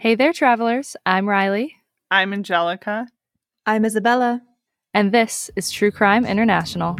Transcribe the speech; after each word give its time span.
Hey 0.00 0.14
there, 0.14 0.32
travelers. 0.32 0.96
I'm 1.04 1.28
Riley, 1.28 1.76
I'm 2.10 2.32
Angelica. 2.32 3.06
I'm 3.66 3.84
Isabella. 3.84 4.40
and 4.94 5.12
this 5.12 5.50
is 5.56 5.70
True 5.70 5.90
Crime 5.90 6.24
International. 6.24 6.96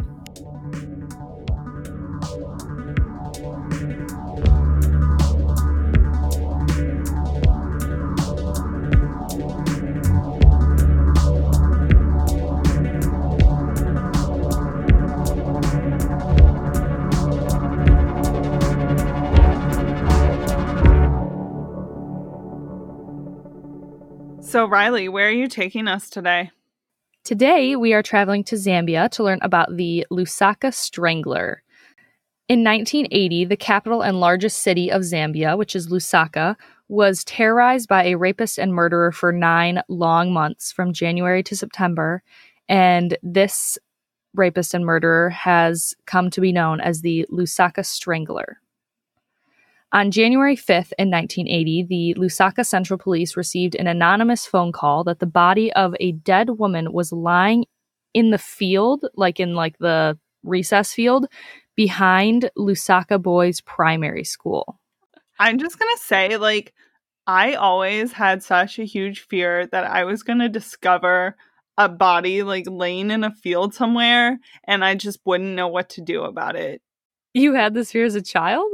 So, 24.51 24.65
Riley, 24.65 25.07
where 25.07 25.29
are 25.29 25.31
you 25.31 25.47
taking 25.47 25.87
us 25.87 26.09
today? 26.09 26.51
Today, 27.23 27.77
we 27.77 27.93
are 27.93 28.03
traveling 28.03 28.43
to 28.43 28.57
Zambia 28.57 29.09
to 29.11 29.23
learn 29.23 29.39
about 29.41 29.77
the 29.77 30.05
Lusaka 30.11 30.73
Strangler. 30.73 31.63
In 32.49 32.61
1980, 32.61 33.45
the 33.45 33.55
capital 33.55 34.01
and 34.01 34.19
largest 34.19 34.61
city 34.61 34.91
of 34.91 35.03
Zambia, 35.03 35.57
which 35.57 35.73
is 35.73 35.87
Lusaka, 35.87 36.57
was 36.89 37.23
terrorized 37.23 37.87
by 37.87 38.03
a 38.03 38.17
rapist 38.17 38.59
and 38.59 38.73
murderer 38.73 39.13
for 39.13 39.31
nine 39.31 39.83
long 39.87 40.33
months 40.33 40.73
from 40.73 40.91
January 40.91 41.43
to 41.43 41.55
September. 41.55 42.21
And 42.67 43.17
this 43.23 43.79
rapist 44.33 44.73
and 44.73 44.85
murderer 44.85 45.29
has 45.29 45.93
come 46.07 46.29
to 46.29 46.41
be 46.41 46.51
known 46.51 46.81
as 46.81 46.99
the 46.99 47.25
Lusaka 47.31 47.85
Strangler. 47.85 48.60
On 49.93 50.09
January 50.09 50.55
5th 50.55 50.93
in 50.97 51.11
1980, 51.11 51.83
the 51.89 52.15
Lusaka 52.17 52.65
Central 52.65 52.97
Police 52.97 53.35
received 53.35 53.75
an 53.75 53.87
anonymous 53.87 54.45
phone 54.45 54.71
call 54.71 55.03
that 55.03 55.19
the 55.19 55.25
body 55.25 55.71
of 55.73 55.93
a 55.99 56.13
dead 56.13 56.51
woman 56.51 56.93
was 56.93 57.11
lying 57.11 57.65
in 58.13 58.31
the 58.31 58.37
field, 58.37 59.05
like 59.15 59.39
in 59.39 59.53
like 59.53 59.77
the 59.79 60.17
recess 60.43 60.93
field 60.93 61.27
behind 61.75 62.49
Lusaka 62.57 63.21
Boys 63.21 63.59
Primary 63.61 64.23
School. 64.23 64.79
I'm 65.39 65.57
just 65.57 65.77
going 65.77 65.93
to 65.93 66.01
say, 66.01 66.37
like, 66.37 66.73
I 67.27 67.53
always 67.53 68.13
had 68.13 68.43
such 68.43 68.79
a 68.79 68.85
huge 68.85 69.21
fear 69.21 69.67
that 69.67 69.83
I 69.83 70.05
was 70.05 70.23
going 70.23 70.39
to 70.39 70.49
discover 70.49 71.35
a 71.77 71.89
body 71.89 72.43
like 72.43 72.65
laying 72.67 73.11
in 73.11 73.23
a 73.23 73.31
field 73.31 73.73
somewhere 73.73 74.39
and 74.65 74.85
I 74.85 74.95
just 74.95 75.19
wouldn't 75.25 75.55
know 75.55 75.67
what 75.67 75.89
to 75.91 76.01
do 76.01 76.23
about 76.23 76.55
it. 76.55 76.81
You 77.33 77.53
had 77.53 77.73
this 77.73 77.91
fear 77.91 78.05
as 78.05 78.15
a 78.15 78.21
child? 78.21 78.69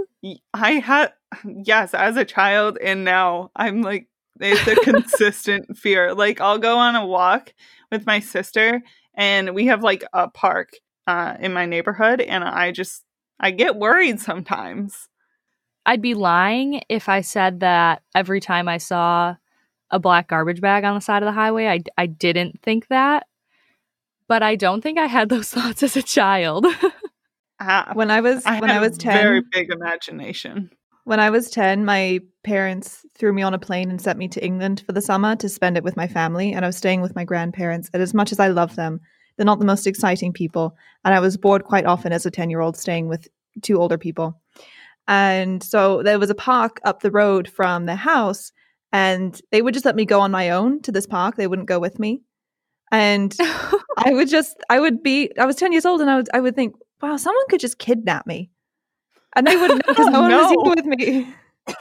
I 0.54 0.74
had, 0.74 1.14
yes, 1.46 1.94
as 1.94 2.18
a 2.18 2.26
child, 2.26 2.78
and 2.82 3.04
now 3.04 3.52
I'm 3.56 3.82
like, 3.82 4.08
it's 4.40 4.68
a 4.68 4.76
consistent 4.76 5.78
fear. 5.78 6.14
Like, 6.14 6.42
I'll 6.42 6.58
go 6.58 6.78
on 6.78 6.96
a 6.96 7.06
walk 7.06 7.54
with 7.92 8.06
my 8.06 8.20
sister, 8.20 8.82
and 9.14 9.54
we 9.54 9.68
have 9.68 9.84
like 9.84 10.04
a 10.14 10.30
park 10.30 10.72
uh, 11.06 11.36
in 11.40 11.54
my 11.54 11.66
neighborhood, 11.66 12.22
and 12.22 12.44
I 12.44 12.72
just, 12.72 13.04
I 13.40 13.52
get 13.52 13.76
worried 13.76 14.20
sometimes. 14.20 15.08
I'd 15.86 16.02
be 16.02 16.16
lying 16.16 16.82
if 16.90 17.08
I 17.08 17.22
said 17.22 17.62
that 17.62 18.02
every 18.14 18.42
time 18.42 18.68
I 18.68 18.78
saw 18.78 19.36
a 19.90 20.00
black 20.00 20.28
garbage 20.28 20.60
bag 20.60 20.84
on 20.84 20.96
the 20.96 21.02
side 21.02 21.24
of 21.24 21.28
the 21.28 21.32
highway, 21.32 21.68
I, 21.68 21.80
I 21.98 22.08
didn't 22.08 22.62
think 22.62 22.88
that. 22.90 23.26
But 24.28 24.44
I 24.44 24.58
don't 24.58 24.82
think 24.82 24.98
I 24.98 25.06
had 25.06 25.30
those 25.30 25.50
thoughts 25.52 25.84
as 25.84 25.96
a 25.96 26.04
child. 26.04 26.66
Uh, 27.60 27.94
When 27.94 28.12
I 28.12 28.22
was 28.22 28.46
I 28.46 28.60
when 28.60 28.70
I 28.70 28.80
was 28.80 28.98
10, 28.98 29.14
very 29.14 29.42
big 29.52 29.72
imagination. 29.72 30.70
when 31.06 31.20
I 31.20 31.30
was 31.30 31.50
10, 31.50 31.86
my 31.86 32.20
parents 32.44 33.06
threw 33.18 33.34
me 33.34 33.42
on 33.42 33.54
a 33.54 33.60
plane 33.60 33.90
and 33.90 34.02
sent 34.02 34.20
me 34.20 34.28
to 34.30 34.44
England 34.46 34.84
for 34.86 34.92
the 34.94 35.02
summer 35.02 35.36
to 35.38 35.50
spend 35.50 35.78
it 35.78 35.84
with 35.84 35.98
my 35.98 36.08
family 36.08 36.54
and 36.54 36.64
I 36.64 36.68
was 36.68 36.78
staying 36.78 37.02
with 37.02 37.16
my 37.16 37.24
grandparents. 37.24 37.90
And 37.94 38.04
as 38.04 38.14
much 38.14 38.32
as 38.32 38.40
I 38.40 38.48
love 38.48 38.76
them, 38.76 39.00
they're 39.36 39.46
not 39.46 39.60
the 39.60 39.66
most 39.66 39.88
exciting 39.88 40.34
people, 40.34 40.76
and 41.06 41.14
I 41.14 41.20
was 41.20 41.38
bored 41.38 41.64
quite 41.64 41.86
often 41.86 42.12
as 42.12 42.26
a 42.26 42.32
10-year-old 42.32 42.76
staying 42.76 43.08
with 43.08 43.28
two 43.62 43.80
older 43.80 43.98
people. 43.98 44.42
And 45.08 45.64
so 45.64 46.04
there 46.04 46.20
was 46.20 46.30
a 46.30 46.36
park 46.36 46.80
up 46.84 47.02
the 47.02 47.12
road 47.12 47.48
from 47.48 47.86
the 47.86 47.96
house 47.96 48.52
and 48.92 49.40
they 49.52 49.62
would 49.62 49.74
just 49.74 49.86
let 49.86 49.96
me 49.96 50.06
go 50.06 50.20
on 50.20 50.32
my 50.32 50.50
own 50.50 50.82
to 50.82 50.92
this 50.92 51.08
park. 51.08 51.36
They 51.36 51.48
wouldn't 51.48 51.68
go 51.68 51.80
with 51.80 51.98
me. 52.00 52.22
And 52.92 53.36
I 53.98 54.12
would 54.12 54.28
just, 54.30 54.58
I 54.70 54.80
would 54.80 55.02
be, 55.04 55.32
I 55.38 55.46
was 55.46 55.56
10 55.56 55.72
years 55.72 55.86
old 55.86 56.02
and 56.02 56.10
I 56.10 56.18
would, 56.18 56.30
I 56.34 56.40
would 56.40 56.56
think, 56.56 56.76
wow, 57.02 57.18
someone 57.18 57.44
could 57.50 57.60
just 57.60 57.78
kidnap 57.80 58.26
me. 58.28 58.50
And 59.36 59.46
they 59.46 59.56
wouldn't 59.56 59.86
know 59.86 59.94
because 59.94 60.08
no 60.12 60.22
one 60.22 60.32
was 60.32 60.50
here 60.50 60.76
with 60.76 60.86
me. 60.86 61.34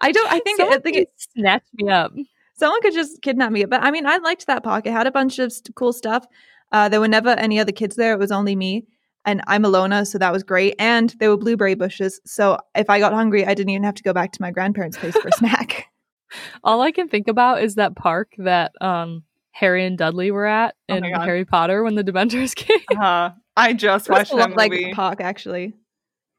I 0.00 0.12
don't, 0.12 0.32
I 0.32 0.40
think, 0.40 0.60
I 0.60 0.78
think 0.78 0.96
it, 0.96 1.08
snatched 1.18 1.74
me 1.74 1.90
up. 1.90 2.12
someone 2.54 2.80
could 2.80 2.94
just 2.94 3.20
kidnap 3.22 3.52
me. 3.52 3.64
But 3.64 3.82
I 3.82 3.90
mean, 3.90 4.06
I 4.06 4.16
liked 4.18 4.46
that 4.46 4.62
park. 4.62 4.86
It 4.86 4.92
had 4.92 5.06
a 5.06 5.10
bunch 5.10 5.38
of 5.38 5.52
st- 5.52 5.74
cool 5.74 5.92
stuff. 5.92 6.24
Uh, 6.72 6.88
there 6.88 7.00
were 7.00 7.08
never 7.08 7.30
any 7.30 7.58
other 7.58 7.72
kids 7.72 7.96
there. 7.96 8.12
It 8.12 8.18
was 8.18 8.32
only 8.32 8.56
me. 8.56 8.86
And 9.26 9.42
I'm 9.46 9.66
a 9.66 9.68
loner, 9.68 10.06
so 10.06 10.16
that 10.16 10.32
was 10.32 10.42
great. 10.42 10.74
And 10.78 11.10
there 11.18 11.28
were 11.28 11.36
blueberry 11.36 11.74
bushes. 11.74 12.20
So 12.24 12.58
if 12.74 12.88
I 12.88 12.98
got 12.98 13.12
hungry, 13.12 13.44
I 13.44 13.52
didn't 13.52 13.70
even 13.70 13.84
have 13.84 13.96
to 13.96 14.02
go 14.02 14.14
back 14.14 14.32
to 14.32 14.40
my 14.40 14.50
grandparents' 14.50 14.96
place 14.96 15.14
for 15.14 15.28
a 15.28 15.32
snack. 15.32 15.88
All 16.64 16.80
I 16.80 16.92
can 16.92 17.08
think 17.08 17.28
about 17.28 17.62
is 17.62 17.74
that 17.74 17.96
park 17.96 18.32
that 18.38 18.72
um 18.80 19.24
Harry 19.50 19.84
and 19.84 19.98
Dudley 19.98 20.30
were 20.30 20.46
at 20.46 20.76
Oh 20.88 20.94
in. 20.94 21.04
Harry 21.04 21.44
Potter 21.44 21.82
when 21.82 21.96
the 21.96 22.04
Dementors 22.04 22.54
came. 22.54 22.78
Uh, 22.98 23.30
I 23.60 23.72
just 23.74 24.08
watched 24.08 24.34
that 24.34 24.56
like 24.56 24.72
movie. 24.72 24.92
a 24.96 25.16
actually. 25.20 25.74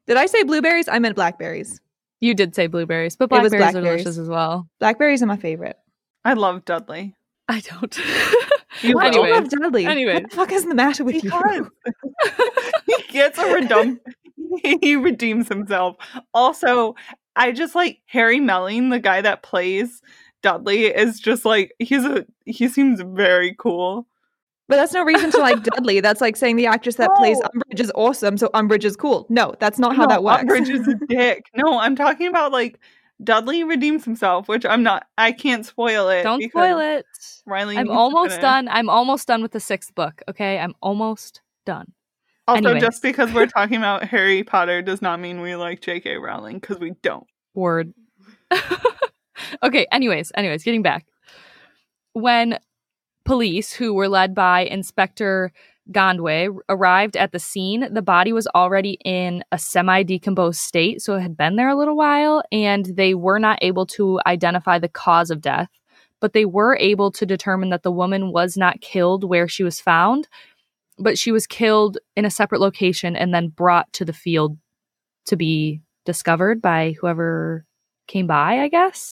Did 0.06 0.16
I 0.16 0.26
say 0.26 0.42
blueberries? 0.42 0.88
I 0.88 0.98
meant 0.98 1.14
blackberries. 1.16 1.80
You 2.20 2.34
did 2.34 2.54
say 2.54 2.66
blueberries, 2.66 3.16
but 3.16 3.24
It 3.24 3.42
was 3.42 3.50
blackberries 3.50 3.74
are 3.76 3.80
delicious 3.80 4.18
as 4.18 4.28
well. 4.28 4.68
Blackberries 4.80 5.22
are 5.22 5.26
my 5.26 5.36
favorite. 5.36 5.76
I 6.24 6.34
love 6.34 6.64
Dudley. 6.64 7.14
I 7.48 7.60
don't. 7.60 7.98
You 8.80 8.94
Why 8.94 9.10
do 9.10 9.18
will? 9.20 9.26
you 9.28 9.34
Anyways, 9.34 9.52
love 9.52 9.62
Dudley? 9.62 9.84
Anyway, 9.86 10.14
What 10.14 10.30
the 10.30 10.36
fuck 10.36 10.50
is 10.50 10.64
the 10.64 10.74
matter 10.74 11.04
with 11.04 11.22
Because 11.22 11.56
you? 11.56 11.70
he 12.86 13.12
gets 13.12 13.38
a 13.38 13.42
redum 13.44 13.98
he 14.80 14.96
redeems 14.96 15.48
himself. 15.48 15.96
Also, 16.34 16.94
I 17.36 17.52
just 17.52 17.74
like 17.74 18.00
Harry 18.06 18.40
Melling, 18.40 18.90
the 18.90 18.98
guy 18.98 19.20
that 19.20 19.42
plays 19.42 20.02
Dudley, 20.42 20.86
is 20.86 21.20
just 21.20 21.44
like 21.44 21.72
he's 21.78 22.04
a 22.04 22.26
he 22.44 22.68
seems 22.68 23.00
very 23.00 23.54
cool. 23.58 24.06
But 24.72 24.76
that's 24.76 24.94
no 24.94 25.04
reason 25.04 25.30
to 25.32 25.36
like 25.38 25.62
Dudley. 25.64 26.00
That's 26.00 26.22
like 26.22 26.34
saying 26.34 26.56
the 26.56 26.64
actress 26.64 26.94
that 26.96 27.14
plays 27.16 27.38
Umbridge 27.42 27.78
is 27.78 27.92
awesome, 27.94 28.38
so 28.38 28.48
Umbridge 28.54 28.84
is 28.84 28.96
cool. 28.96 29.26
No, 29.28 29.54
that's 29.60 29.78
not 29.78 29.94
how 29.94 30.04
No, 30.04 30.08
that 30.08 30.24
works. 30.24 30.44
Umbridge 30.44 30.70
is 30.70 30.88
a 30.88 30.94
dick. 31.08 31.44
No, 31.54 31.78
I'm 31.78 31.94
talking 31.94 32.26
about 32.26 32.52
like 32.52 32.80
Dudley 33.22 33.64
redeems 33.64 34.02
himself, 34.02 34.48
which 34.48 34.64
I'm 34.64 34.82
not 34.82 35.06
I 35.18 35.32
can't 35.32 35.66
spoil 35.66 36.08
it. 36.08 36.22
don't 36.22 36.42
spoil 36.42 36.78
it. 36.78 37.04
Riley 37.44 37.76
I'm 37.76 37.90
almost 37.90 38.40
done. 38.40 38.66
I'm 38.68 38.88
almost 38.88 39.28
done 39.28 39.42
with 39.42 39.52
the 39.52 39.60
sixth 39.60 39.94
book. 39.94 40.22
Okay, 40.26 40.58
I'm 40.58 40.72
almost 40.80 41.42
done. 41.66 41.92
Also, 42.48 42.70
Anyways. 42.70 42.82
just 42.82 43.02
because 43.02 43.30
we're 43.34 43.44
talking 43.58 43.76
about 43.76 44.04
Harry 44.04 44.42
Potter 44.42 44.80
does 44.80 45.02
not 45.02 45.20
mean 45.20 45.42
we 45.42 45.54
like 45.54 45.82
J.K. 45.82 46.16
Rowling 46.16 46.60
because 46.60 46.78
we 46.78 46.92
don't. 47.02 47.26
Word. 47.52 47.92
okay, 49.62 49.86
anyways, 49.92 50.32
anyways, 50.34 50.64
getting 50.64 50.80
back. 50.80 51.04
When 52.14 52.58
police, 53.24 53.72
who 53.72 53.94
were 53.94 54.08
led 54.08 54.34
by 54.34 54.60
Inspector 54.62 55.52
Gondwe, 55.90 56.56
arrived 56.68 57.16
at 57.16 57.32
the 57.32 57.38
scene, 57.38 57.92
the 57.92 58.02
body 58.02 58.32
was 58.32 58.46
already 58.54 58.98
in 59.04 59.42
a 59.50 59.58
semi 59.58 60.02
decomposed 60.02 60.60
state, 60.60 61.02
so 61.02 61.16
it 61.16 61.22
had 61.22 61.36
been 61.36 61.56
there 61.56 61.68
a 61.68 61.76
little 61.76 61.96
while, 61.96 62.42
and 62.52 62.86
they 62.86 63.14
were 63.14 63.38
not 63.38 63.58
able 63.62 63.86
to 63.86 64.20
identify 64.26 64.78
the 64.78 64.88
cause 64.88 65.30
of 65.30 65.40
death. 65.40 65.68
But 66.20 66.34
they 66.34 66.44
were 66.44 66.76
able 66.76 67.10
to 67.12 67.26
determine 67.26 67.70
that 67.70 67.82
the 67.82 67.90
woman 67.90 68.30
was 68.30 68.56
not 68.56 68.80
killed 68.80 69.24
where 69.24 69.48
she 69.48 69.64
was 69.64 69.80
found, 69.80 70.28
but 70.98 71.18
she 71.18 71.32
was 71.32 71.48
killed 71.48 71.98
in 72.16 72.24
a 72.24 72.30
separate 72.30 72.60
location 72.60 73.16
and 73.16 73.34
then 73.34 73.48
brought 73.48 73.92
to 73.94 74.04
the 74.04 74.12
field 74.12 74.56
to 75.26 75.36
be 75.36 75.80
discovered 76.04 76.62
by 76.62 76.94
whoever 77.00 77.64
came 78.06 78.26
by, 78.26 78.60
I 78.60 78.68
guess. 78.68 79.11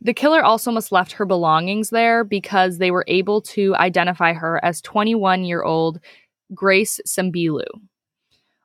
The 0.00 0.14
killer 0.14 0.44
also 0.44 0.70
must 0.70 0.92
left 0.92 1.12
her 1.12 1.26
belongings 1.26 1.90
there 1.90 2.22
because 2.22 2.78
they 2.78 2.90
were 2.90 3.04
able 3.08 3.40
to 3.42 3.74
identify 3.76 4.34
her 4.34 4.62
as 4.64 4.80
21 4.82 5.44
year 5.44 5.62
old 5.62 6.00
Grace 6.54 7.00
Sambilu. 7.06 7.64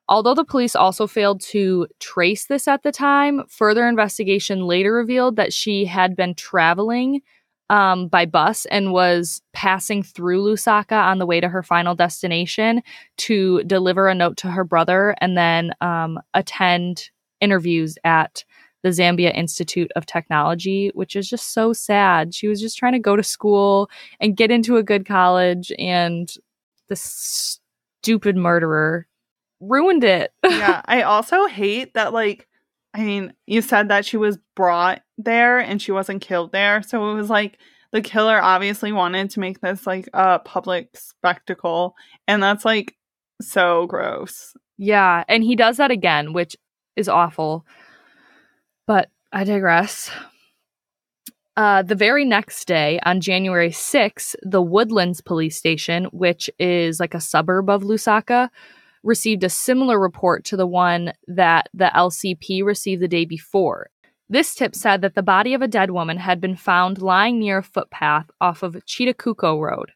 Although 0.09 0.35
the 0.35 0.43
police 0.43 0.75
also 0.75 1.07
failed 1.07 1.39
to 1.41 1.87
trace 1.99 2.45
this 2.45 2.67
at 2.67 2.83
the 2.83 2.91
time, 2.91 3.43
further 3.47 3.87
investigation 3.87 4.65
later 4.65 4.93
revealed 4.93 5.37
that 5.37 5.53
she 5.53 5.85
had 5.85 6.17
been 6.17 6.35
traveling 6.35 7.21
um, 7.69 8.09
by 8.09 8.25
bus 8.25 8.65
and 8.65 8.91
was 8.91 9.41
passing 9.53 10.03
through 10.03 10.43
Lusaka 10.43 11.01
on 11.01 11.19
the 11.19 11.25
way 11.25 11.39
to 11.39 11.47
her 11.47 11.63
final 11.63 11.95
destination 11.95 12.83
to 13.17 13.63
deliver 13.63 14.09
a 14.09 14.15
note 14.15 14.35
to 14.37 14.51
her 14.51 14.65
brother 14.65 15.15
and 15.21 15.37
then 15.37 15.71
um, 15.79 16.19
attend 16.33 17.09
interviews 17.39 17.97
at 18.03 18.43
the 18.83 18.89
Zambia 18.89 19.35
Institute 19.35 19.91
of 19.95 20.05
Technology, 20.05 20.91
which 20.93 21.15
is 21.15 21.29
just 21.29 21.53
so 21.53 21.73
sad. 21.73 22.33
She 22.33 22.47
was 22.47 22.59
just 22.59 22.77
trying 22.77 22.93
to 22.93 22.99
go 22.99 23.15
to 23.15 23.23
school 23.23 23.89
and 24.19 24.37
get 24.37 24.51
into 24.51 24.77
a 24.77 24.83
good 24.83 25.05
college, 25.05 25.71
and 25.77 26.33
this 26.89 27.01
stupid 28.01 28.35
murderer 28.35 29.07
ruined 29.59 30.03
it. 30.03 30.31
yeah, 30.43 30.81
I 30.85 31.03
also 31.03 31.45
hate 31.45 31.93
that 31.93 32.13
like 32.13 32.47
I 32.93 33.03
mean, 33.03 33.33
you 33.47 33.61
said 33.61 33.89
that 33.89 34.05
she 34.05 34.17
was 34.17 34.37
brought 34.55 35.01
there 35.17 35.59
and 35.59 35.81
she 35.81 35.91
wasn't 35.91 36.21
killed 36.21 36.51
there. 36.51 36.81
So 36.81 37.09
it 37.09 37.13
was 37.13 37.29
like 37.29 37.57
the 37.91 38.01
killer 38.01 38.41
obviously 38.41 38.91
wanted 38.91 39.29
to 39.31 39.39
make 39.39 39.61
this 39.61 39.87
like 39.87 40.09
a 40.13 40.39
public 40.39 40.89
spectacle. 40.95 41.95
And 42.27 42.43
that's 42.43 42.65
like 42.65 42.95
so 43.41 43.87
gross. 43.87 44.53
Yeah, 44.77 45.23
and 45.27 45.43
he 45.43 45.55
does 45.55 45.77
that 45.77 45.91
again, 45.91 46.33
which 46.33 46.57
is 46.95 47.07
awful. 47.07 47.65
But 48.87 49.09
I 49.31 49.43
digress. 49.43 50.11
Uh, 51.57 51.81
the 51.83 51.95
very 51.95 52.25
next 52.25 52.65
day, 52.65 52.99
on 53.03 53.21
January 53.21 53.69
6th, 53.69 54.35
the 54.41 54.61
Woodlands 54.61 55.21
police 55.21 55.57
station, 55.57 56.05
which 56.05 56.49
is 56.57 56.99
like 56.99 57.13
a 57.13 57.19
suburb 57.19 57.69
of 57.69 57.83
Lusaka, 57.83 58.49
received 59.03 59.43
a 59.43 59.49
similar 59.49 59.99
report 59.99 60.45
to 60.45 60.57
the 60.57 60.67
one 60.67 61.11
that 61.27 61.67
the 61.73 61.91
LCP 61.93 62.63
received 62.63 63.01
the 63.01 63.07
day 63.07 63.25
before. 63.25 63.89
This 64.29 64.55
tip 64.55 64.75
said 64.75 65.01
that 65.01 65.15
the 65.15 65.23
body 65.23 65.53
of 65.53 65.61
a 65.61 65.67
dead 65.67 65.91
woman 65.91 66.17
had 66.17 66.39
been 66.39 66.55
found 66.55 67.01
lying 67.01 67.37
near 67.37 67.57
a 67.57 67.63
footpath 67.63 68.31
off 68.39 68.63
of 68.63 68.75
Chitakuko 68.85 69.59
Road. 69.59 69.91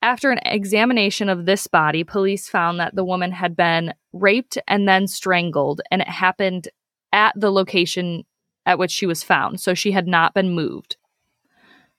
After 0.00 0.30
an 0.30 0.38
examination 0.44 1.28
of 1.28 1.44
this 1.44 1.66
body, 1.66 2.04
police 2.04 2.48
found 2.48 2.78
that 2.78 2.94
the 2.94 3.04
woman 3.04 3.32
had 3.32 3.56
been 3.56 3.94
raped 4.12 4.58
and 4.68 4.86
then 4.86 5.08
strangled, 5.08 5.80
and 5.90 6.02
it 6.02 6.08
happened 6.08 6.68
at 7.14 7.32
the 7.34 7.50
location 7.50 8.24
at 8.66 8.78
which 8.78 8.90
she 8.90 9.06
was 9.06 9.22
found, 9.22 9.60
so 9.60 9.72
she 9.72 9.92
had 9.92 10.06
not 10.06 10.34
been 10.34 10.50
moved. 10.50 10.96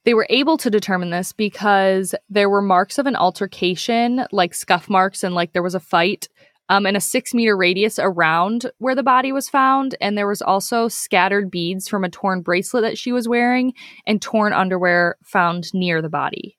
They 0.03 0.13
were 0.13 0.27
able 0.29 0.57
to 0.57 0.69
determine 0.69 1.09
this 1.09 1.31
because 1.31 2.13
there 2.29 2.49
were 2.49 2.61
marks 2.61 2.99
of 2.99 3.07
an 3.07 3.15
altercation, 3.15 4.25
like 4.31 4.53
scuff 4.53 4.87
marks, 4.87 5.23
and 5.23 5.33
like 5.33 5.53
there 5.53 5.63
was 5.63 5.73
a 5.73 5.79
fight 5.79 6.29
um, 6.69 6.85
in 6.85 6.95
a 6.95 7.01
six 7.01 7.33
meter 7.33 7.55
radius 7.57 7.97
around 7.97 8.71
where 8.77 8.95
the 8.95 9.03
body 9.03 9.31
was 9.31 9.49
found. 9.49 9.95
And 10.01 10.17
there 10.17 10.27
was 10.27 10.41
also 10.41 10.87
scattered 10.87 11.49
beads 11.49 11.87
from 11.87 12.03
a 12.03 12.09
torn 12.09 12.41
bracelet 12.41 12.83
that 12.83 12.97
she 12.97 13.11
was 13.11 13.27
wearing 13.27 13.73
and 14.05 14.21
torn 14.21 14.53
underwear 14.53 15.17
found 15.23 15.73
near 15.73 16.01
the 16.01 16.09
body. 16.09 16.57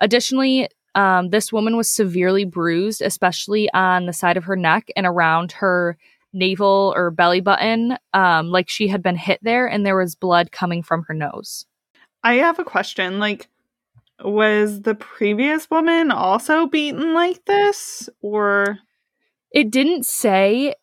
Additionally, 0.00 0.68
um, 0.94 1.28
this 1.30 1.52
woman 1.52 1.76
was 1.76 1.90
severely 1.90 2.44
bruised, 2.44 3.02
especially 3.02 3.70
on 3.74 4.06
the 4.06 4.12
side 4.14 4.38
of 4.38 4.44
her 4.44 4.56
neck 4.56 4.88
and 4.96 5.06
around 5.06 5.52
her 5.52 5.98
navel 6.36 6.92
or 6.96 7.10
belly 7.10 7.40
button, 7.40 7.96
um, 8.14 8.48
like 8.50 8.68
she 8.68 8.86
had 8.88 9.02
been 9.02 9.16
hit 9.16 9.40
there, 9.42 9.66
and 9.66 9.84
there 9.84 9.96
was 9.96 10.14
blood 10.14 10.52
coming 10.52 10.82
from 10.82 11.02
her 11.08 11.14
nose. 11.14 11.66
I 12.22 12.34
have 12.34 12.58
a 12.58 12.64
question. 12.64 13.18
Like, 13.18 13.48
was 14.22 14.82
the 14.82 14.94
previous 14.94 15.68
woman 15.70 16.10
also 16.10 16.66
beaten 16.66 17.14
like 17.14 17.44
this? 17.44 18.08
Or 18.20 18.78
It 19.52 19.70
didn't 19.70 20.06
say 20.06 20.74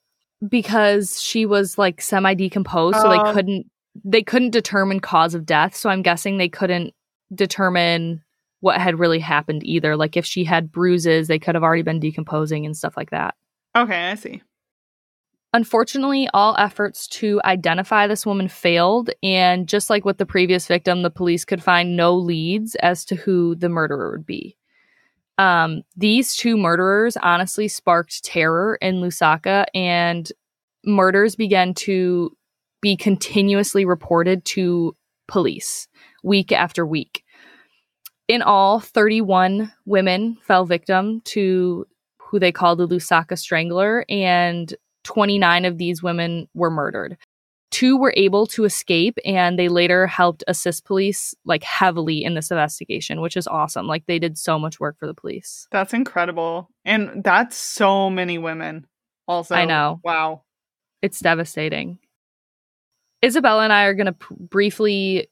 because 0.47 1.21
she 1.21 1.45
was 1.45 1.77
like 1.77 2.01
semi 2.01 2.33
decomposed, 2.33 2.97
so 2.99 3.09
they 3.09 3.17
Oh. 3.19 3.33
couldn't 3.33 3.67
they 4.03 4.23
couldn't 4.23 4.49
determine 4.49 4.99
cause 4.99 5.35
of 5.35 5.45
death. 5.45 5.75
So 5.75 5.89
I'm 5.89 6.01
guessing 6.01 6.37
they 6.37 6.49
couldn't 6.49 6.93
determine 7.33 8.23
what 8.59 8.79
had 8.81 8.97
really 8.97 9.19
happened 9.19 9.63
either. 9.65 9.95
Like 9.95 10.17
if 10.17 10.25
she 10.25 10.43
had 10.43 10.71
bruises, 10.71 11.27
they 11.27 11.37
could 11.37 11.53
have 11.55 11.63
already 11.63 11.83
been 11.83 11.99
decomposing 11.99 12.65
and 12.65 12.75
stuff 12.75 12.97
like 12.97 13.11
that. 13.11 13.35
okay, 13.75 14.09
I 14.11 14.15
see. 14.15 14.41
Unfortunately, 15.55 16.27
all 16.33 16.55
efforts 16.57 17.07
to 17.07 17.39
identify 17.45 18.07
this 18.07 18.25
woman 18.25 18.47
failed, 18.47 19.11
and 19.21 19.67
just 19.67 19.87
like 19.87 20.03
with 20.03 20.17
the 20.17 20.25
previous 20.25 20.65
victim, 20.65 21.03
the 21.03 21.11
police 21.11 21.45
could 21.45 21.61
find 21.61 21.95
no 21.95 22.15
leads 22.15 22.73
as 22.75 23.05
to 23.05 23.15
who 23.15 23.53
the 23.53 23.69
murderer 23.69 24.11
would 24.11 24.25
be. 24.25 24.57
Um, 25.37 25.83
these 25.95 26.35
two 26.35 26.57
murderers 26.57 27.17
honestly 27.17 27.67
sparked 27.67 28.23
terror 28.23 28.79
in 28.81 28.95
Lusaka, 28.95 29.65
and 29.75 30.31
murders 30.83 31.35
began 31.35 31.75
to 31.75 32.35
be 32.81 32.97
continuously 32.97 33.85
reported 33.85 34.43
to 34.45 34.95
police 35.27 35.87
week 36.23 36.51
after 36.51 36.83
week. 36.83 37.23
In 38.27 38.41
all, 38.41 38.79
31 38.79 39.71
women 39.85 40.37
fell 40.41 40.65
victim 40.65 41.21
to 41.25 41.85
who 42.17 42.39
they 42.39 42.51
called 42.51 42.79
the 42.79 42.87
Lusaka 42.87 43.37
Strangler, 43.37 44.03
and 44.09 44.73
29 45.03 45.65
of 45.65 45.77
these 45.77 46.01
women 46.01 46.47
were 46.53 46.71
murdered. 46.71 47.17
Two 47.71 47.97
were 47.97 48.13
able 48.15 48.45
to 48.47 48.65
escape 48.65 49.17
and 49.25 49.57
they 49.57 49.67
later 49.67 50.05
helped 50.05 50.43
assist 50.47 50.85
police 50.85 51.33
like 51.43 51.63
heavily 51.63 52.23
in 52.23 52.35
this 52.35 52.51
investigation, 52.51 53.19
which 53.19 53.35
is 53.35 53.47
awesome. 53.47 53.87
Like 53.87 54.05
they 54.05 54.19
did 54.19 54.37
so 54.37 54.59
much 54.59 54.79
work 54.79 54.97
for 54.99 55.07
the 55.07 55.13
police. 55.13 55.67
That's 55.71 55.93
incredible. 55.93 56.69
And 56.85 57.23
that's 57.23 57.57
so 57.57 58.09
many 58.11 58.37
women. 58.37 58.85
Also, 59.27 59.55
I 59.55 59.65
know. 59.65 59.99
Wow. 60.03 60.43
It's 61.01 61.19
devastating. 61.19 61.97
Isabella 63.23 63.63
and 63.63 63.73
I 63.73 63.85
are 63.85 63.93
going 63.93 64.07
to 64.07 64.13
p- 64.13 64.35
briefly 64.39 65.27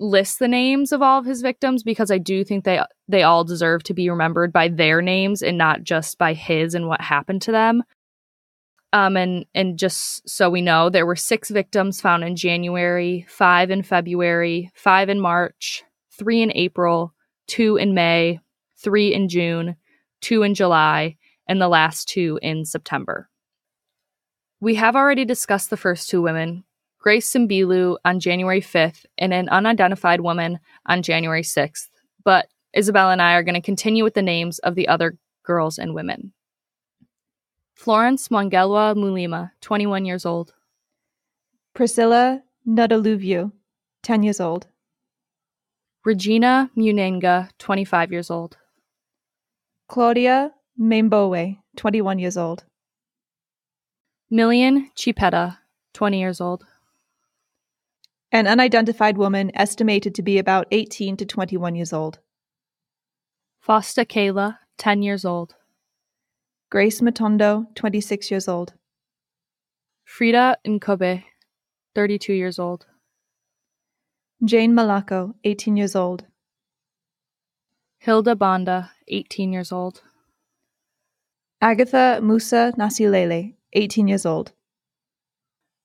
list 0.00 0.38
the 0.38 0.48
names 0.48 0.92
of 0.92 1.02
all 1.02 1.18
of 1.18 1.24
his 1.24 1.40
victims 1.40 1.82
because 1.82 2.10
I 2.10 2.18
do 2.18 2.44
think 2.44 2.64
they 2.64 2.80
they 3.08 3.22
all 3.22 3.44
deserve 3.44 3.82
to 3.84 3.94
be 3.94 4.10
remembered 4.10 4.52
by 4.52 4.68
their 4.68 5.00
names 5.00 5.42
and 5.42 5.56
not 5.56 5.82
just 5.82 6.18
by 6.18 6.34
his 6.34 6.74
and 6.74 6.88
what 6.88 7.00
happened 7.00 7.42
to 7.42 7.52
them. 7.52 7.82
Um, 8.94 9.16
and 9.16 9.44
and 9.56 9.76
just 9.76 10.26
so 10.28 10.48
we 10.48 10.62
know, 10.62 10.88
there 10.88 11.04
were 11.04 11.16
six 11.16 11.50
victims 11.50 12.00
found 12.00 12.22
in 12.22 12.36
January, 12.36 13.26
five 13.28 13.72
in 13.72 13.82
February, 13.82 14.70
five 14.72 15.08
in 15.08 15.18
March, 15.20 15.82
three 16.16 16.42
in 16.42 16.52
April, 16.54 17.12
two 17.48 17.76
in 17.76 17.92
May, 17.92 18.38
three 18.76 19.12
in 19.12 19.28
June, 19.28 19.74
two 20.20 20.44
in 20.44 20.54
July, 20.54 21.16
and 21.48 21.60
the 21.60 21.66
last 21.66 22.08
two 22.08 22.38
in 22.40 22.64
September. 22.64 23.28
We 24.60 24.76
have 24.76 24.94
already 24.94 25.24
discussed 25.24 25.70
the 25.70 25.76
first 25.76 26.08
two 26.08 26.22
women, 26.22 26.62
Grace 27.00 27.28
Simbilu 27.28 27.96
on 28.04 28.20
January 28.20 28.60
5th 28.60 29.06
and 29.18 29.34
an 29.34 29.48
unidentified 29.48 30.20
woman 30.20 30.60
on 30.86 31.02
January 31.02 31.42
6th, 31.42 31.88
but 32.24 32.46
Isabel 32.72 33.10
and 33.10 33.20
I 33.20 33.34
are 33.34 33.42
going 33.42 33.56
to 33.56 33.60
continue 33.60 34.04
with 34.04 34.14
the 34.14 34.22
names 34.22 34.60
of 34.60 34.76
the 34.76 34.86
other 34.86 35.18
girls 35.42 35.78
and 35.78 35.96
women. 35.96 36.32
Florence 37.74 38.28
Mongelwa 38.28 38.94
Mulima, 38.94 39.50
21 39.60 40.04
years 40.04 40.24
old. 40.24 40.54
Priscilla 41.74 42.42
Nudaluviu, 42.66 43.52
10 44.02 44.22
years 44.22 44.40
old. 44.40 44.68
Regina 46.04 46.70
Munenga, 46.76 47.50
25 47.58 48.12
years 48.12 48.30
old. 48.30 48.56
Claudia 49.88 50.52
Mambowe, 50.80 51.58
21 51.76 52.18
years 52.18 52.36
old. 52.36 52.64
Million 54.30 54.90
Chipeta, 54.96 55.58
20 55.94 56.18
years 56.20 56.40
old. 56.40 56.64
An 58.30 58.46
unidentified 58.46 59.16
woman 59.18 59.50
estimated 59.54 60.14
to 60.14 60.22
be 60.22 60.38
about 60.38 60.66
18 60.70 61.16
to 61.18 61.24
21 61.26 61.74
years 61.74 61.92
old. 61.92 62.18
Fosta 63.66 64.04
Kayla, 64.04 64.58
10 64.78 65.02
years 65.02 65.24
old. 65.24 65.54
Grace 66.74 67.00
Matondo, 67.00 67.72
26 67.76 68.32
years 68.32 68.48
old. 68.48 68.72
Frida 70.04 70.56
Nkobe, 70.66 71.22
32 71.94 72.32
years 72.32 72.58
old. 72.58 72.84
Jane 74.44 74.72
Malako, 74.72 75.34
18 75.44 75.76
years 75.76 75.94
old. 75.94 76.24
Hilda 78.00 78.34
Banda, 78.34 78.90
18 79.06 79.52
years 79.52 79.70
old. 79.70 80.02
Agatha 81.60 82.18
Musa 82.20 82.72
Nasilele, 82.76 83.54
18 83.72 84.08
years 84.08 84.26
old. 84.26 84.50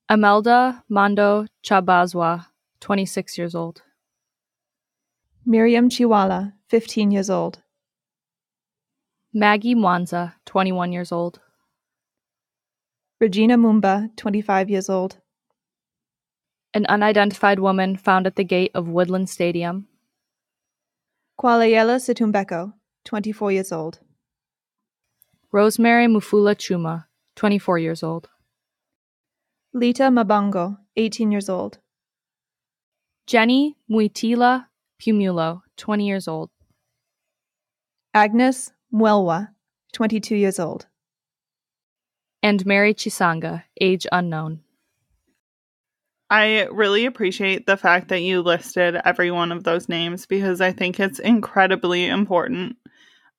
Amelda 0.09 0.81
Mando 0.89 1.45
Chabazwa, 1.63 2.47
26 2.81 3.37
years 3.37 3.53
old. 3.53 3.83
Miriam 5.45 5.87
Chiwala, 5.87 6.53
15 6.67 7.11
years 7.11 7.29
old. 7.29 7.61
Maggie 9.33 9.75
Mwanza, 9.75 10.33
21 10.47 10.91
years 10.91 11.11
old. 11.11 11.39
Regina 13.19 13.57
Mumba, 13.57 14.09
25 14.15 14.69
years 14.71 14.89
old. 14.89 15.17
An 16.73 16.87
unidentified 16.87 17.59
woman 17.59 17.95
found 17.95 18.25
at 18.25 18.35
the 18.35 18.43
gate 18.43 18.71
of 18.73 18.87
Woodland 18.87 19.29
Stadium. 19.29 19.87
Kwalayela 21.39 21.99
Situmbeko, 21.99 22.73
24 23.05 23.51
years 23.51 23.71
old. 23.71 23.99
Rosemary 25.51 26.07
Mufula 26.07 26.55
Chuma, 26.55 27.05
24 27.35 27.77
years 27.77 28.01
old. 28.01 28.29
Lita 29.73 30.09
Mabango, 30.09 30.79
18 30.95 31.31
years 31.31 31.49
old. 31.49 31.77
Jenny 33.27 33.77
Muitila 33.87 34.65
Pumulo, 34.99 35.61
20 35.77 36.07
years 36.07 36.27
old. 36.27 36.49
Agnes 38.15 38.71
Mwelwa, 38.93 39.49
22 39.93 40.35
years 40.35 40.59
old. 40.59 40.87
And 42.41 42.65
Mary 42.65 42.93
Chisanga, 42.93 43.63
age 43.79 44.07
unknown. 44.11 44.61
I 46.29 46.65
really 46.71 47.05
appreciate 47.05 47.65
the 47.65 47.77
fact 47.77 48.09
that 48.09 48.21
you 48.21 48.41
listed 48.41 48.95
every 49.03 49.31
one 49.31 49.51
of 49.51 49.63
those 49.63 49.89
names 49.89 50.25
because 50.25 50.61
I 50.61 50.71
think 50.71 50.99
it's 50.99 51.19
incredibly 51.19 52.05
important. 52.05 52.77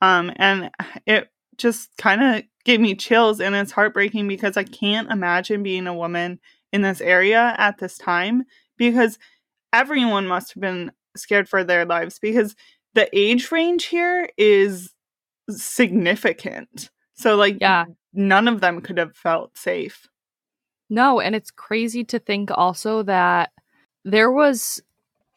Um, 0.03 0.33
and 0.37 0.71
it 1.07 1.31
just 1.57 1.97
kind 1.99 2.23
of 2.23 2.43
gave 2.65 2.81
me 2.81 2.95
chills, 2.95 3.41
and 3.41 3.55
it's 3.55 3.73
heartbreaking 3.73 4.27
because 4.27 4.57
I 4.57 4.65
can't 4.65 5.11
imagine 5.11 5.63
being 5.63 5.87
a 5.87 5.95
woman 5.95 6.41
in 6.73 6.83
this 6.83 7.01
area 7.01 7.55
at 7.59 7.79
this 7.79 7.97
time 7.97 8.45
because 8.77 9.19
everyone 9.73 10.27
must 10.27 10.55
have 10.55 10.61
been 10.61 10.91
scared 11.17 11.49
for 11.49 11.63
their 11.63 11.85
lives 11.85 12.19
because 12.19 12.57
the 12.95 13.09
age 13.17 13.53
range 13.53 13.85
here 13.87 14.29
is 14.37 14.93
significant. 15.51 16.91
So 17.15 17.37
like 17.37 17.59
Yeah. 17.61 17.87
none 18.13 18.49
of 18.49 18.61
them 18.61 18.81
could 18.81 18.99
have 18.99 19.17
felt 19.17 19.57
safe. 19.57 20.07
No, 20.89 21.21
and 21.21 21.35
it's 21.35 21.51
crazy 21.51 22.05
to 22.05 22.19
think 22.19 22.51
also 22.53 23.03
that 23.05 23.51
there 24.05 24.31
was 24.31 24.83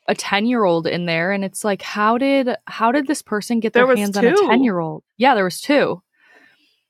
a 0.08 0.16
10-year-old 0.16 0.88
in 0.88 1.06
there 1.06 1.32
and 1.32 1.46
it's 1.46 1.64
like 1.64 1.82
how 1.82 2.18
did 2.18 2.56
how 2.68 2.92
did 2.92 3.08
this 3.08 3.22
person 3.22 3.60
get 3.60 3.74
their 3.74 3.96
hands 3.96 4.18
on 4.18 4.26
a 4.26 4.32
10-year-old? 4.32 5.04
Yeah, 5.18 5.36
there 5.36 5.44
was 5.44 5.62
two. 5.62 6.02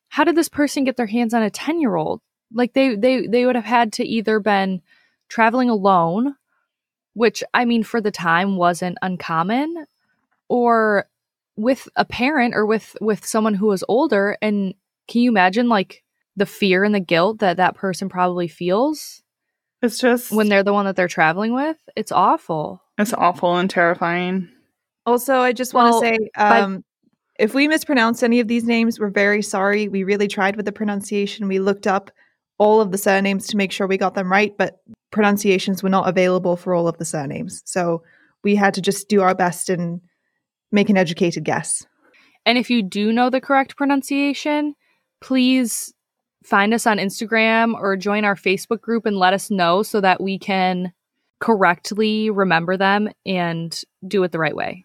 How 0.09 0.23
did 0.23 0.35
this 0.35 0.49
person 0.49 0.83
get 0.83 0.95
their 0.97 1.07
hands 1.07 1.33
on 1.33 1.43
a 1.43 1.49
10-year-old? 1.49 2.21
Like 2.51 2.73
they 2.73 2.95
they 2.95 3.27
they 3.27 3.45
would 3.45 3.55
have 3.55 3.65
had 3.65 3.93
to 3.93 4.03
either 4.05 4.39
been 4.39 4.81
traveling 5.27 5.69
alone, 5.69 6.35
which 7.13 7.43
I 7.53 7.65
mean 7.65 7.83
for 7.83 7.99
the 7.99 8.11
time 8.11 8.55
wasn't 8.55 8.97
uncommon, 9.01 9.85
or 10.47 11.07
with 11.55 11.87
a 11.95 12.05
parent 12.05 12.53
or 12.55 12.65
with 12.65 12.95
with 13.01 13.25
someone 13.25 13.53
who 13.53 13.67
was 13.67 13.83
older 13.87 14.37
and 14.41 14.73
can 15.07 15.21
you 15.21 15.29
imagine 15.29 15.69
like 15.69 16.03
the 16.35 16.45
fear 16.45 16.83
and 16.83 16.95
the 16.95 16.99
guilt 16.99 17.39
that 17.39 17.57
that 17.57 17.75
person 17.75 18.09
probably 18.09 18.47
feels 18.47 19.21
It's 19.81 19.99
just 19.99 20.31
when 20.31 20.49
they're 20.49 20.63
the 20.63 20.73
one 20.73 20.85
that 20.85 20.95
they're 20.95 21.07
traveling 21.07 21.53
with 21.53 21.77
it's 21.95 22.11
awful 22.11 22.81
it's 22.97 23.13
awful 23.13 23.55
and 23.57 23.69
terrifying. 23.69 24.49
Also, 25.05 25.35
I 25.37 25.51
just 25.51 25.73
want 25.73 25.87
to 25.87 25.91
Well, 25.91 26.01
say 26.01 26.17
by- 26.37 26.59
um, 26.61 26.83
if 27.39 27.53
we 27.55 27.67
mispronounce 27.67 28.21
any 28.23 28.39
of 28.39 28.47
these 28.47 28.63
names, 28.63 28.99
we're 28.99 29.09
very 29.09 29.41
sorry. 29.41 29.87
We 29.87 30.03
really 30.03 30.27
tried 30.27 30.55
with 30.55 30.65
the 30.65 30.71
pronunciation. 30.71 31.47
We 31.47 31.57
looked 31.59 31.87
up 31.87 32.11
all 32.59 32.79
of 32.79 32.91
the 32.91 32.97
surnames 32.99 33.47
to 33.47 33.57
make 33.57 33.71
sure 33.71 33.87
we 33.87 33.97
got 33.97 34.13
them 34.13 34.31
right, 34.31 34.53
but 34.57 34.77
pronunciations 35.11 35.81
were 35.81 35.89
not 35.89 36.07
available 36.07 36.55
for 36.55 36.75
all 36.75 36.87
of 36.87 36.99
the 36.99 37.05
surnames. 37.05 37.63
So 37.65 38.03
we 38.43 38.55
had 38.55 38.75
to 38.75 38.81
just 38.81 39.09
do 39.09 39.21
our 39.23 39.33
best 39.33 39.69
and 39.69 39.99
make 40.73 40.89
an 40.89 40.97
educated 40.97 41.43
guess. 41.45 41.85
and 42.45 42.57
if 42.57 42.69
you 42.69 42.83
do 42.83 43.13
know 43.13 43.29
the 43.29 43.39
correct 43.41 43.77
pronunciation 43.77 44.75
please 45.21 45.93
find 46.43 46.73
us 46.73 46.85
on 46.85 46.97
instagram 46.97 47.73
or 47.75 47.95
join 47.95 48.25
our 48.25 48.35
facebook 48.35 48.81
group 48.81 49.05
and 49.05 49.15
let 49.17 49.33
us 49.33 49.49
know 49.49 49.81
so 49.83 50.01
that 50.01 50.21
we 50.21 50.37
can 50.37 50.91
correctly 51.39 52.29
remember 52.29 52.75
them 52.77 53.09
and 53.25 53.81
do 54.07 54.23
it 54.23 54.31
the 54.31 54.39
right 54.39 54.55
way 54.55 54.83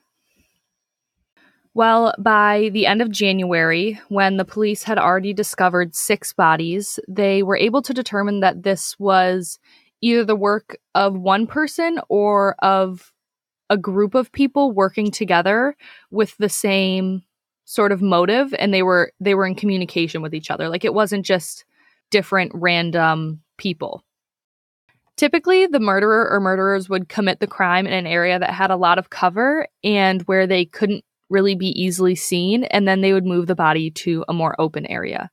Well, 1.74 2.12
by 2.18 2.70
the 2.72 2.86
end 2.86 3.02
of 3.02 3.10
January, 3.10 4.00
when 4.08 4.36
the 4.36 4.44
police 4.44 4.82
had 4.82 4.98
already 4.98 5.32
discovered 5.32 5.94
six 5.94 6.32
bodies, 6.32 6.98
they 7.06 7.44
were 7.44 7.56
able 7.56 7.82
to 7.82 7.94
determine 7.94 8.40
that 8.40 8.64
this 8.64 8.98
was 8.98 9.60
either 10.00 10.24
the 10.24 10.34
work 10.34 10.76
of 10.96 11.16
one 11.16 11.46
person 11.46 12.00
or 12.08 12.56
of 12.58 13.12
a 13.70 13.76
group 13.76 14.14
of 14.14 14.32
people 14.32 14.72
working 14.72 15.10
together 15.10 15.76
with 16.10 16.36
the 16.38 16.48
same 16.48 17.22
sort 17.64 17.92
of 17.92 18.00
motive 18.00 18.54
and 18.58 18.72
they 18.72 18.82
were 18.82 19.12
they 19.20 19.34
were 19.34 19.46
in 19.46 19.54
communication 19.54 20.22
with 20.22 20.34
each 20.34 20.50
other. 20.50 20.68
Like 20.68 20.84
it 20.84 20.94
wasn't 20.94 21.26
just 21.26 21.64
different 22.10 22.52
random 22.54 23.42
people. 23.58 24.04
Typically 25.16 25.66
the 25.66 25.80
murderer 25.80 26.30
or 26.30 26.40
murderers 26.40 26.88
would 26.88 27.08
commit 27.08 27.40
the 27.40 27.46
crime 27.46 27.86
in 27.86 27.92
an 27.92 28.06
area 28.06 28.38
that 28.38 28.50
had 28.50 28.70
a 28.70 28.76
lot 28.76 28.98
of 28.98 29.10
cover 29.10 29.66
and 29.84 30.22
where 30.22 30.46
they 30.46 30.64
couldn't 30.64 31.04
really 31.28 31.54
be 31.54 31.68
easily 31.78 32.14
seen 32.14 32.64
and 32.64 32.88
then 32.88 33.02
they 33.02 33.12
would 33.12 33.26
move 33.26 33.46
the 33.46 33.54
body 33.54 33.90
to 33.90 34.24
a 34.28 34.32
more 34.32 34.58
open 34.58 34.86
area 34.86 35.30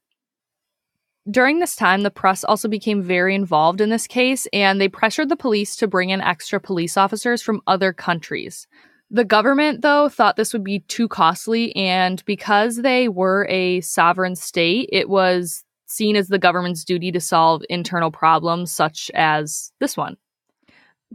during 1.29 1.59
this 1.59 1.75
time, 1.75 2.01
the 2.01 2.11
press 2.11 2.43
also 2.43 2.67
became 2.67 3.01
very 3.01 3.33
involved 3.33 3.81
in 3.81 3.89
this 3.89 4.07
case, 4.07 4.47
and 4.53 4.79
they 4.79 4.87
pressured 4.87 5.29
the 5.29 5.35
police 5.35 5.75
to 5.77 5.87
bring 5.87 6.09
in 6.09 6.21
extra 6.21 6.59
police 6.59 6.97
officers 6.97 7.41
from 7.41 7.61
other 7.67 7.91
countries. 7.91 8.67
The 9.09 9.23
government, 9.23 9.81
though, 9.81 10.09
thought 10.09 10.35
this 10.35 10.53
would 10.53 10.63
be 10.63 10.79
too 10.79 11.07
costly, 11.07 11.75
and 11.75 12.23
because 12.25 12.77
they 12.77 13.07
were 13.07 13.47
a 13.49 13.81
sovereign 13.81 14.35
state, 14.35 14.89
it 14.91 15.09
was 15.09 15.63
seen 15.87 16.15
as 16.15 16.27
the 16.27 16.39
government's 16.39 16.83
duty 16.83 17.11
to 17.11 17.19
solve 17.19 17.63
internal 17.69 18.11
problems 18.11 18.71
such 18.71 19.09
as 19.13 19.71
this 19.79 19.95
one. 19.95 20.17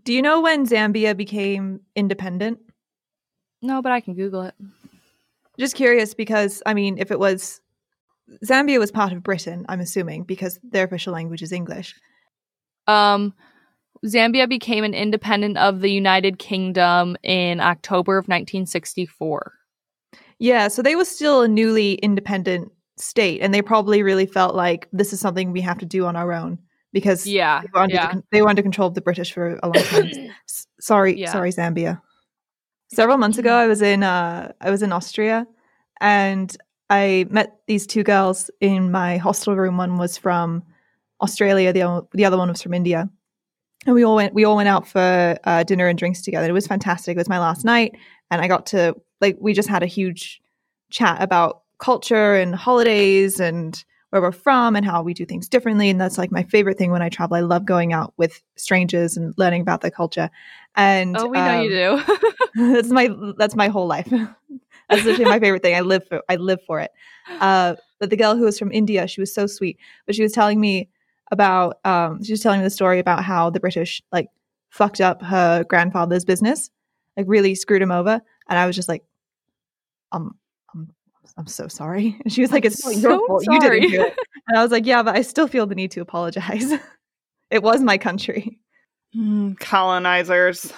Do 0.04 0.12
you 0.12 0.22
know 0.22 0.40
when 0.40 0.66
Zambia 0.66 1.16
became 1.16 1.80
independent? 1.94 2.60
No, 3.62 3.82
but 3.82 3.92
I 3.92 4.00
can 4.00 4.14
Google 4.14 4.42
it. 4.42 4.54
Just 5.58 5.74
curious 5.74 6.14
because, 6.14 6.62
I 6.64 6.74
mean, 6.74 6.96
if 6.98 7.10
it 7.10 7.18
was 7.18 7.60
Zambia 8.44 8.78
was 8.78 8.90
part 8.90 9.12
of 9.12 9.22
Britain, 9.22 9.64
I'm 9.68 9.80
assuming, 9.80 10.24
because 10.24 10.58
their 10.62 10.84
official 10.84 11.12
language 11.12 11.42
is 11.42 11.52
English. 11.52 11.94
Um, 12.86 13.34
Zambia 14.06 14.48
became 14.48 14.84
an 14.84 14.94
independent 14.94 15.58
of 15.58 15.80
the 15.80 15.90
United 15.90 16.38
Kingdom 16.38 17.16
in 17.22 17.60
October 17.60 18.16
of 18.18 18.24
1964. 18.24 19.52
Yeah, 20.38 20.68
so 20.68 20.80
they 20.82 20.96
were 20.96 21.04
still 21.04 21.42
a 21.42 21.48
newly 21.48 21.94
independent 21.94 22.72
state, 22.96 23.40
and 23.42 23.52
they 23.52 23.62
probably 23.62 24.02
really 24.02 24.26
felt 24.26 24.54
like 24.54 24.88
this 24.92 25.12
is 25.12 25.20
something 25.20 25.52
we 25.52 25.60
have 25.60 25.78
to 25.78 25.86
do 25.86 26.06
on 26.06 26.16
our 26.16 26.32
own 26.32 26.58
because 26.92 27.26
Yeah, 27.26 27.60
they, 27.62 27.68
were 27.72 27.80
under 27.80 27.94
yeah. 27.94 28.14
the, 28.14 28.22
they 28.32 28.42
were 28.42 28.48
under 28.48 28.62
control 28.62 28.88
of 28.88 28.94
the 28.94 29.00
British 29.00 29.32
for 29.32 29.58
a 29.62 29.68
long 29.68 29.84
time. 29.84 30.10
S- 30.48 30.66
sorry, 30.80 31.18
Yeah. 31.18 31.30
sorry, 31.32 31.50
Zambia. 31.52 32.00
Several 32.92 33.18
months 33.18 33.38
ago, 33.38 33.54
I 33.54 33.66
was 33.66 33.82
in 33.82 34.02
uh, 34.02 34.52
I 34.60 34.70
was 34.70 34.82
in 34.82 34.92
Austria, 34.92 35.46
and 36.00 36.56
I 36.90 37.26
met 37.30 37.60
these 37.66 37.86
two 37.86 38.02
girls 38.02 38.50
in 38.60 38.90
my 38.90 39.16
hostel 39.16 39.56
room. 39.56 39.76
One 39.76 39.96
was 39.96 40.18
from 40.18 40.64
Australia, 41.22 41.72
the 41.72 42.06
the 42.12 42.24
other 42.24 42.36
one 42.36 42.48
was 42.48 42.62
from 42.62 42.74
India, 42.74 43.08
and 43.86 43.94
we 43.94 44.04
all 44.04 44.16
went 44.16 44.34
we 44.34 44.44
all 44.44 44.56
went 44.56 44.68
out 44.68 44.86
for 44.88 45.38
uh, 45.44 45.62
dinner 45.62 45.86
and 45.86 45.98
drinks 45.98 46.20
together. 46.20 46.48
It 46.48 46.52
was 46.52 46.66
fantastic. 46.66 47.14
It 47.14 47.18
was 47.18 47.28
my 47.28 47.38
last 47.38 47.64
night, 47.64 47.96
and 48.30 48.42
I 48.42 48.48
got 48.48 48.66
to 48.66 48.96
like 49.20 49.36
we 49.40 49.52
just 49.52 49.68
had 49.68 49.82
a 49.82 49.86
huge 49.86 50.42
chat 50.90 51.22
about 51.22 51.62
culture 51.78 52.34
and 52.34 52.54
holidays 52.54 53.40
and 53.40 53.82
where 54.10 54.20
we're 54.20 54.32
from 54.32 54.74
and 54.74 54.84
how 54.84 55.02
we 55.02 55.14
do 55.14 55.24
things 55.24 55.48
differently. 55.48 55.88
And 55.88 56.00
that's 56.00 56.18
like 56.18 56.32
my 56.32 56.42
favorite 56.42 56.76
thing 56.76 56.90
when 56.90 57.02
I 57.02 57.08
travel. 57.08 57.36
I 57.36 57.40
love 57.40 57.64
going 57.64 57.92
out 57.92 58.12
with 58.16 58.42
strangers 58.56 59.16
and 59.16 59.32
learning 59.38 59.62
about 59.62 59.80
their 59.80 59.90
culture. 59.90 60.30
And 60.74 61.16
Oh, 61.16 61.28
we 61.28 61.38
know 61.38 61.62
you 61.62 61.88
um, 61.88 62.04
do. 62.04 62.16
that's 62.74 62.90
my 62.90 63.08
that's 63.38 63.54
my 63.54 63.68
whole 63.68 63.86
life. 63.86 64.12
that's 64.90 65.04
literally 65.04 65.30
my 65.30 65.38
favorite 65.38 65.62
thing. 65.62 65.74
I 65.74 65.80
live 65.80 66.06
for 66.08 66.22
I 66.28 66.36
live 66.36 66.60
for 66.66 66.80
it. 66.80 66.90
Uh, 67.40 67.76
but 67.98 68.10
the 68.10 68.16
girl 68.16 68.36
who 68.36 68.44
was 68.44 68.58
from 68.58 68.72
India, 68.72 69.06
she 69.06 69.20
was 69.20 69.32
so 69.32 69.46
sweet. 69.46 69.78
But 70.06 70.14
she 70.14 70.22
was 70.22 70.32
telling 70.32 70.60
me 70.60 70.88
about 71.30 71.78
um, 71.84 72.22
she 72.22 72.32
was 72.32 72.40
telling 72.40 72.60
me 72.60 72.64
the 72.64 72.70
story 72.70 72.98
about 72.98 73.24
how 73.24 73.50
the 73.50 73.60
British 73.60 74.02
like 74.12 74.28
fucked 74.70 75.00
up 75.00 75.22
her 75.22 75.64
grandfather's 75.64 76.24
business, 76.24 76.70
like 77.16 77.26
really 77.28 77.54
screwed 77.54 77.82
him 77.82 77.92
over. 77.92 78.20
And 78.48 78.58
I 78.58 78.66
was 78.66 78.74
just 78.74 78.88
like, 78.88 79.04
um, 80.12 80.36
I'm 80.74 80.92
I'm 81.36 81.46
so 81.46 81.68
sorry. 81.68 82.18
And 82.24 82.32
she 82.32 82.40
was 82.40 82.52
like, 82.52 82.64
it's 82.64 82.84
not 82.84 82.96
your 82.96 83.12
so 83.12 83.26
fault. 83.26 83.44
You 83.48 83.60
didn't 83.60 83.90
do 83.90 84.02
it. 84.02 84.18
And 84.48 84.58
I 84.58 84.62
was 84.62 84.72
like, 84.72 84.86
yeah, 84.86 85.02
but 85.02 85.14
I 85.14 85.22
still 85.22 85.46
feel 85.46 85.66
the 85.66 85.74
need 85.74 85.92
to 85.92 86.00
apologize. 86.00 86.72
it 87.50 87.62
was 87.62 87.80
my 87.82 87.98
country. 87.98 88.58
Mm, 89.16 89.58
colonizers. 89.58 90.72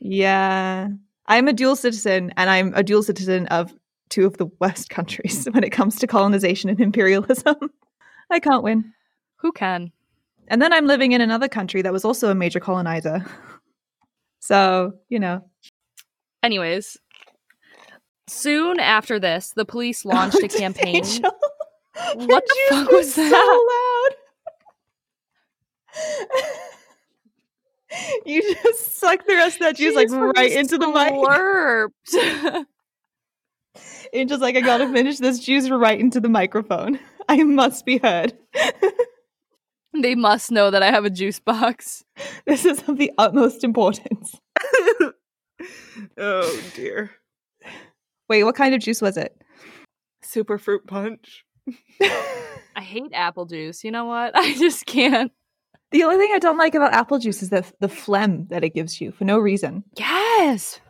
Yeah. 0.00 0.88
I'm 1.28 1.46
a 1.46 1.52
dual 1.52 1.76
citizen 1.76 2.32
and 2.36 2.50
I'm 2.50 2.72
a 2.74 2.82
dual 2.82 3.02
citizen 3.02 3.46
of 3.48 3.72
two 4.08 4.26
of 4.26 4.38
the 4.38 4.46
West 4.60 4.88
countries 4.88 5.46
when 5.52 5.62
it 5.62 5.70
comes 5.70 5.96
to 5.96 6.06
colonization 6.06 6.70
and 6.70 6.80
imperialism. 6.80 7.56
I 8.30 8.40
can't 8.40 8.62
win. 8.62 8.92
Who 9.36 9.52
can? 9.52 9.92
And 10.48 10.60
then 10.60 10.72
I'm 10.72 10.86
living 10.86 11.12
in 11.12 11.20
another 11.20 11.48
country 11.48 11.82
that 11.82 11.92
was 11.92 12.04
also 12.04 12.30
a 12.30 12.34
major 12.34 12.60
colonizer. 12.60 13.24
So, 14.40 14.92
you 15.08 15.18
know. 15.18 15.44
Anyways, 16.44 16.96
soon 18.28 18.78
after 18.78 19.18
this, 19.18 19.50
the 19.50 19.64
police 19.64 20.04
launched 20.04 20.38
a 20.38 20.44
oh, 20.44 20.58
campaign. 20.58 20.96
Angel, 20.96 21.32
What 22.14 22.44
the 22.46 22.56
fuck 22.70 22.88
juice 22.88 23.16
was 23.16 23.30
so 23.30 23.66
loud. 23.68 24.10
you 28.26 28.54
just 28.62 28.98
suck 28.98 29.26
the 29.26 29.34
rest 29.34 29.56
of 29.56 29.60
that 29.60 29.76
juice 29.76 29.94
like 29.94 30.10
right 30.10 30.52
into 30.52 30.78
the 30.78 30.86
mic. 30.86 31.12
slurped. 31.12 32.64
just 34.26 34.42
like, 34.42 34.56
I 34.56 34.60
gotta 34.60 34.92
finish 34.92 35.18
this 35.18 35.38
juice 35.38 35.68
right 35.70 35.98
into 35.98 36.20
the 36.20 36.28
microphone. 36.28 36.98
I 37.28 37.42
must 37.42 37.84
be 37.84 37.98
heard. 37.98 38.32
they 40.00 40.14
must 40.14 40.50
know 40.50 40.70
that 40.70 40.82
I 40.82 40.90
have 40.90 41.04
a 41.04 41.10
juice 41.10 41.40
box. 41.40 42.04
This 42.46 42.64
is 42.64 42.82
of 42.88 42.96
the 42.96 43.12
utmost 43.18 43.64
importance. 43.64 44.34
oh 46.16 46.62
dear. 46.74 47.10
Wait, 48.28 48.44
what 48.44 48.54
kind 48.54 48.74
of 48.74 48.80
juice 48.80 49.02
was 49.02 49.16
it? 49.16 49.36
Super 50.22 50.58
fruit 50.58 50.86
punch. 50.86 51.44
I 52.00 52.80
hate 52.80 53.12
apple 53.12 53.46
juice. 53.46 53.84
You 53.84 53.90
know 53.90 54.06
what? 54.06 54.36
I 54.36 54.54
just 54.54 54.86
can't. 54.86 55.32
The 55.90 56.04
only 56.04 56.16
thing 56.16 56.30
I 56.34 56.38
don't 56.38 56.58
like 56.58 56.74
about 56.74 56.92
apple 56.92 57.18
juice 57.18 57.42
is 57.42 57.50
the 57.50 57.64
the 57.80 57.88
phlegm 57.88 58.46
that 58.50 58.64
it 58.64 58.74
gives 58.74 59.00
you 59.00 59.12
for 59.12 59.24
no 59.24 59.38
reason. 59.38 59.84
Yes. 59.96 60.80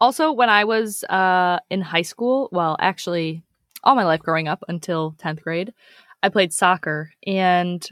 Also, 0.00 0.32
when 0.32 0.48
I 0.48 0.64
was 0.64 1.04
uh, 1.04 1.60
in 1.70 1.80
high 1.80 2.02
school, 2.02 2.48
well, 2.50 2.76
actually, 2.80 3.44
all 3.84 3.94
my 3.94 4.04
life 4.04 4.20
growing 4.20 4.48
up 4.48 4.64
until 4.66 5.14
10th 5.18 5.42
grade, 5.42 5.72
I 6.24 6.28
played 6.28 6.52
soccer. 6.52 7.12
And 7.24 7.86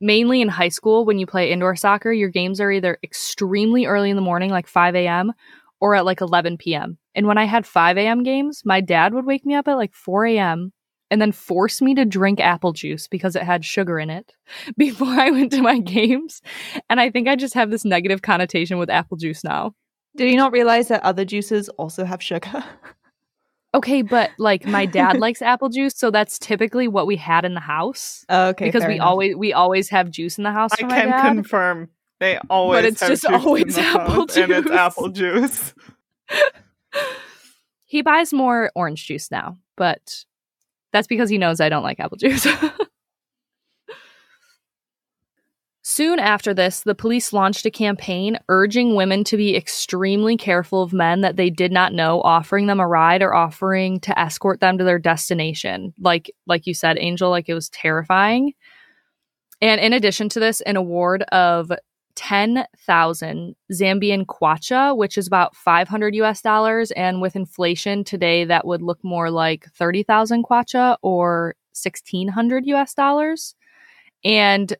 mainly 0.00 0.40
in 0.40 0.48
high 0.48 0.68
school 0.68 1.04
when 1.04 1.18
you 1.18 1.26
play 1.26 1.50
indoor 1.50 1.74
soccer, 1.74 2.12
your 2.12 2.28
games 2.28 2.60
are 2.60 2.70
either 2.70 2.98
extremely 3.02 3.86
early 3.86 4.10
in 4.10 4.16
the 4.16 4.22
morning, 4.22 4.50
like 4.50 4.68
5 4.68 4.94
a.m., 4.94 5.32
or 5.80 5.96
at 5.96 6.04
like 6.04 6.20
11 6.20 6.58
p.m. 6.58 6.98
And 7.14 7.26
when 7.26 7.38
I 7.38 7.44
had 7.44 7.66
5 7.66 7.98
a.m. 7.98 8.22
games, 8.22 8.62
my 8.64 8.80
dad 8.80 9.12
would 9.12 9.26
wake 9.26 9.44
me 9.44 9.54
up 9.54 9.66
at 9.66 9.74
like 9.74 9.94
4 9.94 10.26
a.m. 10.26 10.72
and 11.12 11.20
then 11.20 11.30
force 11.30 11.82
me 11.82 11.94
to 11.94 12.06
drink 12.06 12.40
apple 12.40 12.72
juice 12.72 13.06
because 13.06 13.36
it 13.36 13.42
had 13.42 13.66
sugar 13.66 13.98
in 13.98 14.08
it 14.08 14.34
before 14.78 15.08
I 15.08 15.30
went 15.30 15.52
to 15.52 15.60
my 15.60 15.78
games. 15.78 16.40
And 16.88 16.98
I 16.98 17.10
think 17.10 17.28
I 17.28 17.36
just 17.36 17.52
have 17.52 17.70
this 17.70 17.84
negative 17.84 18.22
connotation 18.22 18.78
with 18.78 18.88
apple 18.88 19.18
juice 19.18 19.44
now. 19.44 19.74
Did 20.16 20.30
you 20.30 20.36
not 20.38 20.52
realize 20.52 20.88
that 20.88 21.02
other 21.02 21.26
juices 21.26 21.68
also 21.70 22.04
have 22.04 22.22
sugar? 22.22 22.64
Okay, 23.74 24.02
but 24.02 24.30
like 24.36 24.66
my 24.66 24.84
dad 24.84 25.16
likes 25.18 25.40
apple 25.40 25.70
juice, 25.70 25.94
so 25.96 26.10
that's 26.10 26.38
typically 26.38 26.88
what 26.88 27.06
we 27.06 27.16
had 27.16 27.46
in 27.46 27.54
the 27.54 27.60
house. 27.60 28.22
Oh, 28.28 28.48
okay, 28.48 28.66
because 28.66 28.82
fair 28.82 28.90
we 28.90 28.94
enough. 28.96 29.06
always 29.06 29.34
we 29.34 29.54
always 29.54 29.88
have 29.88 30.10
juice 30.10 30.36
in 30.36 30.44
the 30.44 30.52
house. 30.52 30.72
I 30.74 30.76
For 30.76 30.86
my 30.88 31.00
can 31.00 31.08
dad. 31.08 31.22
confirm 31.22 31.88
they 32.20 32.38
always 32.50 32.76
but 32.76 32.84
it's 32.84 33.00
have 33.00 33.08
just 33.08 33.22
juice 33.22 33.32
always 33.46 33.78
apple 33.78 34.26
juice, 34.26 34.36
and 34.36 34.52
it's 34.52 34.70
apple 34.70 35.08
juice. 35.08 35.72
he 37.86 38.02
buys 38.02 38.34
more 38.34 38.70
orange 38.74 39.06
juice 39.06 39.30
now, 39.30 39.56
but 39.78 40.26
that's 40.92 41.06
because 41.06 41.30
he 41.30 41.38
knows 41.38 41.60
I 41.60 41.68
don't 41.68 41.82
like 41.82 42.00
apple 42.00 42.16
juice. 42.16 42.46
Soon 45.84 46.20
after 46.20 46.54
this, 46.54 46.82
the 46.82 46.94
police 46.94 47.32
launched 47.32 47.66
a 47.66 47.70
campaign 47.70 48.38
urging 48.48 48.94
women 48.94 49.24
to 49.24 49.36
be 49.36 49.56
extremely 49.56 50.36
careful 50.36 50.82
of 50.82 50.92
men 50.92 51.22
that 51.22 51.36
they 51.36 51.50
did 51.50 51.72
not 51.72 51.92
know 51.92 52.22
offering 52.22 52.66
them 52.66 52.78
a 52.78 52.86
ride 52.86 53.20
or 53.20 53.34
offering 53.34 53.98
to 54.00 54.16
escort 54.18 54.60
them 54.60 54.78
to 54.78 54.84
their 54.84 55.00
destination. 55.00 55.92
Like 55.98 56.30
like 56.46 56.66
you 56.68 56.74
said, 56.74 56.98
Angel, 57.00 57.30
like 57.30 57.48
it 57.48 57.54
was 57.54 57.68
terrifying. 57.68 58.52
And 59.60 59.80
in 59.80 59.92
addition 59.92 60.28
to 60.30 60.40
this, 60.40 60.60
an 60.62 60.76
award 60.76 61.22
of 61.24 61.72
10,000 62.14 63.56
Zambian 63.72 64.26
kwacha, 64.26 64.96
which 64.96 65.16
is 65.16 65.26
about 65.26 65.56
500 65.56 66.14
US 66.16 66.42
dollars. 66.42 66.90
And 66.92 67.20
with 67.20 67.36
inflation 67.36 68.04
today, 68.04 68.44
that 68.44 68.66
would 68.66 68.82
look 68.82 69.02
more 69.02 69.30
like 69.30 69.66
30,000 69.74 70.44
kwacha 70.44 70.96
or 71.02 71.54
1,600 71.74 72.66
US 72.66 72.94
dollars. 72.94 73.54
And 74.24 74.74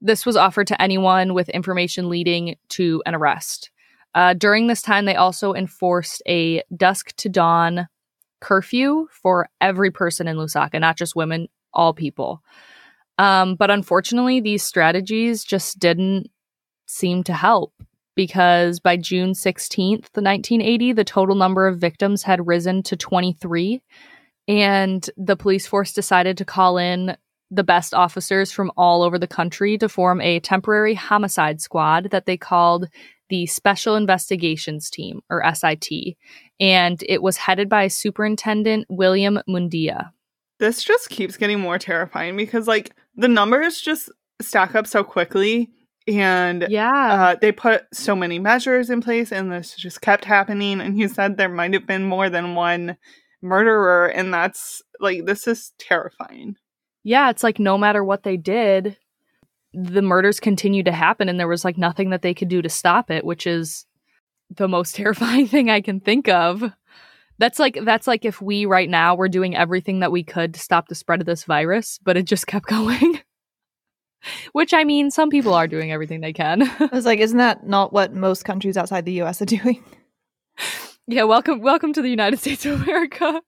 this 0.00 0.24
was 0.24 0.36
offered 0.36 0.66
to 0.68 0.80
anyone 0.80 1.34
with 1.34 1.48
information 1.50 2.08
leading 2.08 2.56
to 2.70 3.02
an 3.04 3.14
arrest. 3.14 3.70
Uh, 4.14 4.34
during 4.34 4.66
this 4.66 4.82
time, 4.82 5.04
they 5.04 5.14
also 5.14 5.54
enforced 5.54 6.22
a 6.26 6.62
dusk 6.76 7.14
to 7.16 7.28
dawn 7.28 7.86
curfew 8.40 9.06
for 9.10 9.48
every 9.60 9.90
person 9.90 10.26
in 10.26 10.36
Lusaka, 10.36 10.80
not 10.80 10.96
just 10.96 11.14
women, 11.14 11.48
all 11.72 11.92
people. 11.92 12.42
Um, 13.18 13.54
but 13.54 13.70
unfortunately, 13.70 14.40
these 14.40 14.62
strategies 14.62 15.44
just 15.44 15.78
didn't 15.78 16.30
seem 16.90 17.22
to 17.24 17.32
help 17.32 17.72
because 18.14 18.80
by 18.80 18.96
June 18.96 19.32
16th, 19.32 20.10
1980, 20.14 20.92
the 20.92 21.04
total 21.04 21.36
number 21.36 21.66
of 21.66 21.78
victims 21.78 22.22
had 22.22 22.46
risen 22.46 22.82
to 22.82 22.96
23. 22.96 23.80
And 24.48 25.08
the 25.16 25.36
police 25.36 25.66
force 25.66 25.92
decided 25.92 26.36
to 26.38 26.44
call 26.44 26.76
in 26.76 27.16
the 27.50 27.64
best 27.64 27.94
officers 27.94 28.52
from 28.52 28.70
all 28.76 29.02
over 29.02 29.18
the 29.18 29.26
country 29.26 29.78
to 29.78 29.88
form 29.88 30.20
a 30.20 30.40
temporary 30.40 30.94
homicide 30.94 31.60
squad 31.60 32.10
that 32.10 32.26
they 32.26 32.36
called 32.36 32.88
the 33.28 33.46
Special 33.46 33.96
Investigations 33.96 34.90
Team, 34.90 35.22
or 35.30 35.42
SIT. 35.54 36.16
And 36.58 37.02
it 37.08 37.22
was 37.22 37.36
headed 37.36 37.68
by 37.68 37.88
Superintendent 37.88 38.86
William 38.88 39.40
Mundia. 39.48 40.10
This 40.58 40.82
just 40.82 41.08
keeps 41.08 41.36
getting 41.36 41.60
more 41.60 41.78
terrifying 41.78 42.36
because, 42.36 42.66
like, 42.66 42.90
the 43.16 43.28
numbers 43.28 43.80
just 43.80 44.10
stack 44.42 44.74
up 44.74 44.86
so 44.86 45.02
quickly, 45.02 45.70
and 46.10 46.66
Yeah. 46.68 46.90
uh, 47.12 47.34
they 47.40 47.52
put 47.52 47.84
so 47.92 48.14
many 48.16 48.38
measures 48.38 48.90
in 48.90 49.00
place, 49.00 49.32
and 49.32 49.50
this 49.52 49.74
just 49.74 50.00
kept 50.00 50.24
happening. 50.24 50.80
And 50.80 50.98
you 50.98 51.08
said 51.08 51.36
there 51.36 51.48
might 51.48 51.72
have 51.74 51.86
been 51.86 52.04
more 52.04 52.28
than 52.30 52.54
one 52.54 52.96
murderer, 53.42 54.06
and 54.06 54.32
that's 54.32 54.82
like 55.00 55.24
this 55.26 55.46
is 55.46 55.72
terrifying. 55.78 56.56
yeah, 57.04 57.30
it's 57.30 57.42
like 57.42 57.58
no 57.58 57.78
matter 57.78 58.04
what 58.04 58.22
they 58.22 58.36
did, 58.36 58.96
the 59.72 60.02
murders 60.02 60.40
continued 60.40 60.84
to 60.86 60.92
happen 60.92 61.28
and 61.28 61.38
there 61.38 61.46
was 61.48 61.64
like 61.64 61.78
nothing 61.78 62.10
that 62.10 62.22
they 62.22 62.34
could 62.34 62.48
do 62.48 62.60
to 62.60 62.68
stop 62.68 63.10
it, 63.10 63.24
which 63.24 63.46
is 63.46 63.86
the 64.54 64.66
most 64.68 64.94
terrifying 64.96 65.46
thing 65.46 65.70
I 65.70 65.80
can 65.80 66.00
think 66.00 66.28
of. 66.28 66.62
That's 67.38 67.58
like 67.58 67.78
that's 67.84 68.06
like 68.06 68.26
if 68.26 68.42
we 68.42 68.66
right 68.66 68.90
now 68.90 69.14
were 69.14 69.28
doing 69.28 69.56
everything 69.56 70.00
that 70.00 70.12
we 70.12 70.22
could 70.22 70.52
to 70.54 70.60
stop 70.60 70.88
the 70.88 70.94
spread 70.94 71.20
of 71.20 71.26
this 71.26 71.44
virus, 71.44 71.98
but 72.04 72.18
it 72.18 72.24
just 72.24 72.46
kept 72.46 72.66
going. 72.68 73.20
which 74.52 74.74
I 74.74 74.84
mean, 74.84 75.10
some 75.10 75.30
people 75.30 75.54
are 75.54 75.66
doing 75.66 75.92
everything 75.92 76.20
they 76.20 76.32
can. 76.32 76.62
I 76.62 76.88
was 76.92 77.06
like, 77.06 77.20
isn't 77.20 77.38
that 77.38 77.66
not 77.66 77.92
what 77.92 78.14
most 78.14 78.44
countries 78.44 78.76
outside 78.76 79.04
the 79.04 79.20
US 79.22 79.40
are 79.42 79.46
doing? 79.46 79.82
yeah, 81.06 81.24
welcome 81.24 81.60
welcome 81.60 81.92
to 81.92 82.02
the 82.02 82.10
United 82.10 82.38
States 82.38 82.64
of 82.66 82.82
America. 82.82 83.40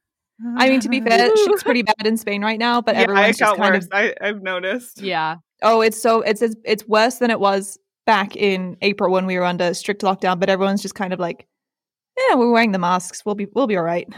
I 0.57 0.69
mean, 0.69 0.81
to 0.81 0.89
be 0.89 1.01
fair, 1.01 1.31
shit's 1.37 1.63
pretty 1.63 1.83
bad 1.83 2.05
in 2.05 2.17
Spain 2.17 2.43
right 2.43 2.59
now, 2.59 2.81
but 2.81 2.97
yeah, 2.97 3.03
everyone's 3.03 3.37
it 3.37 3.39
just 3.39 3.57
kind 3.57 3.75
worse. 3.75 3.85
of 3.85 3.91
I, 3.93 4.15
I've 4.21 4.43
noticed. 4.43 5.01
Yeah. 5.01 5.37
oh, 5.63 5.83
it's 5.83 6.01
so 6.01 6.21
it's 6.23 6.43
it's 6.43 6.57
it's 6.65 6.89
worse 6.89 7.17
than 7.17 7.31
it 7.31 7.39
was 7.39 7.79
back 8.07 8.35
in 8.35 8.77
April 8.83 9.13
when 9.13 9.27
we 9.27 9.39
were 9.39 9.45
under 9.45 9.73
strict 9.75 10.03
lockdown. 10.03 10.41
But 10.41 10.49
everyone's 10.49 10.83
just 10.83 10.97
kind 10.97 11.13
of 11.13 11.21
like, 11.21 11.47
yeah, 12.29 12.35
we're 12.35 12.51
wearing 12.51 12.73
the 12.73 12.79
masks. 12.79 13.25
We'll 13.25 13.37
be 13.37 13.47
we'll 13.55 13.69
be 13.69 13.77
all 13.77 13.85
right. 13.85 14.09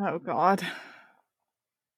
Oh 0.00 0.18
God. 0.18 0.66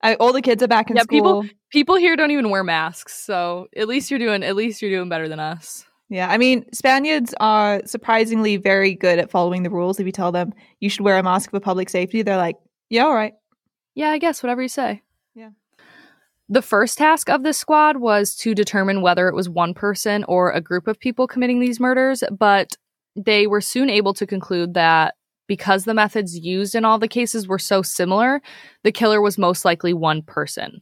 I, 0.03 0.15
all 0.15 0.33
the 0.33 0.43
kids 0.43 0.63
are 0.63 0.69
back 0.69 0.91
in 0.91 0.97
Yeah, 0.97 1.03
school. 1.03 1.43
people- 1.43 1.45
People 1.71 1.97
here 1.97 2.17
don't 2.17 2.31
even 2.31 2.49
wear 2.49 2.65
masks, 2.65 3.13
so 3.15 3.67
at 3.77 3.89
least 3.89 4.11
you're 4.11 4.19
doing 4.19 4.43
at 4.43 4.57
least 4.57 4.81
you're 4.81 4.91
doing 4.91 5.11
better 5.11 5.29
than 5.29 5.39
us. 5.39 5.85
Yeah, 6.09 6.31
I 6.31 6.39
mean, 6.39 6.65
Spaniards 6.73 7.35
are 7.41 7.83
surprisingly 7.85 8.57
very 8.57 8.95
good 8.95 9.19
at 9.19 9.31
following 9.31 9.65
the 9.65 9.69
rules. 9.71 10.01
If 10.01 10.07
you 10.07 10.13
tell 10.13 10.33
them 10.33 10.55
you 10.81 10.89
should 10.89 11.03
wear 11.05 11.19
a 11.19 11.23
mask 11.23 11.51
for 11.51 11.61
public 11.61 11.91
safety, 11.91 12.23
they're 12.23 12.39
like, 12.39 12.57
yeah, 12.89 13.05
all 13.05 13.13
right. 13.15 13.35
Yeah, 13.95 14.09
I 14.09 14.17
guess 14.17 14.43
whatever 14.43 14.63
you 14.63 14.69
say. 14.69 15.03
Yeah. 15.35 15.51
The 16.49 16.63
first 16.63 16.97
task 16.97 17.29
of 17.29 17.43
this 17.43 17.59
squad 17.59 17.99
was 17.99 18.35
to 18.37 18.55
determine 18.55 19.03
whether 19.03 19.29
it 19.29 19.35
was 19.35 19.51
one 19.51 19.75
person 19.75 20.25
or 20.25 20.51
a 20.51 20.63
group 20.63 20.87
of 20.89 20.99
people 20.99 21.27
committing 21.27 21.61
these 21.61 21.79
murders, 21.79 22.25
but 22.31 22.79
they 23.15 23.47
were 23.47 23.61
soon 23.61 23.91
able 23.91 24.15
to 24.15 24.27
conclude 24.27 24.73
that 24.73 25.17
because 25.49 25.85
the 25.85 25.95
methods 25.95 26.39
used 26.39 26.77
in 26.77 26.85
all 26.85 26.99
the 26.99 27.09
cases 27.09 27.49
were 27.49 27.59
so 27.59 27.83
similar, 27.83 28.41
the 28.85 28.93
killer 28.93 29.21
was 29.21 29.37
most 29.37 29.65
likely 29.65 29.93
one 29.93 30.23
person. 30.23 30.81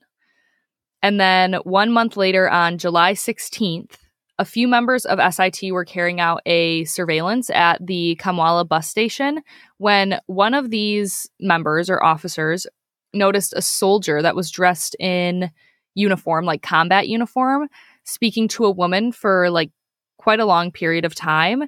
And 1.02 1.18
then 1.18 1.54
one 1.64 1.92
month 1.92 2.16
later, 2.16 2.50
on 2.50 2.78
July 2.78 3.14
16th, 3.14 3.92
a 4.38 4.44
few 4.44 4.68
members 4.68 5.06
of 5.06 5.20
SIT 5.32 5.72
were 5.72 5.84
carrying 5.84 6.20
out 6.20 6.42
a 6.44 6.84
surveillance 6.84 7.48
at 7.50 7.84
the 7.84 8.18
Kamwala 8.20 8.68
bus 8.68 8.88
station 8.88 9.40
when 9.78 10.20
one 10.26 10.52
of 10.52 10.70
these 10.70 11.30
members 11.40 11.88
or 11.88 12.04
officers 12.04 12.66
noticed 13.14 13.54
a 13.56 13.62
soldier 13.62 14.20
that 14.20 14.36
was 14.36 14.50
dressed 14.50 14.94
in 15.00 15.50
uniform, 15.94 16.44
like 16.44 16.62
combat 16.62 17.08
uniform, 17.08 17.68
speaking 18.04 18.46
to 18.48 18.64
a 18.64 18.70
woman 18.70 19.10
for 19.10 19.50
like 19.50 19.70
quite 20.18 20.40
a 20.40 20.44
long 20.44 20.70
period 20.70 21.04
of 21.04 21.14
time. 21.14 21.64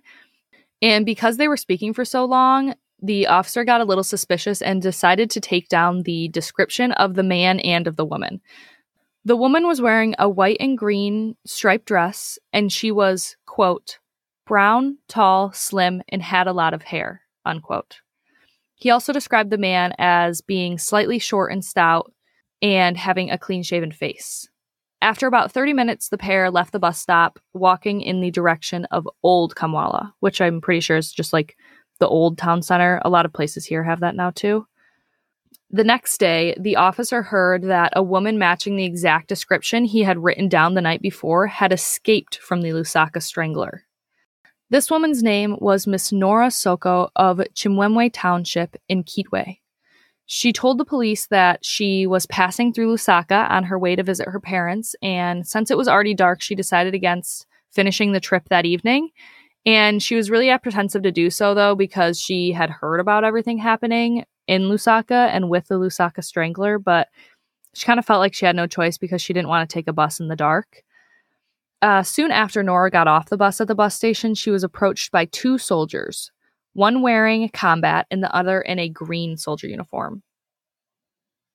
And 0.83 1.07
because 1.07 1.39
they 1.39 1.49
were 1.49 1.57
speaking 1.57 1.95
for 1.95 2.05
so 2.05 2.25
long, 2.25 2.75
the 3.01 3.27
officer 3.27 3.65
got 3.65 3.81
a 3.81 3.85
little 3.85 4.05
suspicious 4.05 4.61
and 4.61 4.83
decided 4.83 5.31
to 5.31 5.41
take 5.41 5.69
down 5.69 6.03
the 6.03 6.29
description 6.29 6.93
of 6.93 7.15
the 7.15 7.23
man 7.23 7.61
and 7.61 7.87
of 7.87 7.97
the 7.97 8.05
woman. 8.05 8.41
The 9.25 9.37
woman 9.37 9.67
was 9.67 9.81
wearing 9.81 10.15
a 10.19 10.29
white 10.29 10.57
and 10.61 10.79
green 10.79 11.37
striped 11.47 11.87
dress, 11.87 12.39
and 12.53 12.73
she 12.73 12.91
was, 12.91 13.37
quote, 13.47 13.99
brown, 14.47 14.99
tall, 15.09 15.53
slim, 15.53 16.03
and 16.09 16.23
had 16.23 16.47
a 16.47 16.53
lot 16.53 16.73
of 16.75 16.83
hair, 16.83 17.23
unquote. 17.45 18.01
He 18.75 18.91
also 18.91 19.13
described 19.13 19.51
the 19.51 19.59
man 19.59 19.93
as 19.99 20.41
being 20.41 20.79
slightly 20.79 21.19
short 21.19 21.53
and 21.53 21.65
stout 21.65 22.13
and 22.63 22.97
having 22.97 23.31
a 23.31 23.39
clean 23.39 23.63
shaven 23.63 23.93
face. 23.93 24.49
After 25.01 25.27
about 25.27 25.53
30 25.53 25.75
minutes, 25.75 26.09
the 26.09 26.19
pair 26.19 26.51
left 26.51 26.73
the 26.73 26.79
bus 26.79 26.99
stop, 26.99 27.39
walking 27.53 28.01
in 28.01 28.21
the 28.21 28.31
direction 28.31 28.85
of 28.87 29.09
Old 29.23 29.55
Kamwala, 29.55 30.13
which 30.21 30.41
I'm 30.41 30.61
pretty 30.61 30.81
sure 30.81 30.97
is 30.97 31.13
just 31.13 31.33
like 31.33 31.57
the 31.99 32.09
old 32.09 32.39
town 32.39 32.63
center. 32.63 33.01
A 33.05 33.11
lot 33.11 33.25
of 33.25 33.33
places 33.33 33.65
here 33.65 33.83
have 33.83 34.01
that 34.01 34.15
now 34.15 34.31
too. 34.31 34.67
The 35.71 35.85
next 35.85 36.19
day, 36.19 36.57
the 36.59 36.77
officer 36.77 37.23
heard 37.23 37.65
that 37.65 37.93
a 37.95 38.03
woman 38.03 38.39
matching 38.39 38.77
the 38.77 38.87
exact 38.87 39.29
description 39.29 39.85
he 39.85 40.03
had 40.03 40.23
written 40.23 40.49
down 40.49 40.75
the 40.75 40.81
night 40.81 41.03
before 41.03 41.47
had 41.47 41.73
escaped 41.73 42.39
from 42.39 42.63
the 42.63 42.71
Lusaka 42.71 43.23
Strangler. 43.23 43.85
This 44.71 44.91
woman's 44.91 45.23
name 45.23 45.57
was 45.61 45.87
Miss 45.87 46.11
Nora 46.11 46.51
Soko 46.51 47.11
of 47.17 47.39
Chimwemwe 47.55 48.11
Township 48.13 48.77
in 48.89 49.05
Kitwe. 49.05 49.59
She 50.25 50.53
told 50.53 50.77
the 50.77 50.85
police 50.85 51.27
that 51.29 51.65
she 51.65 52.07
was 52.07 52.27
passing 52.27 52.73
through 52.73 52.95
Lusaka 52.95 53.51
on 53.51 53.65
her 53.65 53.79
way 53.79 53.97
to 53.97 54.03
visit 54.03 54.29
her 54.29 54.41
parents, 54.41 54.95
and 55.03 55.47
since 55.47 55.71
it 55.71 55.79
was 55.79 55.89
already 55.89 56.13
dark, 56.13 56.43
she 56.43 56.55
decided 56.55 56.95
against 56.95 57.47
finishing 57.71 58.13
the 58.13 58.21
trip 58.21 58.49
that 58.51 58.67
evening. 58.67 59.11
And 59.67 60.03
she 60.03 60.15
was 60.15 60.31
really 60.31 60.51
apprehensive 60.51 61.03
to 61.03 61.13
do 61.13 61.31
so, 61.31 61.55
though, 61.55 61.75
because 61.75 62.21
she 62.21 62.53
had 62.53 62.71
heard 62.71 63.01
about 63.01 63.25
everything 63.25 63.59
happening 63.59 64.25
in 64.47 64.63
Lusaka 64.63 65.29
and 65.29 65.51
with 65.51 65.69
the 65.69 65.79
Lusaka 65.79 66.25
Strangler, 66.25 66.79
but 66.79 67.09
she 67.75 67.85
kind 67.85 67.99
of 67.99 68.07
felt 68.07 68.21
like 68.21 68.35
she 68.35 68.47
had 68.47 68.57
no 68.57 68.67
choice 68.67 68.99
because 68.99 69.21
she 69.21 69.33
didn't 69.33 69.49
want 69.49 69.69
to 69.69 69.73
take 69.73 69.89
a 69.89 69.93
bus 69.93 70.21
in 70.21 70.29
the 70.29 70.37
dark. 70.37 70.83
Uh, 71.81 72.03
soon 72.03 72.31
after 72.33 72.63
Nora 72.63 72.91
got 72.91 73.07
off 73.07 73.29
the 73.29 73.37
bus 73.37 73.61
at 73.61 73.69
the 73.69 73.75
bus 73.75 73.95
station, 73.95 74.35
she 74.35 74.51
was 74.51 74.65
approached 74.65 75.13
by 75.13 75.27
two 75.27 75.59
soldiers, 75.59 76.33
one 76.73 77.03
wearing 77.03 77.49
combat 77.51 78.07
and 78.11 78.23
the 78.23 78.35
other 78.35 78.61
in 78.61 78.79
a 78.79 78.89
green 78.89 79.37
soldier 79.37 79.69
uniform. 79.69 80.23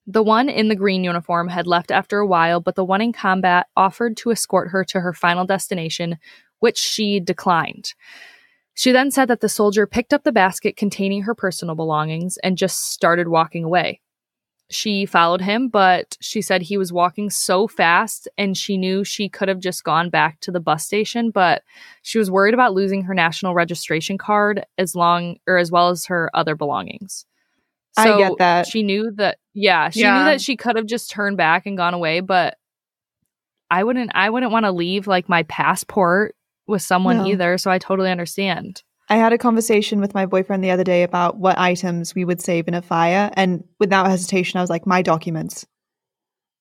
The 0.06 0.22
one 0.22 0.48
in 0.48 0.68
the 0.68 0.76
green 0.76 1.02
uniform 1.02 1.48
had 1.48 1.66
left 1.66 1.90
after 1.90 2.18
a 2.18 2.26
while, 2.26 2.60
but 2.60 2.74
the 2.74 2.84
one 2.84 3.00
in 3.00 3.12
combat 3.12 3.66
offered 3.76 4.16
to 4.18 4.30
escort 4.30 4.70
her 4.70 4.84
to 4.84 5.00
her 5.00 5.12
final 5.12 5.46
destination, 5.46 6.18
which 6.64 6.78
she 6.78 7.20
declined. 7.20 7.94
She 8.74 8.90
then 8.90 9.12
said 9.12 9.28
that 9.28 9.40
the 9.40 9.48
soldier 9.48 9.86
picked 9.86 10.12
up 10.12 10.24
the 10.24 10.32
basket 10.32 10.76
containing 10.76 11.22
her 11.22 11.34
personal 11.34 11.76
belongings 11.76 12.38
and 12.42 12.58
just 12.58 12.90
started 12.90 13.28
walking 13.28 13.62
away 13.62 14.00
she 14.70 15.04
followed 15.06 15.40
him, 15.40 15.68
but 15.68 16.16
she 16.20 16.40
said 16.40 16.62
he 16.62 16.78
was 16.78 16.92
walking 16.92 17.30
so 17.30 17.68
fast 17.68 18.28
and 18.38 18.56
she 18.56 18.76
knew 18.76 19.04
she 19.04 19.28
could 19.28 19.48
have 19.48 19.60
just 19.60 19.84
gone 19.84 20.10
back 20.10 20.40
to 20.40 20.50
the 20.50 20.60
bus 20.60 20.84
station, 20.84 21.30
but 21.30 21.62
she 22.02 22.18
was 22.18 22.30
worried 22.30 22.54
about 22.54 22.74
losing 22.74 23.02
her 23.02 23.14
national 23.14 23.54
registration 23.54 24.16
card 24.16 24.64
as 24.78 24.94
long 24.94 25.36
or 25.46 25.58
as 25.58 25.70
well 25.70 25.90
as 25.90 26.06
her 26.06 26.30
other 26.34 26.56
belongings. 26.56 27.26
I 27.96 28.18
get 28.18 28.38
that. 28.38 28.66
She 28.66 28.82
knew 28.82 29.12
that 29.12 29.38
yeah, 29.52 29.90
she 29.90 30.00
Yeah. 30.00 30.18
knew 30.18 30.24
that 30.24 30.40
she 30.40 30.56
could 30.56 30.76
have 30.76 30.86
just 30.86 31.10
turned 31.10 31.36
back 31.36 31.66
and 31.66 31.76
gone 31.76 31.94
away, 31.94 32.20
but 32.20 32.56
I 33.70 33.84
wouldn't 33.84 34.10
I 34.14 34.30
wouldn't 34.30 34.52
want 34.52 34.64
to 34.64 34.72
leave 34.72 35.06
like 35.06 35.28
my 35.28 35.42
passport 35.44 36.34
with 36.66 36.82
someone 36.82 37.18
No. 37.18 37.26
either, 37.26 37.58
so 37.58 37.70
I 37.70 37.78
totally 37.78 38.10
understand. 38.10 38.82
I 39.10 39.16
had 39.16 39.32
a 39.34 39.38
conversation 39.38 40.00
with 40.00 40.14
my 40.14 40.24
boyfriend 40.24 40.64
the 40.64 40.70
other 40.70 40.84
day 40.84 41.02
about 41.02 41.38
what 41.38 41.58
items 41.58 42.14
we 42.14 42.24
would 42.24 42.40
save 42.40 42.68
in 42.68 42.74
a 42.74 42.80
fire. 42.80 43.30
And 43.34 43.62
without 43.78 44.06
hesitation, 44.08 44.56
I 44.58 44.62
was 44.62 44.70
like, 44.70 44.86
my 44.86 45.02
documents. 45.02 45.66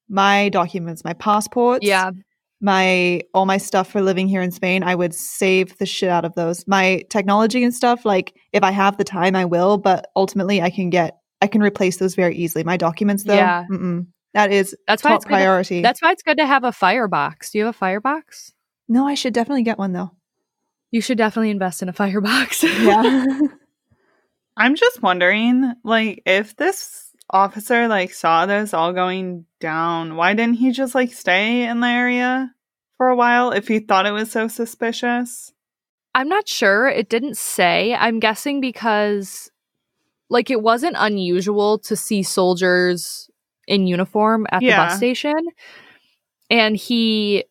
My 0.10 0.50
documents, 0.50 1.04
my 1.04 1.14
passports. 1.14 1.86
Yeah. 1.86 2.12
My 2.62 3.22
all 3.34 3.46
my 3.46 3.58
stuff 3.58 3.90
for 3.92 4.02
living 4.02 4.28
here 4.30 4.42
in 4.42 4.52
Spain, 4.52 4.84
I 4.84 4.96
would 4.96 5.14
save 5.14 5.78
the 5.80 5.86
shit 5.86 6.10
out 6.10 6.24
of 6.24 6.36
those. 6.36 6.66
My 6.68 7.04
technology 7.10 7.62
and 7.64 7.74
stuff, 7.74 8.06
like 8.06 8.34
if 8.54 8.64
I 8.64 8.72
have 8.72 8.98
the 8.98 9.04
time, 9.04 9.36
I 9.36 9.44
will, 9.46 9.78
but 9.78 10.08
ultimately 10.16 10.62
I 10.62 10.70
can 10.70 10.90
get 10.90 11.18
I 11.42 11.48
can 11.48 11.62
replace 11.62 11.98
those 11.98 12.16
very 12.16 12.36
easily. 12.38 12.64
My 12.64 12.78
documents 12.78 13.24
though, 13.24 13.34
Yeah. 13.36 13.64
that 14.34 14.52
is 14.54 14.74
That's 14.88 15.04
why 15.04 15.10
top 15.12 15.16
it's 15.18 15.26
good 15.26 15.30
to- 15.32 15.36
priority. 15.36 15.82
That's 15.82 16.02
why 16.02 16.12
it's 16.14 16.24
good 16.24 16.38
to 16.38 16.46
have 16.46 16.64
a 16.64 16.72
firebox. 16.72 17.52
Do 17.52 17.58
you 17.58 17.66
have 17.66 17.76
a 17.76 17.78
firebox? 17.78 18.52
No, 18.88 19.08
I 19.08 19.16
should 19.16 19.34
definitely 19.34 19.64
get 19.64 19.78
one 19.78 19.94
though. 19.94 20.12
You 20.92 21.02
should 21.02 21.18
definitely 21.18 21.50
invest 21.50 21.82
in 21.82 21.90
a 21.90 21.94
firebox. 21.94 22.64
Yeah. 22.64 23.38
I'm 24.58 24.76
just 24.76 25.02
wondering, 25.02 25.74
like, 25.84 26.22
if 26.26 26.56
this 26.56 27.10
officer 27.30 27.88
like 27.88 28.14
saw 28.14 28.46
this 28.46 28.74
all 28.74 28.94
going 28.94 29.46
down, 29.60 30.16
why 30.16 30.34
didn't 30.34 30.56
he 30.56 30.72
just 30.72 30.94
like 30.94 31.12
stay 31.12 31.64
in 31.64 31.80
the 31.80 31.88
area 31.88 32.54
for 32.98 33.10
a 33.10 33.16
while 33.16 33.52
if 33.52 33.68
he 33.68 33.80
thought 33.80 34.06
it 34.06 34.12
was 34.12 34.32
so 34.32 34.48
suspicious? 34.48 35.52
I'm 36.16 36.30
not 36.30 36.48
sure. 36.48 36.88
It 36.88 37.10
didn't 37.10 37.38
say. 37.38 37.96
I'm 37.96 38.20
guessing 38.20 38.62
because, 38.62 39.50
like, 40.30 40.52
it 40.52 40.62
wasn't 40.62 40.96
unusual 41.00 41.80
to 41.80 41.96
see 41.96 42.22
soldiers 42.22 43.32
in 43.68 43.88
uniform 43.88 44.46
at 44.52 44.60
the 44.60 44.70
bus 44.70 44.98
station. 44.98 45.48
And 46.52 46.76
he 46.76 47.46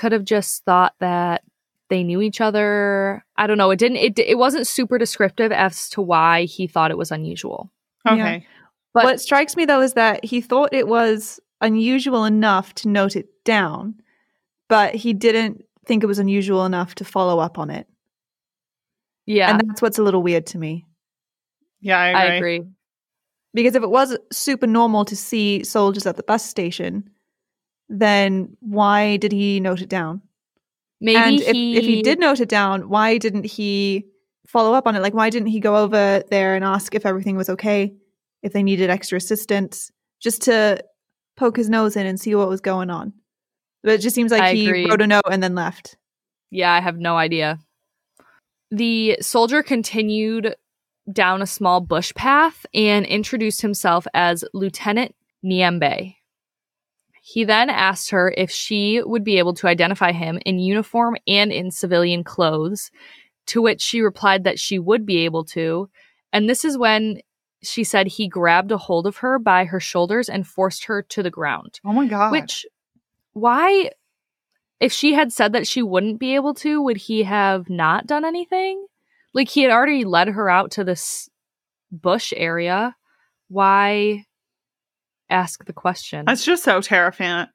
could 0.00 0.12
have 0.12 0.24
just 0.24 0.64
thought 0.64 0.94
that 1.00 1.42
they 1.90 2.02
knew 2.02 2.22
each 2.22 2.40
other. 2.40 3.22
I 3.36 3.46
don't 3.46 3.58
know. 3.58 3.70
It 3.70 3.78
didn't, 3.78 3.98
it, 3.98 4.18
it 4.18 4.38
wasn't 4.38 4.66
super 4.66 4.96
descriptive 4.96 5.52
as 5.52 5.90
to 5.90 6.00
why 6.00 6.44
he 6.44 6.66
thought 6.66 6.90
it 6.90 6.96
was 6.96 7.10
unusual. 7.10 7.70
Yeah. 8.06 8.14
Okay. 8.14 8.46
But 8.94 9.04
what 9.04 9.20
strikes 9.20 9.56
me 9.56 9.66
though 9.66 9.82
is 9.82 9.92
that 9.92 10.24
he 10.24 10.40
thought 10.40 10.72
it 10.72 10.88
was 10.88 11.38
unusual 11.60 12.24
enough 12.24 12.74
to 12.76 12.88
note 12.88 13.14
it 13.14 13.28
down, 13.44 14.00
but 14.70 14.94
he 14.94 15.12
didn't 15.12 15.66
think 15.84 16.02
it 16.02 16.06
was 16.06 16.18
unusual 16.18 16.64
enough 16.64 16.94
to 16.94 17.04
follow 17.04 17.38
up 17.38 17.58
on 17.58 17.68
it. 17.68 17.86
yeah, 19.26 19.50
And 19.50 19.68
that's 19.68 19.82
what's 19.82 19.98
a 19.98 20.02
little 20.02 20.22
weird 20.22 20.46
to 20.46 20.58
me. 20.58 20.86
Yeah, 21.82 21.98
I 21.98 22.08
agree. 22.08 22.20
I 22.20 22.34
agree. 22.36 22.62
Because 23.52 23.74
if 23.74 23.82
it 23.82 23.90
was 23.90 24.16
super 24.32 24.66
normal 24.66 25.04
to 25.04 25.16
see 25.16 25.62
soldiers 25.62 26.06
at 26.06 26.16
the 26.16 26.22
bus 26.22 26.44
station, 26.44 27.10
then 27.90 28.56
why 28.60 29.18
did 29.18 29.32
he 29.32 29.60
note 29.60 29.82
it 29.82 29.88
down? 29.88 30.22
Maybe 31.00 31.16
and 31.16 31.40
if, 31.40 31.52
he, 31.52 31.76
if 31.76 31.84
he 31.84 32.02
did 32.02 32.20
note 32.20 32.40
it 32.40 32.48
down, 32.48 32.88
why 32.88 33.18
didn't 33.18 33.44
he 33.44 34.06
follow 34.46 34.72
up 34.74 34.86
on 34.86 34.94
it? 34.94 35.00
Like, 35.00 35.14
why 35.14 35.28
didn't 35.28 35.48
he 35.48 35.60
go 35.60 35.76
over 35.76 36.22
there 36.30 36.54
and 36.54 36.64
ask 36.64 36.94
if 36.94 37.04
everything 37.04 37.36
was 37.36 37.50
okay, 37.50 37.94
if 38.42 38.52
they 38.52 38.62
needed 38.62 38.90
extra 38.90 39.16
assistance, 39.16 39.90
just 40.20 40.42
to 40.42 40.82
poke 41.36 41.56
his 41.56 41.68
nose 41.68 41.96
in 41.96 42.06
and 42.06 42.20
see 42.20 42.34
what 42.34 42.48
was 42.48 42.60
going 42.60 42.90
on? 42.90 43.12
But 43.82 43.94
it 43.94 43.98
just 44.02 44.14
seems 44.14 44.30
like 44.30 44.42
I 44.42 44.54
he 44.54 44.68
agree. 44.68 44.88
wrote 44.88 45.02
a 45.02 45.06
note 45.06 45.24
and 45.30 45.42
then 45.42 45.54
left. 45.54 45.96
Yeah, 46.50 46.72
I 46.72 46.80
have 46.80 46.98
no 46.98 47.16
idea. 47.16 47.58
The 48.70 49.18
soldier 49.20 49.62
continued 49.62 50.54
down 51.10 51.42
a 51.42 51.46
small 51.46 51.80
bush 51.80 52.12
path 52.14 52.66
and 52.72 53.06
introduced 53.06 53.62
himself 53.62 54.06
as 54.14 54.44
Lieutenant 54.52 55.14
Niembe. 55.44 56.14
He 57.32 57.44
then 57.44 57.70
asked 57.70 58.10
her 58.10 58.34
if 58.36 58.50
she 58.50 59.00
would 59.04 59.22
be 59.22 59.38
able 59.38 59.54
to 59.54 59.68
identify 59.68 60.10
him 60.10 60.40
in 60.44 60.58
uniform 60.58 61.16
and 61.28 61.52
in 61.52 61.70
civilian 61.70 62.24
clothes, 62.24 62.90
to 63.46 63.62
which 63.62 63.80
she 63.80 64.00
replied 64.00 64.42
that 64.42 64.58
she 64.58 64.80
would 64.80 65.06
be 65.06 65.18
able 65.18 65.44
to. 65.44 65.88
And 66.32 66.48
this 66.48 66.64
is 66.64 66.76
when 66.76 67.20
she 67.62 67.84
said 67.84 68.08
he 68.08 68.26
grabbed 68.26 68.72
a 68.72 68.78
hold 68.78 69.06
of 69.06 69.18
her 69.18 69.38
by 69.38 69.64
her 69.66 69.78
shoulders 69.78 70.28
and 70.28 70.44
forced 70.44 70.86
her 70.86 71.02
to 71.02 71.22
the 71.22 71.30
ground. 71.30 71.78
Oh 71.84 71.92
my 71.92 72.08
god. 72.08 72.32
Which, 72.32 72.66
why, 73.32 73.90
if 74.80 74.92
she 74.92 75.12
had 75.12 75.32
said 75.32 75.52
that 75.52 75.68
she 75.68 75.82
wouldn't 75.82 76.18
be 76.18 76.34
able 76.34 76.54
to, 76.54 76.82
would 76.82 76.96
he 76.96 77.22
have 77.22 77.70
not 77.70 78.08
done 78.08 78.24
anything? 78.24 78.84
Like 79.34 79.48
he 79.48 79.62
had 79.62 79.70
already 79.70 80.02
led 80.04 80.26
her 80.26 80.50
out 80.50 80.72
to 80.72 80.82
this 80.82 81.30
bush 81.92 82.32
area. 82.36 82.96
Why 83.46 84.24
ask 85.30 85.64
the 85.64 85.72
question? 85.72 86.24
That's 86.26 86.44
just 86.44 86.64
so 86.64 86.80
terrifying. 86.80 87.46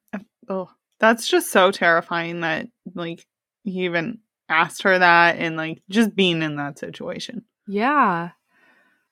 Oh, 0.47 0.69
that's 0.99 1.27
just 1.27 1.51
so 1.51 1.71
terrifying 1.71 2.41
that 2.41 2.67
like 2.93 3.25
he 3.63 3.85
even 3.85 4.19
asked 4.49 4.83
her 4.83 4.99
that 4.99 5.37
and 5.37 5.57
like 5.57 5.81
just 5.89 6.15
being 6.15 6.41
in 6.41 6.55
that 6.55 6.79
situation. 6.79 7.43
Yeah. 7.67 8.31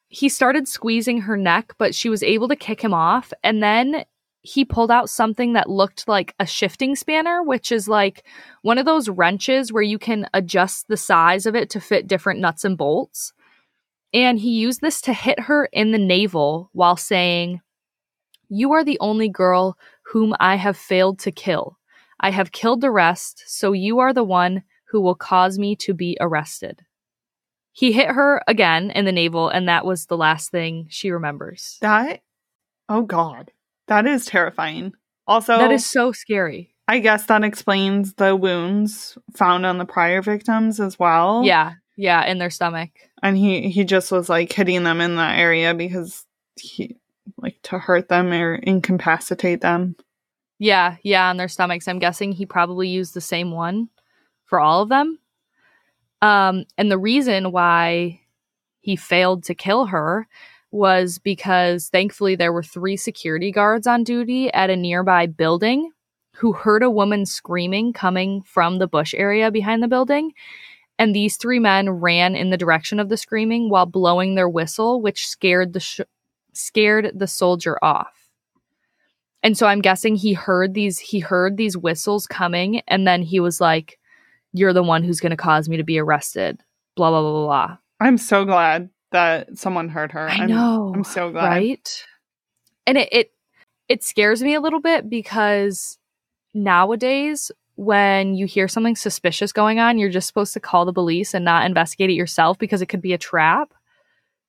He 0.07 0.29
started 0.29 0.67
squeezing 0.67 1.21
her 1.21 1.35
neck, 1.35 1.73
but 1.77 1.95
she 1.95 2.09
was 2.09 2.21
able 2.21 2.47
to 2.47 2.55
kick 2.55 2.81
him 2.81 2.93
off. 2.93 3.33
And 3.43 3.63
then 3.63 4.05
he 4.41 4.63
pulled 4.63 4.91
out 4.91 5.09
something 5.09 5.53
that 5.53 5.69
looked 5.69 6.07
like 6.07 6.35
a 6.39 6.45
shifting 6.45 6.95
spanner, 6.95 7.41
which 7.41 7.71
is 7.71 7.87
like 7.87 8.23
one 8.61 8.77
of 8.77 8.85
those 8.85 9.09
wrenches 9.09 9.73
where 9.73 9.81
you 9.81 9.97
can 9.97 10.29
adjust 10.33 10.87
the 10.87 10.97
size 10.97 11.45
of 11.45 11.55
it 11.55 11.69
to 11.71 11.81
fit 11.81 12.07
different 12.07 12.41
nuts 12.41 12.63
and 12.63 12.77
bolts. 12.77 13.33
And 14.13 14.37
he 14.37 14.51
used 14.51 14.81
this 14.81 15.01
to 15.01 15.13
hit 15.13 15.39
her 15.39 15.65
in 15.73 15.91
the 15.91 15.97
navel 15.97 16.69
while 16.73 16.97
saying, 16.97 17.61
You 18.53 18.73
are 18.73 18.83
the 18.83 18.99
only 18.99 19.29
girl 19.29 19.79
whom 20.11 20.35
I 20.39 20.57
have 20.57 20.77
failed 20.77 21.17
to 21.19 21.31
kill. 21.31 21.79
I 22.19 22.29
have 22.29 22.51
killed 22.51 22.81
the 22.81 22.91
rest, 22.91 23.43
so 23.47 23.71
you 23.71 23.97
are 23.97 24.13
the 24.13 24.23
one 24.23 24.61
who 24.89 25.01
will 25.01 25.15
cause 25.15 25.57
me 25.57 25.75
to 25.77 25.93
be 25.95 26.15
arrested. 26.21 26.81
He 27.71 27.91
hit 27.93 28.09
her 28.09 28.43
again 28.47 28.91
in 28.91 29.05
the 29.05 29.11
navel, 29.11 29.49
and 29.49 29.67
that 29.67 29.87
was 29.87 30.05
the 30.05 30.17
last 30.17 30.51
thing 30.51 30.85
she 30.87 31.09
remembers. 31.09 31.79
That 31.81 32.21
oh 32.87 33.01
god. 33.01 33.51
That 33.87 34.05
is 34.05 34.25
terrifying. 34.25 34.93
Also 35.25 35.57
that 35.57 35.71
is 35.71 35.83
so 35.83 36.11
scary. 36.11 36.75
I 36.87 36.99
guess 36.99 37.25
that 37.25 37.43
explains 37.43 38.13
the 38.13 38.35
wounds 38.35 39.17
found 39.35 39.65
on 39.65 39.79
the 39.79 39.85
prior 39.85 40.21
victims 40.21 40.79
as 40.79 40.99
well. 40.99 41.41
Yeah, 41.43 41.73
yeah, 41.97 42.23
in 42.27 42.37
their 42.37 42.51
stomach. 42.51 42.91
And 43.23 43.35
he 43.35 43.69
he 43.69 43.83
just 43.83 44.11
was 44.11 44.29
like 44.29 44.51
hitting 44.51 44.83
them 44.83 45.01
in 45.01 45.15
that 45.15 45.39
area 45.39 45.73
because 45.73 46.23
he 46.55 46.97
like 47.37 47.57
to 47.63 47.79
hurt 47.79 48.09
them 48.09 48.31
or 48.31 48.55
incapacitate 48.55 49.61
them. 49.61 49.95
Yeah, 50.59 50.97
yeah, 51.03 51.29
on 51.29 51.37
their 51.37 51.47
stomachs. 51.47 51.87
I'm 51.87 51.99
guessing 51.99 52.31
he 52.31 52.45
probably 52.45 52.87
used 52.87 53.13
the 53.13 53.21
same 53.21 53.51
one 53.51 53.89
for 54.45 54.59
all 54.59 54.81
of 54.81 54.89
them. 54.89 55.19
Um, 56.21 56.65
and 56.77 56.89
the 56.89 56.97
reason 56.97 57.51
why 57.51 58.21
he 58.79 58.95
failed 58.95 59.43
to 59.45 59.55
kill 59.55 59.87
her 59.87 60.27
was 60.71 61.19
because 61.19 61.89
thankfully 61.89 62.35
there 62.35 62.53
were 62.53 62.63
three 62.63 62.97
security 62.97 63.51
guards 63.51 63.87
on 63.87 64.03
duty 64.03 64.51
at 64.53 64.69
a 64.69 64.75
nearby 64.75 65.27
building 65.27 65.91
who 66.35 66.53
heard 66.53 66.81
a 66.81 66.89
woman 66.89 67.25
screaming 67.25 67.93
coming 67.93 68.41
from 68.41 68.79
the 68.79 68.87
bush 68.87 69.13
area 69.15 69.51
behind 69.51 69.83
the 69.83 69.87
building. 69.87 70.31
And 70.97 71.15
these 71.15 71.37
three 71.37 71.59
men 71.59 71.89
ran 71.89 72.35
in 72.35 72.49
the 72.49 72.57
direction 72.57 72.99
of 72.99 73.09
the 73.09 73.17
screaming 73.17 73.69
while 73.69 73.85
blowing 73.85 74.35
their 74.35 74.49
whistle, 74.49 75.01
which 75.01 75.27
scared 75.27 75.73
the 75.73 75.79
sh- 75.79 76.01
scared 76.53 77.11
the 77.13 77.27
soldier 77.27 77.77
off. 77.83 78.29
And 79.41 79.57
so 79.57 79.67
I'm 79.67 79.81
guessing 79.81 80.15
he 80.15 80.33
heard 80.33 80.73
these 80.73 80.99
he 80.99 81.19
heard 81.19 81.57
these 81.57 81.77
whistles 81.77 82.27
coming 82.27 82.81
and 82.87 83.05
then 83.05 83.21
he 83.21 83.39
was 83.39 83.59
like 83.59 83.99
you're 84.53 84.73
the 84.73 84.83
one 84.83 85.03
who's 85.03 85.19
going 85.19 85.31
to 85.31 85.37
cause 85.37 85.67
me 85.67 85.77
to 85.77 85.83
be 85.83 85.99
arrested. 85.99 86.61
Blah 86.95 87.09
blah 87.09 87.21
blah 87.21 87.31
blah. 87.31 87.45
blah. 87.45 87.77
I'm 87.99 88.17
so 88.17 88.45
glad 88.45 88.89
that 89.11 89.57
someone 89.57 89.89
heard 89.89 90.11
her. 90.11 90.29
I 90.29 90.35
I'm, 90.35 90.49
know. 90.49 90.91
I'm 90.95 91.03
so 91.03 91.31
glad. 91.31 91.47
Right? 91.47 92.05
And 92.85 92.97
it, 92.97 93.09
it 93.11 93.31
it 93.89 94.03
scares 94.03 94.41
me 94.41 94.53
a 94.53 94.61
little 94.61 94.79
bit 94.79 95.09
because 95.09 95.97
nowadays 96.53 97.51
when 97.75 98.35
you 98.35 98.45
hear 98.45 98.67
something 98.67 98.95
suspicious 98.95 99.51
going 99.51 99.79
on, 99.79 99.97
you're 99.97 100.09
just 100.09 100.27
supposed 100.27 100.53
to 100.53 100.59
call 100.59 100.85
the 100.85 100.93
police 100.93 101.33
and 101.33 101.43
not 101.43 101.65
investigate 101.65 102.09
it 102.09 102.13
yourself 102.13 102.57
because 102.57 102.81
it 102.81 102.85
could 102.87 103.01
be 103.01 103.13
a 103.13 103.17
trap. 103.17 103.73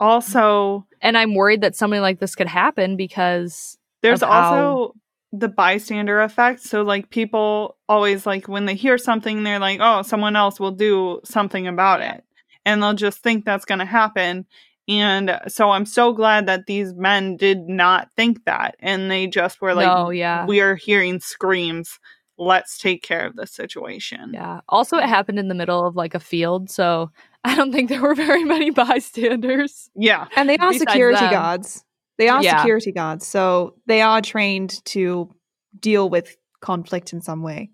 Also, 0.00 0.86
And 1.00 1.16
I'm 1.16 1.34
worried 1.34 1.60
that 1.62 1.76
something 1.76 2.00
like 2.00 2.18
this 2.18 2.34
could 2.34 2.46
happen 2.46 2.96
because 2.96 3.78
there's 4.02 4.22
also 4.22 4.94
the 5.32 5.48
bystander 5.48 6.20
effect. 6.20 6.60
So, 6.62 6.82
like, 6.82 7.10
people 7.10 7.76
always 7.88 8.26
like 8.26 8.48
when 8.48 8.66
they 8.66 8.74
hear 8.74 8.98
something, 8.98 9.42
they're 9.42 9.58
like, 9.58 9.80
oh, 9.82 10.02
someone 10.02 10.36
else 10.36 10.60
will 10.60 10.72
do 10.72 11.20
something 11.24 11.66
about 11.66 12.00
it. 12.00 12.24
And 12.64 12.82
they'll 12.82 12.94
just 12.94 13.18
think 13.18 13.44
that's 13.44 13.64
going 13.64 13.80
to 13.80 13.84
happen. 13.84 14.46
And 14.86 15.40
so 15.48 15.70
I'm 15.70 15.86
so 15.86 16.12
glad 16.12 16.46
that 16.46 16.66
these 16.66 16.94
men 16.94 17.36
did 17.36 17.68
not 17.68 18.08
think 18.16 18.44
that. 18.44 18.76
And 18.80 19.10
they 19.10 19.26
just 19.26 19.60
were 19.60 19.74
like, 19.74 19.86
no, 19.86 20.10
yeah. 20.10 20.44
we 20.46 20.60
are 20.60 20.74
hearing 20.74 21.20
screams. 21.20 21.98
Let's 22.36 22.78
take 22.78 23.02
care 23.02 23.26
of 23.26 23.36
this 23.36 23.52
situation. 23.52 24.32
Yeah. 24.34 24.60
Also, 24.68 24.98
it 24.98 25.08
happened 25.08 25.38
in 25.38 25.48
the 25.48 25.54
middle 25.54 25.86
of 25.86 25.96
like 25.96 26.14
a 26.14 26.20
field, 26.20 26.68
so 26.68 27.10
I 27.46 27.54
don't 27.56 27.72
think 27.72 27.88
there 27.90 28.00
were 28.02 28.14
very 28.14 28.44
many 28.44 28.70
bystanders. 28.70 29.90
Yeah. 29.94 30.26
And 30.36 30.48
they 30.48 30.56
are 30.56 30.70
Besides 30.72 30.90
security 30.90 31.20
them. 31.20 31.30
guards. 31.32 31.84
They 32.16 32.28
are 32.28 32.42
Yeah. 32.42 32.58
security 32.58 32.92
guards, 32.92 33.26
so 33.26 33.74
they 33.86 34.00
are 34.00 34.20
trained 34.22 34.84
to 34.86 35.30
deal 35.78 36.08
with 36.08 36.36
conflict 36.60 37.12
in 37.12 37.20
some 37.20 37.42
way. 37.42 37.70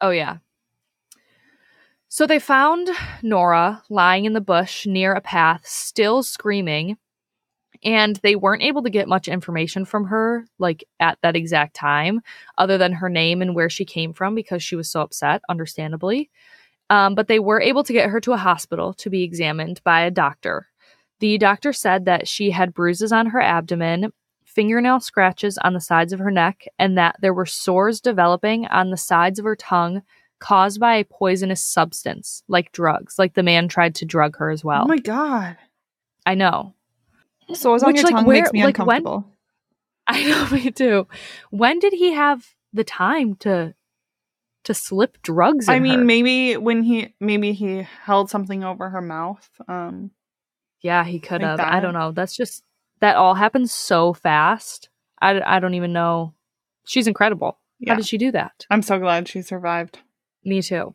Oh, 0.00 0.10
yeah. 0.10 0.38
So 2.08 2.26
they 2.26 2.38
found 2.38 2.88
Nora 3.22 3.82
lying 3.90 4.24
in 4.24 4.32
the 4.32 4.40
bush 4.40 4.86
near 4.86 5.12
a 5.12 5.20
path, 5.20 5.66
still 5.66 6.22
screaming, 6.22 6.96
and 7.84 8.16
they 8.16 8.34
weren't 8.34 8.62
able 8.62 8.82
to 8.82 8.90
get 8.90 9.08
much 9.08 9.28
information 9.28 9.84
from 9.84 10.06
her, 10.06 10.46
like 10.58 10.84
at 11.00 11.18
that 11.22 11.36
exact 11.36 11.74
time, 11.76 12.20
other 12.56 12.78
than 12.78 12.92
her 12.94 13.08
name 13.08 13.42
and 13.42 13.54
where 13.54 13.70
she 13.70 13.84
came 13.84 14.12
from 14.12 14.34
because 14.34 14.62
she 14.62 14.74
was 14.74 14.90
so 14.90 15.02
upset, 15.02 15.42
understandably. 15.48 16.30
Um, 16.90 17.14
but 17.14 17.28
they 17.28 17.38
were 17.38 17.60
able 17.60 17.84
to 17.84 17.92
get 17.92 18.08
her 18.10 18.20
to 18.22 18.32
a 18.32 18.36
hospital 18.38 18.94
to 18.94 19.10
be 19.10 19.22
examined 19.22 19.80
by 19.84 20.00
a 20.02 20.10
doctor. 20.10 20.66
The 21.20 21.36
doctor 21.38 21.72
said 21.72 22.04
that 22.06 22.26
she 22.28 22.50
had 22.50 22.72
bruises 22.72 23.12
on 23.12 23.26
her 23.26 23.40
abdomen, 23.40 24.12
fingernail 24.44 25.00
scratches 25.00 25.58
on 25.58 25.74
the 25.74 25.80
sides 25.80 26.12
of 26.12 26.18
her 26.20 26.30
neck, 26.30 26.64
and 26.78 26.96
that 26.96 27.16
there 27.20 27.34
were 27.34 27.44
sores 27.46 28.00
developing 28.00 28.66
on 28.66 28.90
the 28.90 28.96
sides 28.96 29.38
of 29.38 29.44
her 29.44 29.56
tongue 29.56 30.02
caused 30.38 30.78
by 30.80 30.94
a 30.94 31.04
poisonous 31.04 31.60
substance, 31.60 32.42
like 32.48 32.70
drugs. 32.72 33.18
Like 33.18 33.34
the 33.34 33.42
man 33.42 33.68
tried 33.68 33.94
to 33.96 34.06
drug 34.06 34.36
her 34.38 34.50
as 34.50 34.64
well. 34.64 34.84
Oh 34.84 34.88
my 34.88 34.98
God. 34.98 35.56
I 36.24 36.34
know. 36.36 36.74
Sores 37.52 37.82
on 37.82 37.88
Which, 37.88 37.96
your 37.96 38.04
like, 38.04 38.14
tongue 38.14 38.24
where- 38.26 38.36
makes 38.42 38.52
me 38.52 38.62
like, 38.64 38.78
when- 38.78 38.98
uncomfortable. 38.98 39.32
I 40.06 40.24
know 40.24 40.48
me 40.50 40.70
too. 40.70 41.06
When 41.50 41.80
did 41.80 41.92
he 41.92 42.12
have 42.12 42.54
the 42.72 42.84
time 42.84 43.34
to 43.40 43.74
to 44.64 44.74
slip 44.74 45.20
drugs 45.22 45.68
in 45.68 45.74
I 45.74 45.78
mean, 45.78 46.00
her? 46.00 46.04
maybe 46.04 46.56
when 46.56 46.82
he 46.82 47.14
maybe 47.20 47.52
he 47.52 47.86
held 48.04 48.30
something 48.30 48.64
over 48.64 48.90
her 48.90 49.00
mouth. 49.00 49.48
Um, 49.66 50.10
Yeah, 50.80 51.04
he 51.04 51.20
could 51.20 51.42
have. 51.42 51.60
I 51.60 51.80
don't 51.80 51.94
know. 51.94 52.12
That's 52.12 52.36
just 52.36 52.62
that 53.00 53.16
all 53.16 53.34
happened 53.34 53.70
so 53.70 54.12
fast. 54.12 54.88
I, 55.20 55.40
I 55.40 55.60
don't 55.60 55.74
even 55.74 55.92
know. 55.92 56.34
She's 56.84 57.06
incredible. 57.06 57.58
yeah, 57.78 57.92
How 57.92 57.96
did 57.96 58.06
she 58.06 58.18
do 58.18 58.30
that? 58.32 58.66
I'm 58.70 58.82
so 58.82 58.98
glad 58.98 59.28
she 59.28 59.42
survived. 59.42 59.98
Me 60.44 60.62
too. 60.62 60.94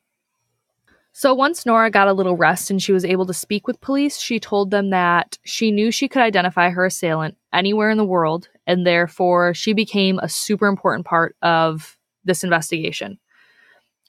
So 1.16 1.34
once 1.36 1.64
Nora 1.66 1.92
got 1.92 2.08
a 2.08 2.14
little 2.14 2.36
rest 2.36 2.72
and 2.72 2.82
she 2.82 2.92
was 2.92 3.06
able 3.06 3.28
to 3.28 3.34
speak 3.36 3.68
with 3.68 3.80
police, 3.82 4.20
she 4.20 4.40
told 4.40 4.72
them 4.72 4.90
that 4.90 5.38
she 5.44 5.70
knew 5.72 5.92
she 5.92 6.08
could 6.08 6.24
identify 6.24 6.72
her 6.72 6.86
assailant 6.86 7.38
anywhere 7.54 7.92
in 7.92 8.00
the 8.00 8.06
world, 8.06 8.50
and 8.66 8.86
therefore 8.88 9.54
she 9.54 9.74
became 9.74 10.18
a 10.20 10.28
super 10.28 10.66
important 10.66 11.06
part 11.06 11.36
of 11.44 12.00
this 12.26 12.44
investigation. 12.44 13.20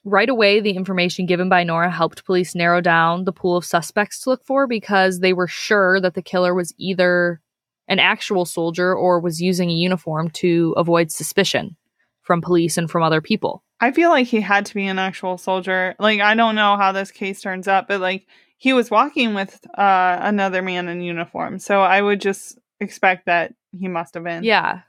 Right 0.05 0.29
away, 0.29 0.61
the 0.61 0.77
information 0.77 1.25
given 1.25 1.49
by 1.49 1.65
Nora 1.65 1.91
helped 1.91 2.27
police 2.27 2.55
narrow 2.55 2.83
down 2.83 3.25
the 3.25 3.33
pool 3.33 3.57
of 3.57 3.65
suspects 3.65 4.21
to 4.21 4.31
look 4.31 4.45
for 4.45 4.67
because 4.67 5.21
they 5.21 5.33
were 5.33 5.49
sure 5.49 5.99
that 6.01 6.13
the 6.13 6.23
killer 6.23 6.55
was 6.55 6.75
either 6.77 7.41
an 7.89 7.99
actual 7.99 8.45
soldier 8.45 8.95
or 8.95 9.19
was 9.19 9.41
using 9.41 9.71
a 9.71 9.75
uniform 9.75 10.31
to 10.31 10.75
avoid 10.77 11.11
suspicion 11.11 11.77
from 12.21 12.43
police 12.43 12.77
and 12.77 12.91
from 12.91 13.03
other 13.03 13.21
people. 13.21 13.63
I 13.81 13.93
feel 13.93 14.11
like 14.11 14.27
he 14.27 14.41
had 14.41 14.67
to 14.67 14.75
be 14.75 14.87
an 14.87 14.99
actual 14.99 15.39
soldier. 15.39 15.95
Like 15.99 16.21
I 16.21 16.35
don't 16.35 16.55
know 16.55 16.77
how 16.77 16.93
this 16.93 17.11
case 17.11 17.41
turns 17.41 17.69
out, 17.69 17.89
but 17.89 18.01
like 18.01 18.27
he 18.57 18.73
was 18.73 18.91
walking 18.91 19.35
with 19.35 19.61
uh 19.77 20.19
another 20.21 20.63
man 20.63 20.89
in 20.89 21.03
uniform. 21.03 21.59
So 21.59 21.81
I 21.81 22.01
would 22.01 22.21
just 22.21 22.59
expect 22.81 23.27
that 23.27 23.55
he 23.73 23.89
must 23.89 24.15
have 24.15 24.25
been. 24.25 24.45
Yeah. 24.45 24.81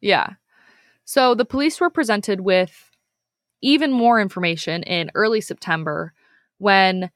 Yeah. 0.00 0.30
So 1.04 1.34
the 1.34 1.44
police 1.44 1.80
were 1.80 1.90
presented 1.90 2.40
with 2.40 2.90
even 3.62 3.92
more 3.92 4.20
information 4.20 4.82
in 4.82 5.10
early 5.14 5.40
September 5.40 6.12
when 6.58 7.10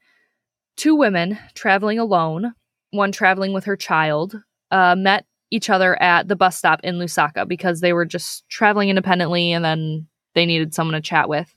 two 0.75 0.95
women 0.95 1.37
traveling 1.53 1.99
alone, 1.99 2.53
one 2.91 3.11
traveling 3.11 3.53
with 3.53 3.65
her 3.65 3.75
child, 3.75 4.41
uh, 4.71 4.95
met 4.97 5.25
each 5.51 5.69
other 5.69 6.01
at 6.01 6.27
the 6.27 6.35
bus 6.35 6.57
stop 6.57 6.79
in 6.83 6.95
Lusaka 6.95 7.47
because 7.47 7.79
they 7.79 7.93
were 7.93 8.05
just 8.05 8.47
traveling 8.49 8.89
independently 8.89 9.51
and 9.51 9.63
then 9.63 10.07
they 10.35 10.45
needed 10.45 10.73
someone 10.73 10.93
to 10.93 11.01
chat 11.01 11.29
with. 11.29 11.53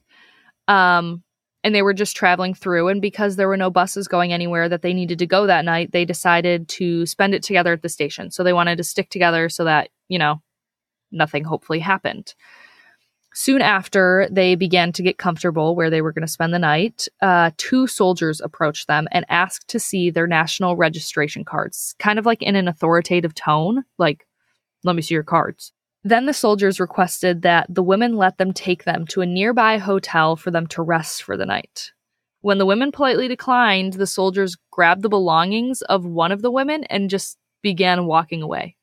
Um, 0.68 1.22
and 1.62 1.74
they 1.74 1.83
were 1.83 1.92
just 1.92 2.16
traveling 2.16 2.55
through. 2.55 2.88
And 2.88 3.03
because 3.03 3.37
there 3.37 3.48
were 3.48 3.57
no 3.57 3.70
buses 3.70 4.09
going 4.09 4.33
anywhere 4.33 4.68
that 4.68 4.83
they 4.83 4.94
needed 4.94 5.18
to 5.18 5.26
go 5.26 5.46
that 5.46 5.64
night, 5.64 5.92
they 5.92 6.05
decided 6.05 6.68
to 6.68 7.05
spend 7.05 7.35
it 7.35 7.42
together 7.42 7.72
at 7.72 7.83
the 7.83 7.88
station. 7.88 8.31
So 8.31 8.42
they 8.42 8.53
wanted 8.53 8.79
to 8.79 8.85
stick 8.85 9.11
together 9.11 9.48
so 9.48 9.64
that, 9.64 9.90
you 10.09 10.18
know, 10.18 10.40
nothing 11.12 11.44
hopefully 11.44 11.81
happened. 11.81 12.35
Soon 13.32 13.62
after 13.62 14.28
they 14.30 14.56
began 14.56 14.92
to 14.92 15.02
get 15.02 15.18
comfortable 15.18 15.76
where 15.76 15.88
they 15.88 16.02
were 16.02 16.12
going 16.12 16.26
to 16.26 16.32
spend 16.32 16.52
the 16.52 16.58
night, 16.58 17.06
uh, 17.22 17.52
two 17.56 17.86
soldiers 17.86 18.40
approached 18.40 18.88
them 18.88 19.06
and 19.12 19.24
asked 19.28 19.68
to 19.68 19.78
see 19.78 20.10
their 20.10 20.26
national 20.26 20.76
registration 20.76 21.44
cards, 21.44 21.94
kind 21.98 22.18
of 22.18 22.26
like 22.26 22.42
in 22.42 22.56
an 22.56 22.66
authoritative 22.66 23.34
tone, 23.34 23.84
like, 23.98 24.26
let 24.82 24.96
me 24.96 25.02
see 25.02 25.14
your 25.14 25.22
cards. 25.22 25.72
Then 26.02 26.26
the 26.26 26.34
soldiers 26.34 26.80
requested 26.80 27.42
that 27.42 27.66
the 27.68 27.82
women 27.82 28.16
let 28.16 28.38
them 28.38 28.52
take 28.52 28.84
them 28.84 29.06
to 29.08 29.20
a 29.20 29.26
nearby 29.26 29.78
hotel 29.78 30.34
for 30.34 30.50
them 30.50 30.66
to 30.68 30.82
rest 30.82 31.22
for 31.22 31.36
the 31.36 31.46
night. 31.46 31.92
When 32.40 32.58
the 32.58 32.66
women 32.66 32.90
politely 32.90 33.28
declined, 33.28 33.92
the 33.92 34.06
soldiers 34.06 34.56
grabbed 34.70 35.02
the 35.02 35.10
belongings 35.10 35.82
of 35.82 36.06
one 36.06 36.32
of 36.32 36.40
the 36.40 36.50
women 36.50 36.84
and 36.84 37.10
just 37.10 37.36
began 37.62 38.06
walking 38.06 38.42
away. 38.42 38.76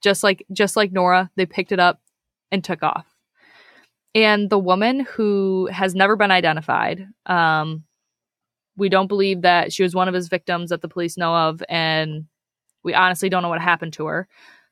Just 0.00 0.22
like 0.22 0.46
just 0.52 0.76
like 0.76 0.92
Nora, 0.92 1.30
they 1.34 1.44
picked 1.44 1.72
it 1.72 1.80
up 1.80 2.00
and 2.52 2.62
took 2.62 2.84
off. 2.84 3.09
And 4.14 4.50
the 4.50 4.58
woman 4.58 5.00
who 5.00 5.68
has 5.72 5.94
never 5.94 6.16
been 6.16 6.30
identified, 6.30 7.06
um, 7.26 7.84
we 8.76 8.88
don't 8.88 9.06
believe 9.06 9.42
that 9.42 9.72
she 9.72 9.82
was 9.82 9.94
one 9.94 10.08
of 10.08 10.14
his 10.14 10.28
victims 10.28 10.70
that 10.70 10.82
the 10.82 10.88
police 10.88 11.16
know 11.16 11.34
of, 11.34 11.62
and 11.68 12.24
we 12.82 12.94
honestly 12.94 13.28
don't 13.28 13.42
know 13.42 13.48
what 13.48 13.60
happened 13.60 13.92
to 13.94 14.06
her. 14.06 14.28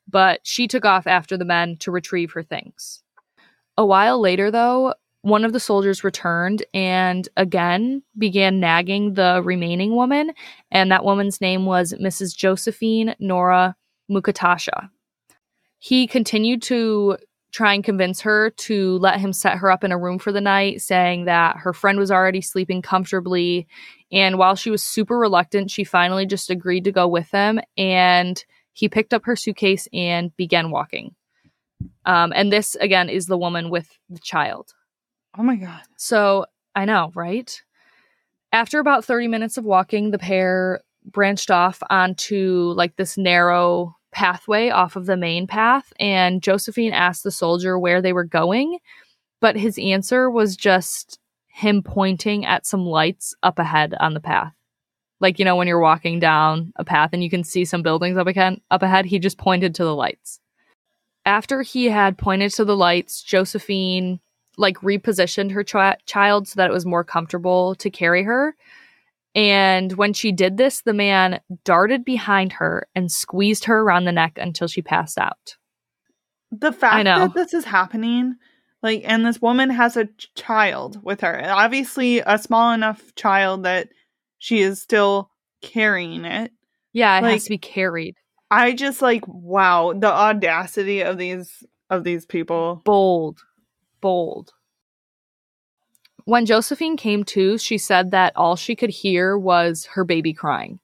But 0.07 0.41
she 0.43 0.67
took 0.67 0.85
off 0.85 1.07
after 1.07 1.37
the 1.37 1.45
men 1.45 1.77
to 1.77 1.91
retrieve 1.91 2.31
her 2.31 2.43
things. 2.43 3.03
A 3.77 3.85
while 3.85 4.19
later, 4.19 4.51
though, 4.51 4.93
one 5.21 5.45
of 5.45 5.53
the 5.53 5.59
soldiers 5.59 6.03
returned 6.03 6.65
and 6.73 7.27
again 7.37 8.01
began 8.17 8.59
nagging 8.59 9.13
the 9.13 9.41
remaining 9.43 9.95
woman, 9.95 10.31
and 10.71 10.91
that 10.91 11.05
woman's 11.05 11.39
name 11.39 11.65
was 11.65 11.93
Mrs. 11.93 12.35
Josephine 12.35 13.15
Nora 13.19 13.75
Mukatasha. 14.09 14.89
He 15.77 16.07
continued 16.07 16.61
to 16.63 17.17
try 17.51 17.73
and 17.73 17.83
convince 17.83 18.21
her 18.21 18.51
to 18.51 18.97
let 18.99 19.19
him 19.19 19.33
set 19.33 19.57
her 19.57 19.71
up 19.71 19.83
in 19.83 19.91
a 19.91 19.97
room 19.97 20.19
for 20.19 20.31
the 20.31 20.41
night, 20.41 20.81
saying 20.81 21.25
that 21.25 21.57
her 21.57 21.73
friend 21.73 21.97
was 21.97 22.11
already 22.11 22.41
sleeping 22.41 22.81
comfortably. 22.81 23.67
And 24.11 24.37
while 24.37 24.55
she 24.55 24.69
was 24.69 24.83
super 24.83 25.17
reluctant, 25.17 25.71
she 25.71 25.83
finally 25.83 26.25
just 26.25 26.49
agreed 26.49 26.83
to 26.83 26.91
go 26.91 27.07
with 27.07 27.31
him. 27.31 27.59
And 27.77 28.43
he 28.73 28.87
picked 28.87 29.13
up 29.13 29.25
her 29.25 29.35
suitcase 29.35 29.87
and 29.93 30.35
began 30.37 30.71
walking. 30.71 31.15
Um, 32.05 32.33
and 32.35 32.51
this, 32.51 32.75
again, 32.75 33.09
is 33.09 33.25
the 33.25 33.37
woman 33.37 33.69
with 33.69 33.89
the 34.09 34.19
child. 34.19 34.73
Oh 35.37 35.43
my 35.43 35.55
god. 35.55 35.81
So 35.97 36.45
I 36.75 36.85
know, 36.85 37.11
right? 37.15 37.61
After 38.51 38.79
about 38.79 39.05
30 39.05 39.27
minutes 39.27 39.57
of 39.57 39.63
walking, 39.63 40.11
the 40.11 40.19
pair 40.19 40.81
branched 41.05 41.51
off 41.51 41.81
onto 41.89 42.73
like 42.75 42.95
this 42.95 43.17
narrow 43.17 43.95
pathway 44.11 44.69
off 44.69 44.95
of 44.95 45.05
the 45.05 45.17
main 45.17 45.47
path. 45.47 45.91
And 45.99 46.41
Josephine 46.41 46.93
asked 46.93 47.23
the 47.23 47.31
soldier 47.31 47.77
where 47.77 48.01
they 48.01 48.13
were 48.13 48.23
going, 48.23 48.79
but 49.41 49.55
his 49.55 49.77
answer 49.79 50.29
was 50.29 50.55
just 50.55 51.19
him 51.47 51.83
pointing 51.83 52.45
at 52.45 52.65
some 52.65 52.85
lights 52.85 53.35
up 53.43 53.59
ahead 53.59 53.93
on 53.99 54.13
the 54.13 54.19
path. 54.19 54.53
Like, 55.19 55.39
you 55.39 55.45
know, 55.45 55.55
when 55.55 55.67
you're 55.67 55.79
walking 55.79 56.19
down 56.19 56.71
a 56.77 56.85
path 56.85 57.09
and 57.11 57.23
you 57.23 57.29
can 57.29 57.43
see 57.43 57.65
some 57.65 57.83
buildings 57.83 58.17
up 58.17 58.27
again 58.27 58.61
up 58.71 58.81
ahead, 58.81 59.05
he 59.05 59.19
just 59.19 59.37
pointed 59.37 59.75
to 59.75 59.83
the 59.83 59.95
lights. 59.95 60.39
After 61.25 61.61
he 61.61 61.85
had 61.85 62.17
pointed 62.17 62.53
to 62.53 62.65
the 62.65 62.75
lights, 62.75 63.21
Josephine 63.21 64.19
like 64.57 64.77
repositioned 64.77 65.51
her 65.51 65.63
chi- 65.63 65.97
child 66.05 66.47
so 66.47 66.55
that 66.57 66.69
it 66.69 66.73
was 66.73 66.85
more 66.85 67.03
comfortable 67.03 67.75
to 67.75 67.89
carry 67.89 68.23
her. 68.23 68.55
And 69.35 69.93
when 69.93 70.13
she 70.13 70.31
did 70.31 70.57
this, 70.57 70.81
the 70.81 70.93
man 70.93 71.39
darted 71.63 72.03
behind 72.03 72.53
her 72.53 72.87
and 72.95 73.11
squeezed 73.11 73.65
her 73.65 73.79
around 73.81 74.05
the 74.05 74.11
neck 74.11 74.33
until 74.37 74.67
she 74.67 74.81
passed 74.81 75.17
out. 75.17 75.55
The 76.51 76.71
fact 76.71 77.05
know. 77.05 77.19
that 77.19 77.35
this 77.35 77.53
is 77.53 77.63
happening, 77.65 78.35
Like, 78.81 79.03
and 79.05 79.25
this 79.25 79.41
woman 79.41 79.69
has 79.69 79.95
a 79.97 80.05
ch- 80.05 80.33
child 80.35 80.99
with 81.03 81.21
her. 81.21 81.43
Obviously, 81.45 82.19
a 82.19 82.37
small 82.39 82.71
enough 82.73 83.13
child 83.15 83.63
that 83.63 83.89
she 84.39 84.61
is 84.61 84.81
still 84.81 85.29
carrying 85.61 86.25
it. 86.25 86.51
Yeah, 86.93 87.17
it 87.19 87.21
Like- 87.23 87.33
has 87.33 87.43
to 87.43 87.49
be 87.49 87.57
carried. 87.59 88.15
I 88.49 88.73
just 88.73 89.01
like, 89.01 89.23
wow, 89.27 89.93
the 89.93 90.11
audacity 90.11 91.01
of 91.01 91.19
these 91.19 91.63
of 91.91 92.03
these 92.03 92.25
people. 92.25 92.81
Bold. 92.83 93.39
Bold. 94.01 94.53
When 96.29 96.45
Josephine 96.45 96.95
came 96.95 97.23
to, 97.23 97.57
she 97.57 97.79
said 97.79 98.11
that 98.11 98.33
all 98.35 98.55
she 98.55 98.75
could 98.75 98.91
hear 98.91 99.35
was 99.35 99.85
her 99.93 100.03
baby 100.03 100.31
crying. 100.31 100.79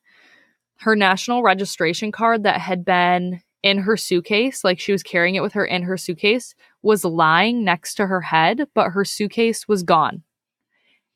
Her 0.77 0.95
national 0.95 1.43
registration 1.43 2.11
card 2.11 2.41
that 2.41 2.59
had 2.59 2.83
been 2.83 3.43
in 3.61 3.77
her 3.77 3.95
suitcase, 3.95 4.63
like 4.63 4.79
she 4.79 4.91
was 4.91 5.03
carrying 5.03 5.35
it 5.35 5.43
with 5.43 5.53
her 5.53 5.63
in 5.63 5.83
her 5.83 5.97
suitcase, 5.97 6.55
was 6.81 7.05
lying 7.05 7.63
next 7.63 7.93
to 7.95 8.07
her 8.07 8.21
head, 8.21 8.65
but 8.73 8.89
her 8.89 9.05
suitcase 9.05 9.67
was 9.67 9.83
gone. 9.83 10.23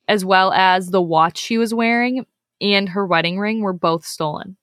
As 0.08 0.24
well 0.24 0.54
as 0.54 0.92
the 0.92 1.02
watch 1.02 1.40
she 1.40 1.58
was 1.58 1.74
wearing 1.74 2.28
and 2.62 2.90
her 2.90 3.08
wedding 3.08 3.40
ring 3.40 3.62
were 3.62 3.74
both 3.74 4.06
stolen. 4.06 4.58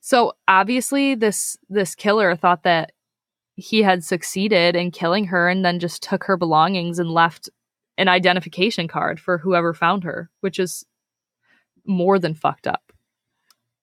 So 0.00 0.32
obviously 0.48 1.14
this 1.14 1.56
this 1.68 1.94
killer 1.94 2.34
thought 2.34 2.64
that 2.64 2.90
he 3.54 3.82
had 3.82 4.02
succeeded 4.02 4.74
in 4.74 4.90
killing 4.90 5.26
her 5.26 5.48
and 5.48 5.64
then 5.64 5.78
just 5.78 6.02
took 6.02 6.24
her 6.24 6.36
belongings 6.36 6.98
and 6.98 7.08
left 7.08 7.48
an 7.98 8.08
identification 8.08 8.88
card 8.88 9.20
for 9.20 9.38
whoever 9.38 9.74
found 9.74 10.04
her, 10.04 10.30
which 10.40 10.58
is 10.58 10.84
more 11.86 12.18
than 12.18 12.34
fucked 12.34 12.66
up. 12.66 12.92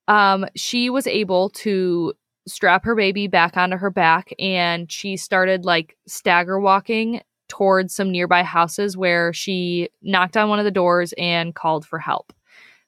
Um, 0.08 0.46
she 0.56 0.90
was 0.90 1.06
able 1.06 1.50
to 1.50 2.14
strap 2.46 2.84
her 2.84 2.94
baby 2.94 3.28
back 3.28 3.56
onto 3.56 3.76
her 3.76 3.90
back 3.90 4.32
and 4.38 4.90
she 4.90 5.16
started 5.16 5.64
like 5.64 5.96
stagger 6.06 6.58
walking 6.58 7.20
towards 7.48 7.94
some 7.94 8.10
nearby 8.10 8.42
houses 8.42 8.96
where 8.96 9.32
she 9.32 9.88
knocked 10.02 10.36
on 10.36 10.48
one 10.48 10.58
of 10.58 10.64
the 10.64 10.70
doors 10.70 11.12
and 11.18 11.54
called 11.54 11.86
for 11.86 11.98
help. 11.98 12.32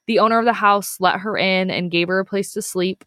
The 0.07 0.19
owner 0.19 0.39
of 0.39 0.45
the 0.45 0.53
house 0.53 0.97
let 0.99 1.19
her 1.19 1.37
in 1.37 1.69
and 1.69 1.91
gave 1.91 2.07
her 2.07 2.19
a 2.19 2.25
place 2.25 2.53
to 2.53 2.61
sleep, 2.61 3.05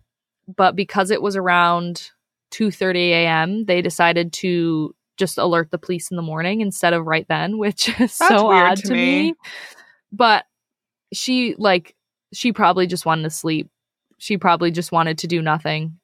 but 0.54 0.76
because 0.76 1.10
it 1.10 1.20
was 1.20 1.36
around 1.36 2.10
2:30 2.52 3.10
a.m., 3.10 3.64
they 3.66 3.82
decided 3.82 4.32
to 4.34 4.94
just 5.16 5.38
alert 5.38 5.70
the 5.70 5.78
police 5.78 6.10
in 6.10 6.16
the 6.16 6.22
morning 6.22 6.60
instead 6.60 6.92
of 6.92 7.06
right 7.06 7.26
then, 7.28 7.58
which 7.58 7.88
is 8.00 8.12
so 8.12 8.48
weird 8.48 8.70
odd 8.70 8.76
to 8.78 8.82
to 8.88 8.92
me. 8.92 9.22
me. 9.30 9.34
But 10.12 10.44
she 11.12 11.54
like 11.58 11.94
she 12.32 12.52
probably 12.52 12.86
just 12.86 13.06
wanted 13.06 13.22
to 13.24 13.30
sleep. 13.30 13.70
She 14.18 14.38
probably 14.38 14.70
just 14.70 14.92
wanted 14.92 15.18
to 15.18 15.26
do 15.26 15.42
nothing. 15.42 15.98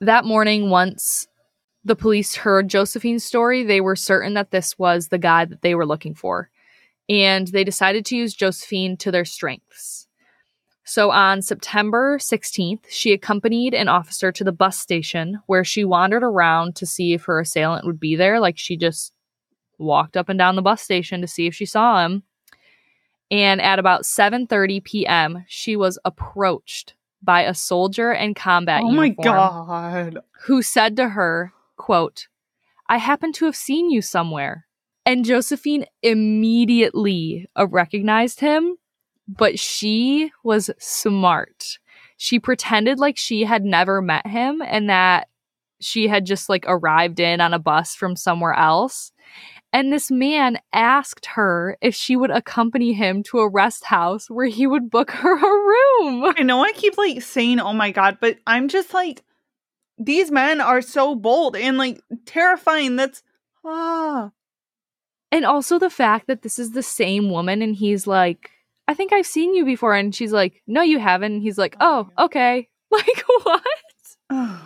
That 0.00 0.24
morning 0.24 0.70
once 0.70 1.26
the 1.84 1.96
police 1.96 2.34
heard 2.34 2.68
Josephine's 2.68 3.24
story, 3.24 3.64
they 3.64 3.80
were 3.80 3.96
certain 3.96 4.34
that 4.34 4.50
this 4.50 4.78
was 4.78 5.08
the 5.08 5.18
guy 5.18 5.44
that 5.44 5.62
they 5.62 5.74
were 5.74 5.86
looking 5.86 6.14
for. 6.14 6.50
And 7.08 7.48
they 7.48 7.64
decided 7.64 8.04
to 8.06 8.16
use 8.16 8.34
Josephine 8.34 8.96
to 8.98 9.10
their 9.10 9.24
strengths. 9.24 10.06
So 10.90 11.12
on 11.12 11.40
September 11.40 12.18
16th, 12.18 12.86
she 12.88 13.12
accompanied 13.12 13.74
an 13.74 13.86
officer 13.86 14.32
to 14.32 14.42
the 14.42 14.50
bus 14.50 14.76
station 14.76 15.38
where 15.46 15.62
she 15.62 15.84
wandered 15.84 16.24
around 16.24 16.74
to 16.74 16.84
see 16.84 17.12
if 17.12 17.26
her 17.26 17.38
assailant 17.38 17.86
would 17.86 18.00
be 18.00 18.16
there. 18.16 18.40
Like 18.40 18.58
she 18.58 18.76
just 18.76 19.12
walked 19.78 20.16
up 20.16 20.28
and 20.28 20.36
down 20.36 20.56
the 20.56 20.62
bus 20.62 20.82
station 20.82 21.20
to 21.20 21.28
see 21.28 21.46
if 21.46 21.54
she 21.54 21.64
saw 21.64 22.04
him. 22.04 22.24
And 23.30 23.62
at 23.62 23.78
about 23.78 24.02
7:30 24.02 24.82
p.m., 24.82 25.44
she 25.46 25.76
was 25.76 25.96
approached 26.04 26.94
by 27.22 27.42
a 27.42 27.54
soldier 27.54 28.12
in 28.12 28.34
combat 28.34 28.82
oh 28.82 28.90
my 28.90 29.04
uniform 29.04 29.24
god. 29.24 30.18
who 30.46 30.60
said 30.60 30.96
to 30.96 31.10
her, 31.10 31.52
quote, 31.76 32.26
I 32.88 32.96
happen 32.96 33.30
to 33.34 33.44
have 33.44 33.54
seen 33.54 33.90
you 33.90 34.02
somewhere. 34.02 34.66
And 35.06 35.24
Josephine 35.24 35.86
immediately 36.02 37.48
recognized 37.56 38.40
him, 38.40 38.76
but 39.36 39.58
she 39.58 40.32
was 40.42 40.70
smart. 40.78 41.78
She 42.16 42.38
pretended 42.38 42.98
like 42.98 43.16
she 43.16 43.44
had 43.44 43.64
never 43.64 44.02
met 44.02 44.26
him 44.26 44.60
and 44.60 44.90
that 44.90 45.28
she 45.80 46.08
had 46.08 46.26
just 46.26 46.48
like 46.48 46.64
arrived 46.66 47.20
in 47.20 47.40
on 47.40 47.54
a 47.54 47.58
bus 47.58 47.94
from 47.94 48.16
somewhere 48.16 48.52
else. 48.52 49.12
And 49.72 49.92
this 49.92 50.10
man 50.10 50.58
asked 50.72 51.26
her 51.26 51.78
if 51.80 51.94
she 51.94 52.16
would 52.16 52.30
accompany 52.30 52.92
him 52.92 53.22
to 53.24 53.38
a 53.38 53.48
rest 53.48 53.84
house 53.84 54.28
where 54.28 54.46
he 54.46 54.66
would 54.66 54.90
book 54.90 55.10
her 55.12 55.36
a 55.36 55.40
room. 55.40 56.34
I 56.36 56.42
know 56.42 56.62
I 56.62 56.72
keep 56.72 56.98
like 56.98 57.22
saying, 57.22 57.60
oh 57.60 57.72
my 57.72 57.92
god, 57.92 58.18
but 58.20 58.38
I'm 58.46 58.68
just 58.68 58.92
like, 58.92 59.22
these 59.96 60.30
men 60.30 60.60
are 60.60 60.82
so 60.82 61.14
bold 61.14 61.56
and 61.56 61.78
like 61.78 62.00
terrifying. 62.26 62.96
That's 62.96 63.22
ah. 63.64 64.30
And 65.32 65.44
also 65.44 65.78
the 65.78 65.90
fact 65.90 66.26
that 66.26 66.42
this 66.42 66.58
is 66.58 66.72
the 66.72 66.82
same 66.82 67.30
woman 67.30 67.62
and 67.62 67.76
he's 67.76 68.06
like, 68.08 68.50
I 68.90 68.94
think 68.94 69.12
I've 69.12 69.24
seen 69.24 69.54
you 69.54 69.64
before. 69.64 69.94
And 69.94 70.12
she's 70.12 70.32
like, 70.32 70.64
No, 70.66 70.82
you 70.82 70.98
haven't. 70.98 71.34
And 71.34 71.42
he's 71.42 71.56
like, 71.56 71.76
Oh, 71.78 72.08
oh 72.18 72.24
okay. 72.24 72.68
Like, 72.90 73.22
what? 73.44 73.62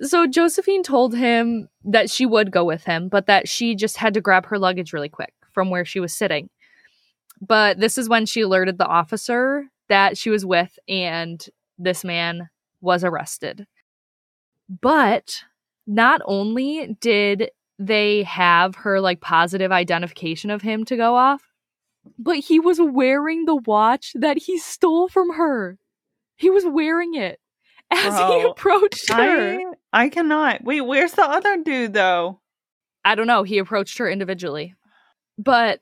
So 0.00 0.26
Josephine 0.26 0.82
told 0.82 1.14
him 1.14 1.68
that 1.84 2.10
she 2.10 2.26
would 2.26 2.50
go 2.50 2.64
with 2.64 2.82
him, 2.82 3.08
but 3.08 3.26
that 3.26 3.48
she 3.48 3.76
just 3.76 3.96
had 3.96 4.14
to 4.14 4.20
grab 4.20 4.46
her 4.46 4.58
luggage 4.58 4.92
really 4.92 5.08
quick 5.08 5.32
from 5.52 5.70
where 5.70 5.84
she 5.84 6.00
was 6.00 6.12
sitting. 6.12 6.50
But 7.40 7.78
this 7.78 7.98
is 7.98 8.08
when 8.08 8.26
she 8.26 8.40
alerted 8.40 8.78
the 8.78 8.86
officer 8.86 9.66
that 9.88 10.18
she 10.18 10.28
was 10.28 10.44
with, 10.44 10.76
and 10.88 11.44
this 11.78 12.02
man 12.02 12.48
was 12.80 13.04
arrested. 13.04 13.66
But 14.68 15.44
not 15.86 16.20
only 16.24 16.96
did 17.00 17.52
they 17.78 18.24
have 18.24 18.74
her 18.76 19.00
like 19.00 19.20
positive 19.20 19.70
identification 19.70 20.50
of 20.50 20.62
him 20.62 20.84
to 20.86 20.96
go 20.96 21.14
off, 21.14 21.51
but 22.18 22.38
he 22.38 22.60
was 22.60 22.80
wearing 22.80 23.44
the 23.44 23.56
watch 23.56 24.12
that 24.14 24.38
he 24.38 24.58
stole 24.58 25.08
from 25.08 25.34
her. 25.34 25.78
He 26.36 26.50
was 26.50 26.64
wearing 26.66 27.14
it 27.14 27.38
as 27.90 28.18
he 28.18 28.42
approached 28.42 29.10
her. 29.10 29.58
I 29.58 29.64
I 29.92 30.08
cannot. 30.08 30.64
Wait, 30.64 30.80
where's 30.80 31.12
the 31.12 31.22
other 31.22 31.58
dude 31.62 31.92
though? 31.92 32.40
I 33.04 33.14
don't 33.14 33.26
know. 33.26 33.42
He 33.42 33.58
approached 33.58 33.98
her 33.98 34.08
individually. 34.08 34.74
But 35.38 35.80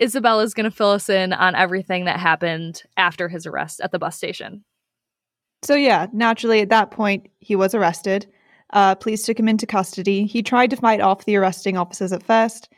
Isabella's 0.00 0.54
going 0.54 0.64
to 0.64 0.76
fill 0.76 0.90
us 0.90 1.08
in 1.08 1.32
on 1.32 1.54
everything 1.54 2.04
that 2.04 2.18
happened 2.18 2.82
after 2.96 3.28
his 3.28 3.46
arrest 3.46 3.80
at 3.80 3.92
the 3.92 3.98
bus 3.98 4.16
station. 4.16 4.64
So 5.62 5.74
yeah, 5.74 6.08
naturally 6.12 6.60
at 6.60 6.68
that 6.68 6.90
point 6.90 7.28
he 7.38 7.56
was 7.56 7.74
arrested. 7.74 8.26
Uh, 8.72 8.94
police 8.94 9.24
took 9.24 9.38
him 9.38 9.48
into 9.48 9.66
custody. 9.66 10.26
He 10.26 10.42
tried 10.42 10.70
to 10.70 10.76
fight 10.76 11.00
off 11.00 11.24
the 11.24 11.36
arresting 11.36 11.76
officers 11.76 12.12
at 12.12 12.22
first, 12.22 12.68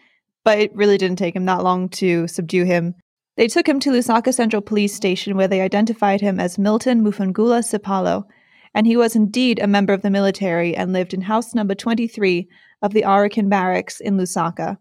but 0.46 0.60
it 0.60 0.74
really 0.76 0.96
didn't 0.96 1.18
take 1.18 1.34
him 1.34 1.44
that 1.44 1.64
long 1.64 1.88
to 1.88 2.28
subdue 2.28 2.64
him. 2.64 2.94
They 3.36 3.48
took 3.48 3.68
him 3.68 3.80
to 3.80 3.90
Lusaka 3.90 4.32
Central 4.32 4.62
Police 4.62 4.94
Station 4.94 5.36
where 5.36 5.48
they 5.48 5.60
identified 5.60 6.20
him 6.20 6.38
as 6.38 6.56
Milton 6.56 7.02
Mufangula 7.02 7.64
Sipalo, 7.64 8.22
and 8.72 8.86
he 8.86 8.96
was 8.96 9.16
indeed 9.16 9.58
a 9.58 9.66
member 9.66 9.92
of 9.92 10.02
the 10.02 10.08
military 10.10 10.76
and 10.76 10.92
lived 10.92 11.12
in 11.12 11.20
house 11.22 11.52
number 11.52 11.74
23 11.74 12.48
of 12.80 12.92
the 12.94 13.02
Arakan 13.02 13.50
Barracks 13.50 14.00
in 14.00 14.16
Lusaka. 14.16 14.78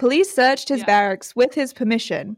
Police 0.00 0.34
searched 0.34 0.68
his 0.68 0.80
Yeah. 0.80 0.86
barracks 0.86 1.36
with 1.36 1.54
his 1.54 1.72
permission. 1.72 2.36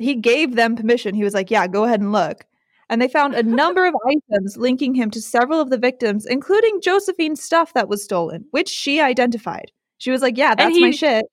He 0.00 0.16
gave 0.16 0.56
them 0.56 0.74
permission. 0.74 1.14
He 1.14 1.22
was 1.22 1.34
like, 1.34 1.52
"Yeah, 1.52 1.68
go 1.68 1.84
ahead 1.84 2.00
and 2.00 2.10
look." 2.10 2.44
And 2.90 3.00
they 3.00 3.06
found 3.08 3.34
a 3.34 3.42
number 3.62 3.86
of 3.86 3.94
items 4.04 4.56
linking 4.56 4.94
him 4.96 5.12
to 5.12 5.22
several 5.22 5.60
of 5.60 5.70
the 5.70 5.78
victims, 5.78 6.26
including 6.26 6.80
Josephine's 6.80 7.40
stuff 7.40 7.72
that 7.74 7.88
was 7.88 8.02
stolen, 8.02 8.46
which 8.50 8.68
she 8.68 9.00
identified. 9.00 9.70
She 9.98 10.10
was 10.10 10.22
like, 10.22 10.36
"Yeah, 10.36 10.56
that's 10.56 10.80
my 10.80 10.90
shit." 10.90 11.24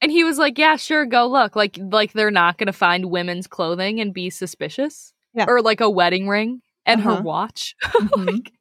And 0.00 0.12
he 0.12 0.24
was 0.24 0.38
like, 0.38 0.58
"Yeah, 0.58 0.76
sure, 0.76 1.06
go 1.06 1.26
look." 1.26 1.56
Like 1.56 1.78
like 1.80 2.12
they're 2.12 2.30
not 2.30 2.58
going 2.58 2.66
to 2.66 2.72
find 2.72 3.06
women's 3.10 3.46
clothing 3.46 4.00
and 4.00 4.12
be 4.12 4.28
suspicious. 4.30 5.12
Yeah. 5.32 5.46
Or 5.48 5.62
like 5.62 5.80
a 5.80 5.90
wedding 5.90 6.28
ring 6.28 6.60
and 6.86 7.00
Uh-huh. 7.00 7.16
her 7.16 7.22
watch. 7.22 7.74
Mhm. 7.84 8.26
like, 8.26 8.52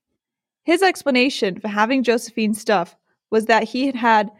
His 0.63 0.81
explanation 0.81 1.59
for 1.59 1.67
having 1.67 2.03
Josephine's 2.03 2.59
stuff 2.61 2.95
was 3.29 3.45
that 3.47 3.63
he 3.63 3.85
had 3.85 3.95
had 3.95 4.31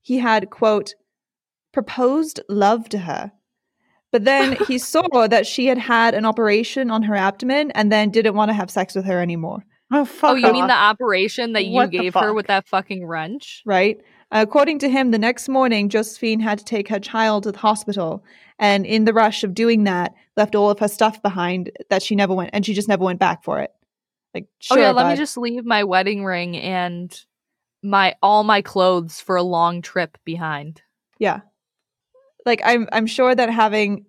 he 0.00 0.18
had 0.18 0.50
quote 0.50 0.94
proposed 1.72 2.40
love 2.48 2.88
to 2.90 2.98
her. 2.98 3.32
But 4.12 4.24
then 4.24 4.56
he 4.68 4.78
saw 4.78 5.26
that 5.26 5.46
she 5.46 5.66
had 5.66 5.78
had 5.78 6.14
an 6.14 6.24
operation 6.24 6.90
on 6.90 7.02
her 7.02 7.14
abdomen 7.16 7.70
and 7.72 7.90
then 7.90 8.10
didn't 8.10 8.34
want 8.34 8.48
to 8.50 8.54
have 8.54 8.70
sex 8.70 8.94
with 8.94 9.04
her 9.06 9.20
anymore, 9.20 9.64
Oh 9.92 10.04
fuck. 10.04 10.32
oh, 10.32 10.34
you 10.34 10.52
mean 10.52 10.66
the 10.68 10.72
operation 10.72 11.52
that 11.54 11.66
you 11.66 11.72
What 11.74 11.90
gave 11.90 12.14
her 12.14 12.32
with 12.32 12.46
that 12.46 12.66
fucking 12.68 13.06
wrench? 13.06 13.62
right? 13.66 13.98
According 14.34 14.80
to 14.80 14.88
him, 14.88 15.12
the 15.12 15.18
next 15.18 15.48
morning, 15.48 15.88
Josephine 15.88 16.40
had 16.40 16.58
to 16.58 16.64
take 16.64 16.88
her 16.88 16.98
child 16.98 17.44
to 17.44 17.52
the 17.52 17.58
hospital. 17.58 18.24
And 18.58 18.84
in 18.84 19.04
the 19.04 19.12
rush 19.12 19.44
of 19.44 19.54
doing 19.54 19.84
that, 19.84 20.12
left 20.36 20.56
all 20.56 20.70
of 20.70 20.80
her 20.80 20.88
stuff 20.88 21.22
behind 21.22 21.70
that 21.88 22.02
she 22.02 22.16
never 22.16 22.34
went, 22.34 22.50
and 22.52 22.66
she 22.66 22.74
just 22.74 22.88
never 22.88 23.04
went 23.04 23.20
back 23.20 23.44
for 23.44 23.60
it. 23.60 23.72
Like, 24.34 24.48
sure, 24.58 24.78
oh 24.78 24.80
yeah, 24.80 24.90
let 24.90 25.08
me 25.08 25.16
just 25.16 25.36
leave 25.36 25.64
my 25.64 25.84
wedding 25.84 26.24
ring 26.24 26.56
and 26.56 27.16
my 27.84 28.16
all 28.20 28.42
my 28.42 28.60
clothes 28.60 29.20
for 29.20 29.36
a 29.36 29.42
long 29.42 29.80
trip 29.80 30.18
behind. 30.24 30.82
Yeah. 31.20 31.40
Like 32.44 32.60
I'm 32.64 32.88
I'm 32.92 33.06
sure 33.06 33.34
that 33.34 33.50
having 33.50 34.06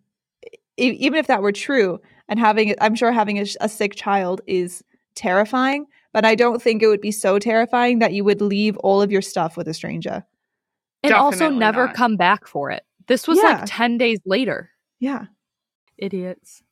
e- 0.78 0.98
even 1.00 1.20
if 1.20 1.28
that 1.28 1.44
were 1.44 1.52
true 1.52 2.00
and 2.28 2.40
having 2.40 2.74
I'm 2.82 2.96
sure 2.96 3.12
having 3.12 3.38
a, 3.38 3.46
sh- 3.46 3.58
a 3.62 3.70
sick 3.70 3.96
child 3.96 4.42
is 4.48 4.84
terrifying, 5.14 5.86
but 6.16 6.24
I 6.24 6.34
don't 6.34 6.62
think 6.62 6.82
it 6.82 6.88
would 6.88 7.02
be 7.02 7.12
so 7.12 7.38
terrifying 7.40 8.00
that 8.00 8.14
you 8.14 8.24
would 8.24 8.40
leave 8.40 8.78
all 8.78 9.02
of 9.02 9.12
your 9.12 9.22
stuff 9.22 9.58
with 9.58 9.68
a 9.68 9.74
stranger. 9.74 10.24
and 11.04 11.14
also 11.14 11.50
never 11.50 11.88
not. 11.88 11.96
come 11.96 12.16
back 12.16 12.48
for 12.48 12.72
it. 12.72 12.84
This 13.08 13.28
was 13.28 13.38
Yeah. 13.38 13.50
like 13.50 13.64
10 13.66 13.98
days 13.98 14.20
later. 14.26 14.70
Yeah. 14.98 15.26
Idiots. 15.98 16.64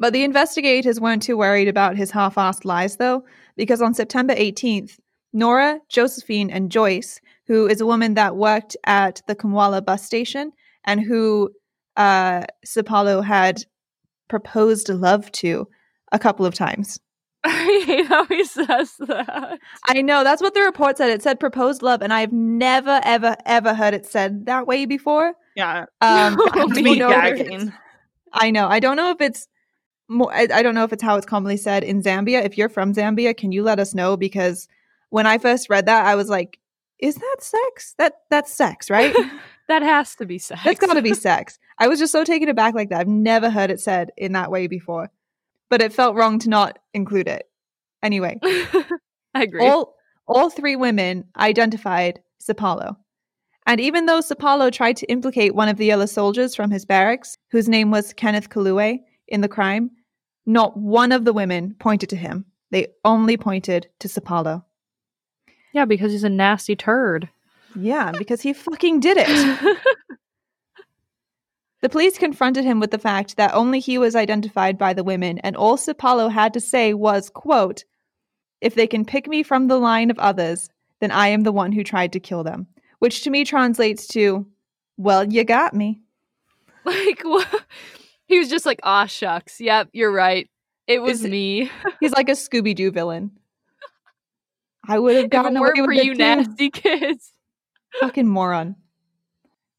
But 0.00 0.12
the 0.12 0.24
investigators 0.24 1.00
weren't 1.00 1.22
too 1.22 1.36
worried 1.38 1.68
about 1.68 1.96
his 1.96 2.10
half 2.10 2.34
assed 2.34 2.64
lies, 2.64 2.96
though, 2.96 3.24
because 3.56 3.80
on 3.80 3.94
September 3.94 4.34
18th, 4.34 4.98
Nora, 5.32 5.80
Josephine, 5.88 6.50
and 6.50 6.68
Joyce, 6.70 7.20
who 7.46 7.68
is 7.68 7.80
a 7.80 7.86
woman 7.86 8.14
that 8.14 8.34
worked 8.36 8.76
at 8.84 9.22
the 9.28 9.36
Kamwala 9.36 9.84
bus 9.84 10.02
station 10.04 10.50
and 10.84 11.00
who 11.00 11.50
uh, 11.96 12.42
Sapalo 12.66 13.24
had 13.24 13.64
proposed 14.28 14.88
love 14.88 15.30
to 15.32 15.68
a 16.10 16.18
couple 16.18 16.44
of 16.44 16.54
times. 16.54 16.98
I 17.44 17.82
hate 17.86 18.06
how 18.06 18.26
he 18.26 18.44
says 18.44 18.94
that. 19.00 19.58
I 19.86 20.02
know, 20.02 20.24
that's 20.24 20.42
what 20.42 20.54
the 20.54 20.60
report 20.62 20.96
said. 20.98 21.10
It 21.10 21.22
said 21.22 21.38
proposed 21.40 21.82
love, 21.82 22.02
and 22.02 22.12
I've 22.12 22.32
never, 22.32 23.00
ever, 23.04 23.36
ever 23.46 23.74
heard 23.74 23.94
it 23.94 24.06
said 24.06 24.46
that 24.46 24.66
way 24.66 24.86
before. 24.86 25.34
Yeah. 25.56 25.86
Um, 26.00 26.34
No, 26.36 26.46
I 26.52 26.54
don't 26.56 26.70
me 26.74 26.82
Me 26.82 26.98
know 26.98 27.10
if 27.10 27.16
neither. 27.16 27.34
it's- 27.36 27.48
gagging. 27.48 27.72
I 28.32 28.50
know. 28.50 28.68
I 28.68 28.80
don't 28.80 28.96
know 28.96 29.10
if 29.10 29.20
it's 29.20 29.48
more. 30.08 30.32
I, 30.34 30.46
I 30.52 30.62
don't 30.62 30.74
know 30.74 30.84
if 30.84 30.92
it's 30.92 31.02
how 31.02 31.16
it's 31.16 31.24
commonly 31.26 31.56
said 31.56 31.82
in 31.84 32.02
Zambia. 32.02 32.44
If 32.44 32.58
you're 32.58 32.68
from 32.68 32.92
Zambia, 32.92 33.34
can 33.36 33.52
you 33.52 33.62
let 33.62 33.78
us 33.80 33.94
know? 33.94 34.16
Because 34.16 34.68
when 35.10 35.26
I 35.26 35.38
first 35.38 35.70
read 35.70 35.86
that, 35.86 36.04
I 36.06 36.14
was 36.14 36.28
like, 36.28 36.58
"Is 36.98 37.14
that 37.14 37.36
sex? 37.40 37.94
That 37.98 38.14
that's 38.30 38.52
sex, 38.52 38.90
right? 38.90 39.14
that 39.68 39.82
has 39.82 40.14
to 40.16 40.26
be 40.26 40.38
sex. 40.38 40.60
that's 40.64 40.78
got 40.78 40.92
to 40.94 41.02
be 41.02 41.14
sex." 41.28 41.58
I 41.78 41.88
was 41.88 41.98
just 41.98 42.12
so 42.12 42.22
taken 42.24 42.48
aback 42.50 42.74
like 42.74 42.90
that. 42.90 43.00
I've 43.00 43.08
never 43.08 43.48
heard 43.48 43.70
it 43.70 43.80
said 43.80 44.10
in 44.18 44.32
that 44.32 44.50
way 44.50 44.66
before, 44.66 45.10
but 45.70 45.82
it 45.82 45.92
felt 45.92 46.16
wrong 46.16 46.38
to 46.40 46.48
not 46.48 46.78
include 46.94 47.28
it. 47.28 47.44
Anyway, 48.02 48.38
I 48.42 49.42
agree. 49.42 49.66
all 49.66 49.94
all 50.26 50.50
three 50.50 50.76
women 50.76 51.24
identified 51.36 52.20
Sapalo. 52.42 52.96
And 53.66 53.80
even 53.80 54.06
though 54.06 54.20
Sapalo 54.20 54.70
tried 54.72 54.96
to 54.98 55.06
implicate 55.06 55.54
one 55.54 55.68
of 55.68 55.76
the 55.76 55.86
yellow 55.86 56.06
soldiers 56.06 56.54
from 56.54 56.70
his 56.70 56.84
barracks, 56.86 57.36
whose 57.50 57.68
name 57.68 57.90
was 57.90 58.12
Kenneth 58.14 58.48
Kalue, 58.48 58.98
in 59.28 59.40
the 59.42 59.48
crime, 59.48 59.90
not 60.46 60.76
one 60.76 61.12
of 61.12 61.24
the 61.26 61.32
women 61.34 61.74
pointed 61.78 62.08
to 62.10 62.16
him. 62.16 62.46
They 62.70 62.88
only 63.04 63.36
pointed 63.36 63.88
to 64.00 64.08
Sapalo. 64.08 64.64
yeah, 65.74 65.84
because 65.84 66.12
he's 66.12 66.24
a 66.24 66.30
nasty 66.30 66.76
turd. 66.76 67.28
Yeah, 67.78 68.12
because 68.12 68.40
he 68.40 68.52
fucking 68.54 69.00
did 69.00 69.18
it. 69.20 69.28
The 71.80 71.88
police 71.88 72.18
confronted 72.18 72.64
him 72.64 72.80
with 72.80 72.90
the 72.90 72.98
fact 72.98 73.36
that 73.36 73.54
only 73.54 73.78
he 73.78 73.98
was 73.98 74.16
identified 74.16 74.76
by 74.78 74.92
the 74.92 75.04
women, 75.04 75.38
and 75.38 75.56
all 75.56 75.76
Sapalo 75.76 76.30
had 76.30 76.52
to 76.54 76.60
say 76.60 76.92
was, 76.92 77.30
quote, 77.30 77.84
If 78.60 78.74
they 78.74 78.86
can 78.86 79.04
pick 79.04 79.28
me 79.28 79.42
from 79.44 79.68
the 79.68 79.78
line 79.78 80.10
of 80.10 80.18
others, 80.18 80.68
then 81.00 81.12
I 81.12 81.28
am 81.28 81.42
the 81.44 81.52
one 81.52 81.70
who 81.70 81.84
tried 81.84 82.12
to 82.14 82.20
kill 82.20 82.42
them. 82.42 82.66
Which 82.98 83.22
to 83.22 83.30
me 83.30 83.44
translates 83.44 84.08
to, 84.08 84.44
Well, 84.96 85.24
you 85.32 85.44
got 85.44 85.72
me. 85.72 86.00
like, 86.84 87.22
what? 87.22 87.46
He 88.26 88.38
was 88.38 88.50
just 88.50 88.66
like, 88.66 88.80
aw, 88.82 89.06
shucks. 89.06 89.60
Yep, 89.60 89.90
you're 89.92 90.12
right. 90.12 90.50
It 90.88 91.00
was 91.00 91.20
Is 91.20 91.24
it- 91.26 91.30
me. 91.30 91.70
He's 92.00 92.12
like 92.12 92.28
a 92.28 92.32
Scooby 92.32 92.74
Doo 92.74 92.90
villain. 92.90 93.30
I 94.88 94.98
would 94.98 95.14
have 95.14 95.24
If 95.24 95.26
it 95.26 95.30
gotten 95.30 95.56
away 95.56 95.70
for 95.76 95.92
you 95.92 96.14
nasty 96.14 96.70
kids. 96.70 97.32
Fucking 98.00 98.26
moron. 98.26 98.74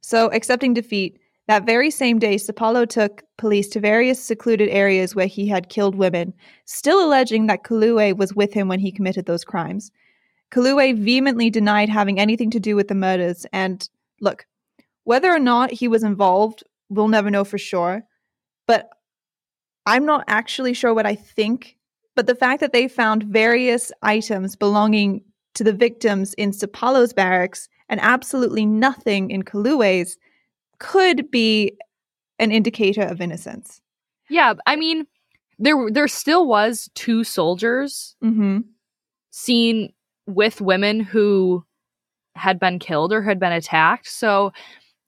So, 0.02 0.28
accepting 0.32 0.74
defeat, 0.74 1.20
that 1.50 1.66
very 1.66 1.90
same 1.90 2.20
day, 2.20 2.36
Sapalo 2.36 2.88
took 2.88 3.24
police 3.40 3.70
to 3.70 3.80
various 3.80 4.24
secluded 4.24 4.70
areas 4.70 5.16
where 5.16 5.26
he 5.26 5.48
had 5.48 5.70
killed 5.70 5.96
women, 5.96 6.32
still 6.66 7.04
alleging 7.04 7.48
that 7.48 7.64
Kalue 7.64 8.16
was 8.16 8.36
with 8.36 8.54
him 8.54 8.68
when 8.68 8.80
he 8.80 8.92
committed 8.92 9.26
those 9.26 9.44
crimes. 9.44 9.90
Kalue 10.52 10.96
vehemently 10.96 11.50
denied 11.50 11.90
having 11.90 12.20
anything 12.20 12.52
to 12.52 12.60
do 12.60 12.76
with 12.76 12.88
the 12.88 12.94
murders, 12.94 13.48
and 13.52 13.90
look, 14.22 14.46
whether 15.06 15.32
or 15.32 15.40
not 15.40 15.72
he 15.72 15.88
was 15.88 16.04
involved, 16.04 16.64
we'll 16.90 17.08
never 17.08 17.32
know 17.32 17.44
for 17.44 17.58
sure. 17.58 18.04
But 18.68 18.88
I'm 19.88 20.06
not 20.06 20.26
actually 20.28 20.76
sure 20.76 20.94
what 20.94 21.08
I 21.08 21.16
think. 21.16 21.78
But 22.16 22.28
the 22.28 22.36
fact 22.36 22.60
that 22.60 22.74
they 22.74 22.88
found 22.88 23.24
various 23.24 23.92
items 24.04 24.56
belonging 24.56 25.24
to 25.56 25.64
the 25.64 25.74
victims 25.74 26.36
in 26.36 26.52
Sapalo's 26.52 27.12
barracks 27.12 27.70
and 27.90 28.00
absolutely 28.02 28.68
nothing 28.68 29.32
in 29.32 29.42
Kalue's 29.42 30.16
could 30.80 31.30
be 31.30 31.78
an 32.40 32.52
indicator 32.52 33.04
of 33.04 33.22
innocence. 33.22 33.82
Yeah, 34.30 34.54
I 34.66 34.76
mean, 34.76 35.06
there 35.58 35.76
there 35.92 36.08
still 36.08 36.48
was 36.48 36.90
two 36.96 37.24
soldiers 37.24 38.16
Mm-hmm. 38.24 38.60
seen 39.32 39.94
with 40.26 40.62
women 40.62 41.00
who 41.00 41.66
had 42.36 42.60
been 42.60 42.80
killed 42.80 43.12
or 43.12 43.22
had 43.22 43.40
been 43.40 43.52
attacked. 43.52 44.08
So 44.08 44.54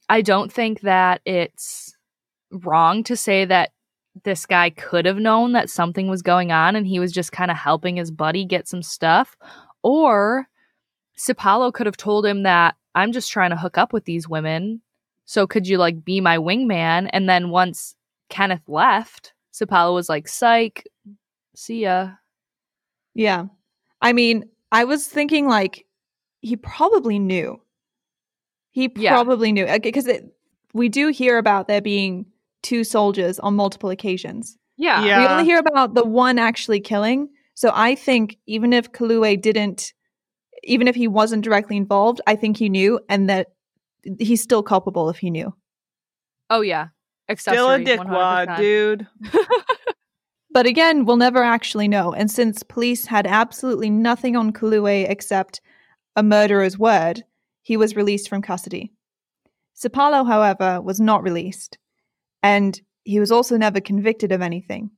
I 0.10 0.22
don't 0.22 0.52
think 0.52 0.82
that 0.82 1.22
it's 1.26 1.96
wrong 2.52 3.04
to 3.04 3.16
say 3.16 3.46
that 3.46 3.72
this 4.26 4.46
guy 4.46 4.72
could 4.72 5.06
have 5.06 5.18
known 5.18 5.54
that 5.54 5.70
something 5.70 6.10
was 6.10 6.22
going 6.22 6.52
on 6.52 6.76
and 6.76 6.86
he 6.86 7.00
was 7.00 7.14
just 7.14 7.32
kind 7.32 7.50
of 7.50 7.56
helping 7.56 7.96
his 7.96 8.12
buddy 8.12 8.44
get 8.44 8.68
some 8.68 8.84
stuff. 8.84 9.38
Or 9.84 10.48
Sapalo 11.18 11.72
could 11.72 11.86
have 11.86 11.96
told 11.96 12.26
him 12.26 12.44
that 12.44 12.76
I'm 12.94 13.14
just 13.14 13.32
trying 13.32 13.52
to 13.52 13.56
hook 13.56 13.78
up 13.78 13.94
with 13.94 14.04
these 14.04 14.28
women. 14.28 14.82
So 15.32 15.48
could 15.48 15.66
you 15.66 15.78
like 15.78 16.04
be 16.04 16.20
my 16.20 16.38
wingman? 16.38 17.10
And 17.14 17.30
then 17.30 17.52
once 17.52 17.96
Kenneth 18.28 18.68
left, 18.68 19.32
Sapalo 19.54 19.94
was 19.94 20.10
like, 20.10 20.28
psych, 20.28 20.84
see 21.56 21.84
ya. 21.84 22.10
Yeah. 23.16 23.46
I 24.02 24.12
mean, 24.12 24.44
I 24.74 24.84
was 24.84 25.08
thinking 25.08 25.48
like 25.48 25.86
he 26.42 26.58
probably 26.58 27.18
knew. 27.18 27.62
He 28.72 28.92
Yeah. 28.98 29.14
probably 29.14 29.54
knew 29.54 29.68
because 29.80 30.10
we 30.74 30.90
do 30.90 31.08
hear 31.08 31.38
about 31.38 31.70
there 31.70 31.82
being 31.82 32.26
two 32.62 32.84
soldiers 32.84 33.40
on 33.40 33.56
multiple 33.56 33.90
occasions. 33.90 34.58
Yeah. 34.76 35.02
Yeah. 35.06 35.20
We 35.22 35.28
only 35.28 35.46
hear 35.46 35.60
about 35.60 35.94
the 35.94 36.04
one 36.04 36.40
actually 36.40 36.82
killing. 36.82 37.30
So 37.54 37.72
I 37.74 37.96
think 37.96 38.36
even 38.48 38.74
if 38.74 38.92
Kalue 38.92 39.42
didn't, 39.42 39.94
even 40.64 40.90
if 40.90 40.96
he 40.96 41.08
wasn't 41.08 41.46
directly 41.46 41.78
involved, 41.78 42.20
I 42.28 42.36
think 42.36 42.58
he 42.58 42.68
knew 42.68 43.00
and 43.08 43.30
that 43.30 43.54
he's 44.20 44.41
still 44.41 44.64
culpable 44.64 45.10
if 45.10 45.18
he 45.18 45.30
knew. 45.30 45.54
Oh 46.49 46.62
yeah. 46.62 46.88
Still 47.38 47.70
a 47.70 47.80
dickwad, 47.80 48.47
100%. 48.47 48.58
dude. 48.58 49.08
But 50.54 50.66
again, 50.66 51.06
we'll 51.06 51.18
never 51.18 51.43
actually 51.43 51.88
know. 51.88 52.12
And 52.12 52.30
since 52.30 52.62
police 52.62 53.06
had 53.06 53.26
absolutely 53.26 53.89
nothing 53.89 54.36
on 54.36 54.52
Kalue 54.52 55.10
except 55.10 55.62
a 56.16 56.24
murderer's 56.24 56.78
word, 56.78 57.24
he 57.62 57.78
was 57.78 57.95
released 57.95 58.28
from 58.28 58.41
custody. 58.41 58.91
Sapalo, 59.76 60.28
however, 60.28 60.82
was 60.82 60.99
not 60.99 61.24
released, 61.24 61.78
and 62.43 62.80
he 63.04 63.20
was 63.20 63.32
also 63.32 63.58
never 63.58 63.80
convicted 63.80 64.32
of 64.32 64.41
anything. 64.41 64.91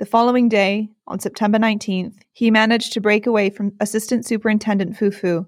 The 0.00 0.06
following 0.06 0.48
day, 0.48 0.90
on 1.06 1.18
September 1.18 1.58
19th, 1.58 2.16
he 2.32 2.50
managed 2.50 2.92
to 2.92 3.00
break 3.00 3.26
away 3.26 3.48
from 3.48 3.72
Assistant 3.80 4.26
Superintendent 4.26 4.96
Fufu 4.96 5.46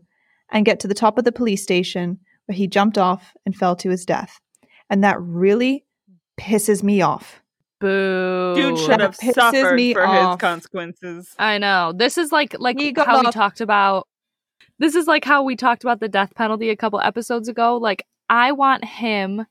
and 0.50 0.64
get 0.64 0.80
to 0.80 0.88
the 0.88 0.94
top 0.94 1.18
of 1.18 1.24
the 1.24 1.32
police 1.32 1.62
station 1.62 2.18
where 2.46 2.56
he 2.56 2.66
jumped 2.66 2.98
off 2.98 3.34
and 3.44 3.54
fell 3.54 3.76
to 3.76 3.90
his 3.90 4.04
death. 4.06 4.40
And 4.88 5.02
that 5.04 5.20
really 5.20 5.84
pisses 6.40 6.82
me 6.82 7.02
off. 7.02 7.42
Boo. 7.80 8.54
Dude 8.56 8.78
should 8.78 8.90
That 8.90 9.00
have 9.00 9.16
suffered 9.34 9.74
me 9.74 9.92
for 9.92 10.06
off. 10.06 10.32
his 10.32 10.40
consequences. 10.40 11.34
I 11.38 11.58
know. 11.58 11.92
This 11.94 12.16
is 12.16 12.32
like 12.32 12.56
like 12.58 12.78
He 12.78 12.94
how 12.96 13.20
we 13.20 13.26
off- 13.26 13.34
talked 13.34 13.60
about 13.60 14.06
this 14.78 14.94
is 14.94 15.06
like 15.06 15.24
how 15.24 15.42
we 15.42 15.56
talked 15.56 15.84
about 15.84 16.00
the 16.00 16.08
death 16.08 16.34
penalty 16.34 16.70
a 16.70 16.76
couple 16.76 17.00
episodes 17.00 17.48
ago. 17.48 17.76
Like 17.76 18.06
I 18.30 18.52
want 18.52 18.84
him 18.84 19.44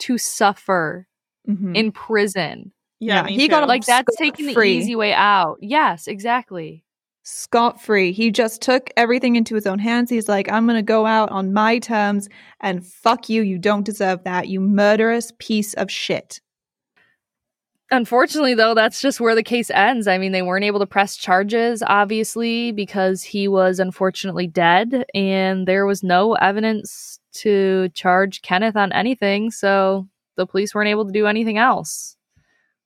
to 0.00 0.16
suffer 0.18 1.06
Mhm. 1.48 1.76
in 1.76 1.92
prison. 1.92 2.72
Yeah, 2.98 3.26
Yeah, 3.26 3.28
he 3.36 3.48
got 3.48 3.60
too. 3.60 3.66
a- 3.66 3.68
Like 3.68 3.84
that's 3.84 4.16
taking 4.16 4.46
the 4.46 4.52
Scot-free. 4.52 4.78
easy 4.78 4.96
way 4.96 5.12
out. 5.12 5.58
Yes, 5.60 6.06
exactly. 6.08 6.82
Scot 7.26 7.82
free. 7.82 8.12
He 8.12 8.30
just 8.30 8.62
took 8.62 8.88
everything 8.96 9.34
into 9.34 9.56
his 9.56 9.66
own 9.66 9.80
hands. 9.80 10.10
He's 10.10 10.28
like, 10.28 10.50
I'm 10.50 10.64
going 10.64 10.78
to 10.78 10.82
go 10.82 11.06
out 11.06 11.28
on 11.30 11.52
my 11.52 11.80
terms 11.80 12.28
and 12.60 12.86
fuck 12.86 13.28
you. 13.28 13.42
You 13.42 13.58
don't 13.58 13.84
deserve 13.84 14.22
that. 14.22 14.46
You 14.46 14.60
murderous 14.60 15.32
piece 15.40 15.74
of 15.74 15.90
shit. 15.90 16.40
Unfortunately, 17.90 18.54
though, 18.54 18.74
that's 18.74 19.00
just 19.00 19.20
where 19.20 19.34
the 19.34 19.42
case 19.42 19.70
ends. 19.70 20.06
I 20.06 20.18
mean, 20.18 20.30
they 20.30 20.42
weren't 20.42 20.64
able 20.64 20.78
to 20.78 20.86
press 20.86 21.16
charges, 21.16 21.82
obviously, 21.84 22.70
because 22.70 23.24
he 23.24 23.48
was 23.48 23.80
unfortunately 23.80 24.46
dead, 24.46 25.04
and 25.14 25.66
there 25.66 25.86
was 25.86 26.02
no 26.02 26.34
evidence 26.34 27.18
to 27.34 27.88
charge 27.90 28.42
Kenneth 28.42 28.76
on 28.76 28.92
anything. 28.92 29.50
So 29.50 30.08
the 30.36 30.46
police 30.46 30.74
weren't 30.74 30.88
able 30.88 31.06
to 31.06 31.12
do 31.12 31.26
anything 31.26 31.58
else, 31.58 32.16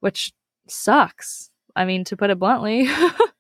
which 0.00 0.32
sucks. 0.66 1.50
I 1.76 1.84
mean, 1.84 2.04
to 2.04 2.16
put 2.16 2.30
it 2.30 2.38
bluntly. 2.38 2.88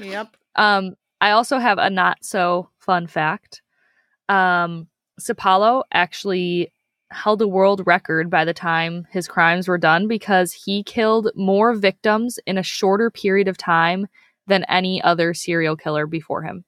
Yep. 0.00 0.36
Um, 0.56 0.94
I 1.20 1.30
also 1.30 1.58
have 1.58 1.78
a 1.78 1.90
not 1.90 2.24
so 2.24 2.68
fun 2.78 3.06
fact. 3.06 3.62
Um, 4.28 4.88
Sapalo 5.20 5.82
actually 5.92 6.72
held 7.10 7.40
a 7.40 7.48
world 7.48 7.82
record 7.86 8.30
by 8.30 8.44
the 8.44 8.52
time 8.52 9.06
his 9.10 9.28
crimes 9.28 9.68
were 9.68 9.78
done 9.78 10.08
because 10.08 10.52
he 10.52 10.82
killed 10.82 11.30
more 11.36 11.74
victims 11.74 12.38
in 12.46 12.58
a 12.58 12.62
shorter 12.62 13.10
period 13.10 13.48
of 13.48 13.56
time 13.56 14.06
than 14.46 14.64
any 14.64 15.00
other 15.02 15.32
serial 15.32 15.76
killer 15.76 16.06
before 16.06 16.42
him. 16.42 16.64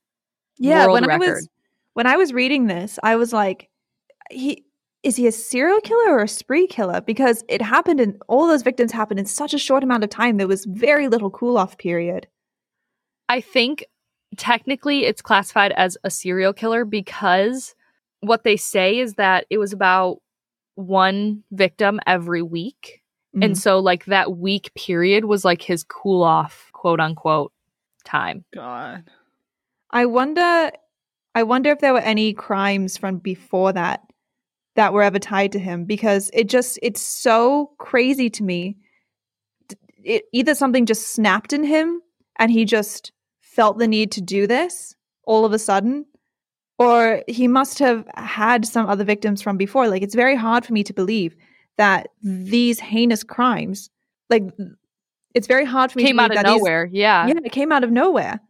Yeah, 0.58 0.86
World 0.86 0.94
when 0.94 1.10
I 1.10 1.16
record. 1.16 1.34
was 1.34 1.48
when 1.94 2.06
I 2.06 2.16
was 2.16 2.32
reading 2.32 2.66
this, 2.66 2.98
I 3.02 3.16
was 3.16 3.32
like, 3.32 3.68
he 4.30 4.64
is 5.02 5.16
he 5.16 5.26
a 5.26 5.32
serial 5.32 5.80
killer 5.80 6.12
or 6.12 6.22
a 6.22 6.28
spree 6.28 6.66
killer? 6.66 7.00
Because 7.00 7.44
it 7.48 7.62
happened 7.62 8.00
and 8.00 8.20
all 8.28 8.46
those 8.46 8.62
victims 8.62 8.92
happened 8.92 9.20
in 9.20 9.26
such 9.26 9.54
a 9.54 9.58
short 9.58 9.84
amount 9.84 10.04
of 10.04 10.10
time. 10.10 10.36
There 10.36 10.48
was 10.48 10.64
very 10.64 11.08
little 11.08 11.30
cool 11.30 11.56
off 11.56 11.78
period. 11.78 12.26
I 13.28 13.40
think 13.40 13.84
technically 14.36 15.04
it's 15.04 15.22
classified 15.22 15.72
as 15.72 15.96
a 16.04 16.10
serial 16.10 16.52
killer 16.52 16.84
because 16.84 17.74
what 18.20 18.44
they 18.44 18.56
say 18.56 18.98
is 18.98 19.14
that 19.14 19.46
it 19.50 19.58
was 19.58 19.72
about 19.72 20.18
one 20.74 21.42
victim 21.52 22.00
every 22.06 22.42
week. 22.42 23.02
And 23.34 23.52
Mhm. 23.52 23.56
so, 23.56 23.78
like, 23.78 24.06
that 24.06 24.36
week 24.36 24.72
period 24.74 25.24
was 25.26 25.44
like 25.44 25.62
his 25.62 25.84
cool 25.84 26.22
off, 26.22 26.70
quote 26.72 27.00
unquote, 27.00 27.52
time. 28.04 28.44
God. 28.54 29.04
I 29.90 30.06
wonder 30.06 30.70
I 31.34 31.42
wonder 31.44 31.70
if 31.70 31.78
there 31.78 31.92
were 31.92 32.00
any 32.00 32.32
crimes 32.32 32.96
from 32.96 33.18
before 33.18 33.72
that 33.72 34.02
that 34.74 34.92
were 34.92 35.02
ever 35.02 35.18
tied 35.20 35.52
to 35.52 35.58
him 35.58 35.84
because 35.84 36.30
it 36.32 36.48
just 36.48 36.78
it's 36.82 37.00
so 37.00 37.70
crazy 37.78 38.28
to 38.30 38.42
me. 38.42 38.76
It 40.02 40.24
either 40.32 40.54
something 40.54 40.86
just 40.86 41.12
snapped 41.12 41.52
in 41.52 41.62
him 41.64 42.00
and 42.38 42.50
he 42.50 42.64
just 42.64 43.12
felt 43.58 43.78
the 43.78 43.88
need 43.88 44.12
to 44.12 44.20
do 44.20 44.46
this 44.46 44.94
all 45.24 45.44
of 45.44 45.52
a 45.52 45.58
sudden 45.58 46.06
or 46.78 47.22
he 47.26 47.48
must 47.48 47.80
have 47.80 48.06
had 48.14 48.64
some 48.64 48.86
other 48.86 49.02
victims 49.02 49.42
from 49.42 49.56
before. 49.56 49.88
Like 49.88 50.02
it's 50.06 50.14
very 50.14 50.36
hard 50.36 50.64
for 50.64 50.72
me 50.72 50.84
to 50.84 50.92
believe 50.92 51.34
that 51.76 52.08
these 52.22 52.78
heinous 52.78 53.24
crimes 53.24 53.90
like 54.30 54.44
it's 55.34 55.48
very 55.48 55.64
hard 55.64 55.90
for 55.90 55.98
me 55.98 56.04
Came 56.04 56.16
to 56.18 56.22
out 56.22 56.28
believe 56.30 56.38
of 56.40 56.44
that 56.44 56.52
these- 56.52 56.58
nowhere. 56.60 56.88
Yeah. 56.92 57.26
yeah, 57.26 57.34
it 57.44 57.52
came 57.52 57.72
out 57.72 57.82
of 57.82 57.90
nowhere. 57.90 58.40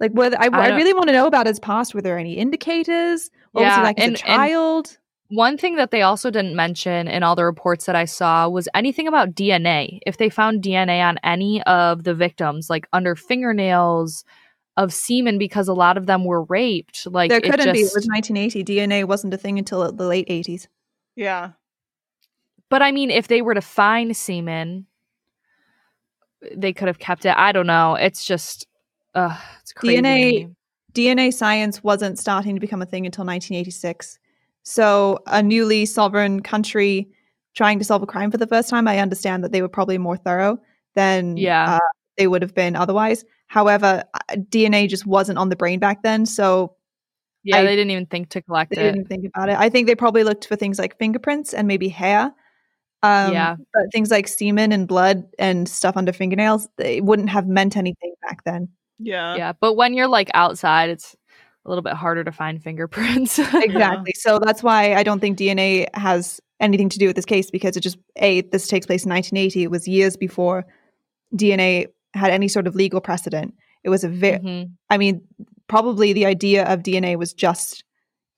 Like, 0.00 0.12
were 0.12 0.28
the- 0.30 0.40
I, 0.40 0.48
I, 0.52 0.76
really 0.76 0.92
want 0.92 1.06
to 1.08 1.12
know 1.14 1.26
about 1.26 1.46
his 1.46 1.58
past. 1.58 1.94
Were 1.94 2.02
there 2.02 2.18
any 2.18 2.34
indicators? 2.34 3.30
What 3.52 3.64
was 3.64 3.72
he 3.72 3.78
Yeah, 3.78 3.82
like 3.82 3.98
as 3.98 4.06
and- 4.06 4.14
a 4.16 4.18
child? 4.18 4.98
One 5.28 5.58
thing 5.58 5.76
that 5.76 5.90
they 5.90 6.02
also 6.02 6.30
didn't 6.30 6.54
mention 6.54 7.08
in 7.08 7.22
all 7.22 7.34
the 7.34 7.44
reports 7.44 7.86
that 7.86 7.96
I 7.96 8.04
saw 8.04 8.48
was 8.48 8.68
anything 8.74 9.08
about 9.08 9.34
DNA. 9.34 9.98
If 10.06 10.18
they 10.18 10.28
found 10.28 10.62
DNA 10.62 11.02
on 11.02 11.18
any 11.24 11.62
of 11.64 12.04
the 12.04 12.14
victims, 12.14 12.70
like 12.70 12.86
under 12.92 13.16
fingernails 13.16 14.24
of 14.76 14.92
semen, 14.92 15.38
because 15.38 15.68
a 15.68 15.74
lot 15.74 15.96
of 15.96 16.06
them 16.06 16.24
were 16.24 16.44
raped. 16.44 17.06
Like 17.06 17.30
there 17.30 17.40
couldn't 17.40 17.72
be. 17.72 17.80
It 17.80 17.92
was 17.94 18.06
1980. 18.06 18.64
DNA 18.64 19.04
wasn't 19.04 19.34
a 19.34 19.38
thing 19.38 19.58
until 19.58 19.90
the 19.90 20.06
late 20.06 20.28
80s. 20.28 20.68
Yeah. 21.16 21.52
But 22.68 22.82
I 22.82 22.92
mean, 22.92 23.10
if 23.10 23.26
they 23.26 23.42
were 23.42 23.54
to 23.54 23.60
find 23.60 24.16
semen, 24.16 24.86
they 26.54 26.72
could 26.72 26.88
have 26.88 26.98
kept 26.98 27.24
it. 27.24 27.34
I 27.36 27.52
don't 27.52 27.66
know. 27.66 27.94
It's 27.94 28.24
just, 28.24 28.66
uh, 29.14 29.36
it's 29.60 29.72
crazy. 29.72 30.02
DNA. 30.02 30.54
DNA 30.92 31.32
science 31.32 31.82
wasn't 31.82 32.18
starting 32.18 32.54
to 32.54 32.60
become 32.60 32.80
a 32.80 32.86
thing 32.86 33.06
until 33.06 33.24
1986. 33.24 34.18
So, 34.76 35.20
a 35.28 35.44
newly 35.44 35.86
sovereign 35.86 36.40
country 36.42 37.08
trying 37.54 37.78
to 37.78 37.84
solve 37.84 38.02
a 38.02 38.06
crime 38.06 38.32
for 38.32 38.36
the 38.36 38.48
first 38.48 38.68
time, 38.68 38.88
I 38.88 38.98
understand 38.98 39.44
that 39.44 39.52
they 39.52 39.62
were 39.62 39.68
probably 39.68 39.96
more 39.96 40.16
thorough 40.16 40.58
than 40.96 41.36
Yeah. 41.36 41.76
uh, 41.76 41.78
they 42.18 42.26
would 42.26 42.42
have 42.42 42.52
been 42.52 42.74
otherwise. 42.74 43.24
However, 43.46 44.02
uh, 44.12 44.34
DNA 44.50 44.88
just 44.88 45.06
wasn't 45.06 45.38
on 45.38 45.50
the 45.50 45.56
brain 45.56 45.78
back 45.78 46.02
then. 46.02 46.26
So, 46.26 46.74
Yeah, 47.44 47.58
I- 47.58 47.62
they 47.64 47.76
didn't 47.76 47.92
even 47.92 48.06
think 48.06 48.28
to 48.30 48.42
collect 48.42 48.72
They 48.74 48.80
it. 48.80 48.92
didn't 48.92 49.06
think 49.06 49.24
about 49.24 49.48
it. 49.50 49.56
I 49.56 49.68
think 49.68 49.86
they 49.86 49.94
probably 49.94 50.24
looked 50.24 50.48
for 50.48 50.56
things 50.56 50.80
like 50.80 50.98
fingerprints 50.98 51.54
and 51.54 51.68
maybe 51.68 51.88
hair. 51.88 52.32
Um, 53.04 53.32
Yeah. 53.32 53.54
But 53.72 53.84
things 53.92 54.10
like 54.10 54.26
semen 54.26 54.72
and 54.72 54.88
blood 54.88 55.22
and 55.38 55.68
stuff 55.68 55.96
under 55.96 56.12
fingernails, 56.12 56.66
they 56.76 57.00
wouldn't 57.00 57.30
have 57.30 57.46
meant 57.46 57.76
anything 57.76 58.14
back 58.22 58.42
then. 58.42 58.68
Yeah. 58.98 59.36
Yeah, 59.36 59.52
but 59.60 59.74
when 59.74 59.94
you're 59.94 60.08
like 60.08 60.28
outside, 60.34 60.90
it's 60.90 61.14
a 61.66 61.68
little 61.68 61.82
bit 61.82 61.94
harder 61.94 62.24
to 62.24 62.32
find 62.32 62.62
fingerprints. 62.62 63.38
Exactly. 63.54 64.12
So 64.16 64.38
that's 64.38 64.62
why 64.62 64.94
I 64.94 65.02
don't 65.02 65.20
think 65.20 65.36
DNA 65.38 65.86
has 65.94 66.40
anything 66.60 66.88
to 66.90 66.98
do 66.98 67.06
with 67.08 67.16
this 67.16 67.24
case 67.24 67.50
because 67.50 67.76
it 67.76 67.80
just, 67.80 67.98
A, 68.16 68.40
this 68.42 68.68
takes 68.68 68.86
place 68.86 69.04
in 69.04 69.10
1980. 69.10 69.64
It 69.64 69.70
was 69.70 69.86
years 69.86 70.16
before 70.16 70.64
DNA 71.34 71.86
had 72.14 72.30
any 72.30 72.48
sort 72.48 72.66
of 72.66 72.74
legal 72.74 73.00
precedent. 73.00 73.54
It 73.84 73.90
was 73.90 74.04
a 74.04 74.08
very, 74.08 74.38
Mhm. 74.38 74.70
I 74.88 74.96
mean, 74.96 75.20
probably 75.68 76.12
the 76.12 76.24
idea 76.26 76.64
of 76.64 76.82
DNA 76.82 77.16
was 77.16 77.34
just 77.34 77.84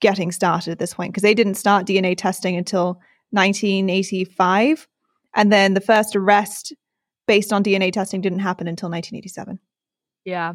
getting 0.01 0.31
started 0.31 0.71
at 0.71 0.79
this 0.79 0.93
point 0.93 1.11
because 1.13 1.23
they 1.23 1.33
didn't 1.33 1.55
start 1.55 1.85
DNA 1.85 2.15
testing 2.15 2.55
until 2.55 2.99
1985. 3.31 4.87
And 5.35 5.51
then 5.51 5.73
the 5.75 5.81
first 5.81 6.15
arrest 6.15 6.73
based 7.27 7.53
on 7.53 7.63
DNA 7.63 7.91
testing 7.91 8.21
didn't 8.21 8.39
happen 8.39 8.67
until 8.67 8.89
1987. 8.89 9.59
Yeah. 10.25 10.53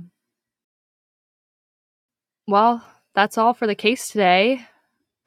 Well, 2.47 2.85
that's 3.15 3.39
all 3.39 3.55
for 3.55 3.67
the 3.67 3.75
case 3.75 4.09
today. 4.09 4.61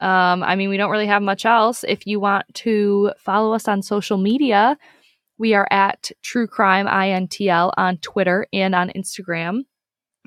Um, 0.00 0.44
I 0.44 0.54
mean, 0.54 0.68
we 0.68 0.76
don't 0.76 0.90
really 0.90 1.06
have 1.06 1.22
much 1.22 1.44
else. 1.44 1.84
If 1.86 2.06
you 2.06 2.20
want 2.20 2.44
to 2.54 3.12
follow 3.18 3.52
us 3.52 3.66
on 3.66 3.82
social 3.82 4.18
media, 4.18 4.78
we 5.38 5.54
are 5.54 5.66
at 5.70 6.12
True 6.22 6.46
Crime 6.46 6.86
INTL 6.86 7.72
on 7.76 7.98
Twitter 7.98 8.46
and 8.52 8.74
on 8.74 8.90
Instagram. 8.90 9.62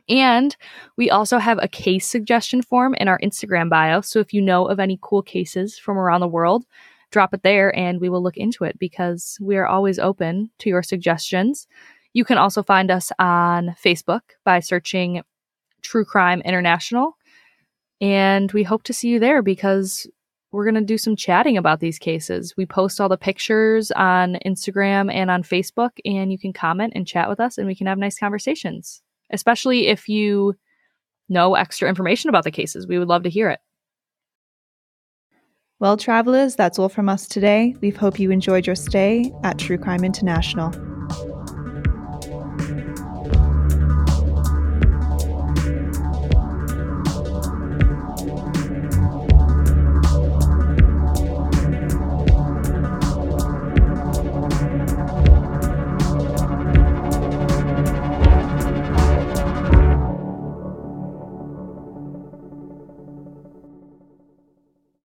And 0.09 0.55
we 0.97 1.09
also 1.09 1.37
have 1.37 1.59
a 1.61 1.67
case 1.67 2.07
suggestion 2.07 2.61
form 2.61 2.95
in 2.95 3.07
our 3.07 3.19
Instagram 3.19 3.69
bio. 3.69 4.01
So 4.01 4.19
if 4.19 4.33
you 4.33 4.41
know 4.41 4.67
of 4.67 4.79
any 4.79 4.99
cool 5.01 5.21
cases 5.21 5.77
from 5.77 5.97
around 5.97 6.21
the 6.21 6.27
world, 6.27 6.65
drop 7.11 7.33
it 7.33 7.43
there 7.43 7.73
and 7.77 8.01
we 8.01 8.09
will 8.09 8.23
look 8.23 8.37
into 8.37 8.63
it 8.63 8.79
because 8.79 9.37
we 9.39 9.57
are 9.57 9.67
always 9.67 9.99
open 9.99 10.49
to 10.59 10.69
your 10.69 10.83
suggestions. 10.83 11.67
You 12.13 12.25
can 12.25 12.37
also 12.37 12.63
find 12.63 12.91
us 12.91 13.11
on 13.19 13.75
Facebook 13.83 14.21
by 14.43 14.59
searching 14.59 15.21
True 15.81 16.05
Crime 16.05 16.41
International. 16.41 17.17
And 17.99 18.51
we 18.51 18.63
hope 18.63 18.83
to 18.83 18.93
see 18.93 19.09
you 19.09 19.19
there 19.19 19.41
because 19.41 20.07
we're 20.51 20.65
going 20.65 20.75
to 20.75 20.81
do 20.81 20.97
some 20.97 21.15
chatting 21.15 21.57
about 21.57 21.79
these 21.79 21.97
cases. 21.97 22.55
We 22.57 22.65
post 22.65 22.99
all 22.99 23.09
the 23.09 23.17
pictures 23.17 23.91
on 23.91 24.37
Instagram 24.45 25.13
and 25.13 25.31
on 25.31 25.43
Facebook, 25.43 25.91
and 26.03 26.31
you 26.31 26.37
can 26.37 26.51
comment 26.51 26.93
and 26.95 27.07
chat 27.07 27.29
with 27.29 27.39
us, 27.39 27.57
and 27.57 27.67
we 27.67 27.75
can 27.75 27.87
have 27.87 27.97
nice 27.97 28.19
conversations, 28.19 29.01
especially 29.31 29.87
if 29.87 30.09
you 30.09 30.55
know 31.29 31.55
extra 31.55 31.87
information 31.87 32.29
about 32.29 32.43
the 32.43 32.51
cases. 32.51 32.85
We 32.85 32.99
would 32.99 33.07
love 33.07 33.23
to 33.23 33.29
hear 33.29 33.49
it. 33.49 33.59
Well, 35.79 35.97
travelers, 35.97 36.55
that's 36.55 36.77
all 36.77 36.89
from 36.89 37.09
us 37.09 37.27
today. 37.27 37.75
We 37.81 37.89
hope 37.89 38.19
you 38.19 38.29
enjoyed 38.29 38.67
your 38.67 38.75
stay 38.75 39.31
at 39.43 39.57
True 39.57 39.77
Crime 39.77 40.03
International. 40.03 40.71